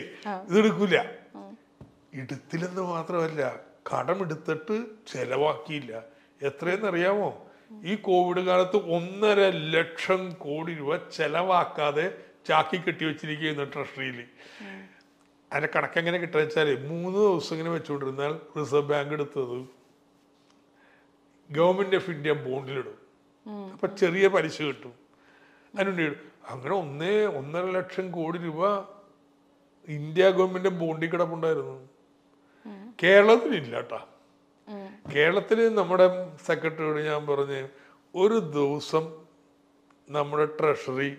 ഇത് 0.49 0.59
എടുക്കൂല. 0.59 0.97
എടുത്തില്ലെന്ന് 2.15 2.83
മാത്രമല്ല 2.83 3.43
കടമെടുത്തിട്ട് 3.91 4.77
ചെലവാക്കിയില്ല. 5.13 5.93
എത്രയെന്ന് 6.43 6.87
അറിയാമോ? 6.87 7.29
ഈ 7.85 7.95
കോവിഡ് 7.97 8.43
കാലത്ത് 8.47 8.79
ഒന്നര 8.97 9.41
ലക്ഷം 9.75 10.23
കോടി 10.45 10.73
രൂപ 10.75 10.97
ചെലവാക്കാതെ 11.17 12.07
ചാക്കി 12.49 12.77
കെട്ടി 12.77 13.05
വെച്ചിരിക്കുകയാണ് 13.05 13.73
ട്രഷറിയിൽ 13.73 14.19
അതിന്റെ 15.51 15.69
കണക്ക് 15.77 15.99
എങ്ങനെ 15.99 16.19
കിട്ടുക 16.19 16.41
വെച്ചാൽ 16.41 16.69
മൂന്ന് 16.89 17.19
ദിവസം 17.19 17.55
ഇങ്ങനെ 17.57 17.71
വെച്ചുകൊണ്ടിരുന്നാൽ 17.71 18.33
റിസർവ് 18.57 18.89
ബാങ്ക് 18.89 19.13
എടുത്തത് 19.13 19.59
ഗവൺമെന്റ് 21.51 21.97
ഓഫ് 21.97 22.11
ഇന്ത്യ 22.11 22.33
ബോണ്ടിലിടും 22.47 22.99
അപ്പൊ 23.73 23.87
ചെറിയ 24.01 24.29
പലിശ 24.29 24.63
കിട്ടും. 24.63 24.93
അതിനുണ്ട് 25.75 26.07
അങ്ങനെ 26.51 26.75
ഒന്നേ 26.75 27.27
ഒന്നര 27.27 27.65
ലക്ഷം 27.65 28.11
കോടി 28.11 28.39
രൂപ 28.39 28.61
ഇന്ത്യ 29.89 30.31
ഗവൺമെന്റ് 30.31 30.69
ബോണ്ടിൽ 30.69 31.11
കിടപ്പുണ്ടായിരുന്നു. 31.11 31.89
കേരളത്തിലില്ല 33.03 33.77
കേട്ടാ 33.77 34.07
കേരളത്തിൽ 35.15 35.75
നമ്മുടെ 35.75 36.07
സെക്രട്ടറിയോട് 36.47 37.01
ഞാൻ 37.01 37.27
പറഞ്ഞ് 37.27 37.69
ഒരു 38.15 38.35
ദിവസം 38.35 39.05
നമ്മുടെ 40.11 40.45
ട്രഷറി 40.45 41.17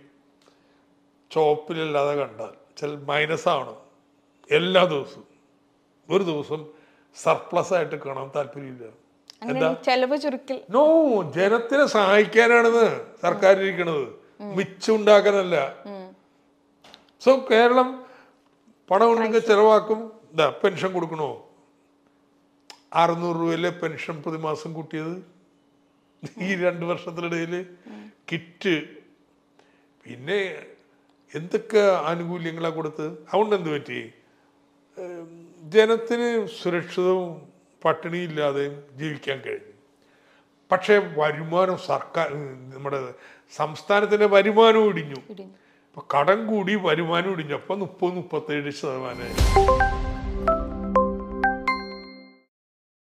ചോപ്പിലല്ലാതെ 1.32 2.16
കണ്ടാൽ 2.16 2.54
ചില 2.78 2.96
മൈനസ് 2.96 3.50
ആവണം 3.50 3.78
എല്ലാ 4.52 4.86
ദിവസവും. 4.86 5.28
ഒരു 6.10 6.24
ദിവസം 6.24 6.62
സർപ്ലസ് 7.16 7.74
ആയിട്ട് 7.74 7.96
കാണാൻ 7.96 8.32
താല്പര്യമില്ല. 8.36 8.86
എന്താ? 9.44 9.74
ചെലവ് 9.74 10.18
ചുരുക്കൽ. 10.18 10.62
നോ 10.70 10.84
ജനത്തിനെ 11.32 11.86
സഹായിക്കാനാണെന്ന് 11.86 12.88
സർക്കാർ 13.22 13.60
ഇരിക്കണത് 13.60 14.21
മിച്ചുണ്ടാക്കാനല്ല 14.58 15.56
സോ 17.24 17.32
കേരളം 17.52 17.90
പണം 18.92 19.10
ഉണ്ടെങ്കിൽ 19.12 19.44
ചെലവാക്കും. 19.50 20.00
ഇതാ 20.34 20.48
പെൻഷൻ 20.64 20.90
കൊടുക്കണോ? 20.94 21.30
അറുന്നൂറ് 23.02 23.38
രൂപയിലെ 23.42 23.72
പെൻഷൻ 23.82 24.16
പ്രതിമാസം 24.24 24.72
കൂട്ടിയത്? 24.78 25.16
ഈ 26.46 26.50
രണ്ട് 26.64 26.84
വർഷത്തിനിടയിൽ 26.92 27.54
കിറ്റ്. 28.32 28.76
പിന്നെ 30.04 30.40
എന്തൊക്കെ 31.34 31.84
ആനുകൂല്യങ്ങളാണ് 32.10 32.76
കൊടുത്ത് 32.76 33.06
അതുകൊണ്ട് 33.30 33.56
എന്ത് 33.60 33.70
പറ്റി? 33.76 34.00
ജനത്തിന് 35.76 36.30
സുരക്ഷിതവും 36.62 37.30
പട്ടിണിയില്ലാതെയും 37.84 38.76
ജീവിക്കാൻ 39.00 39.38
കഴിഞ്ഞു. 39.46 39.74
പക്ഷേ 40.72 40.96
വരുമാനം 41.20 41.78
സർക്കാർ 41.90 42.28
നമ്മുടെ 42.74 43.00
സംസ്ഥാനത്തിന്റെ 43.56 44.26
വരുമാനം 44.26 44.90
ഇടിഞ്ഞു. 44.90 45.20
അപ്പോൾ 45.92 46.04
കടം 46.18 46.48
കൂടി 46.48 46.76
വരുമാനം 46.76 47.32
ഇടിഞ്ഞു. 47.32 47.56
അപ്പൊ 47.56 47.76
മുപ്പത് 47.76 48.14
മുപ്പത്തേഴ് 48.14 48.72
ശതമാനമായി 48.72 50.11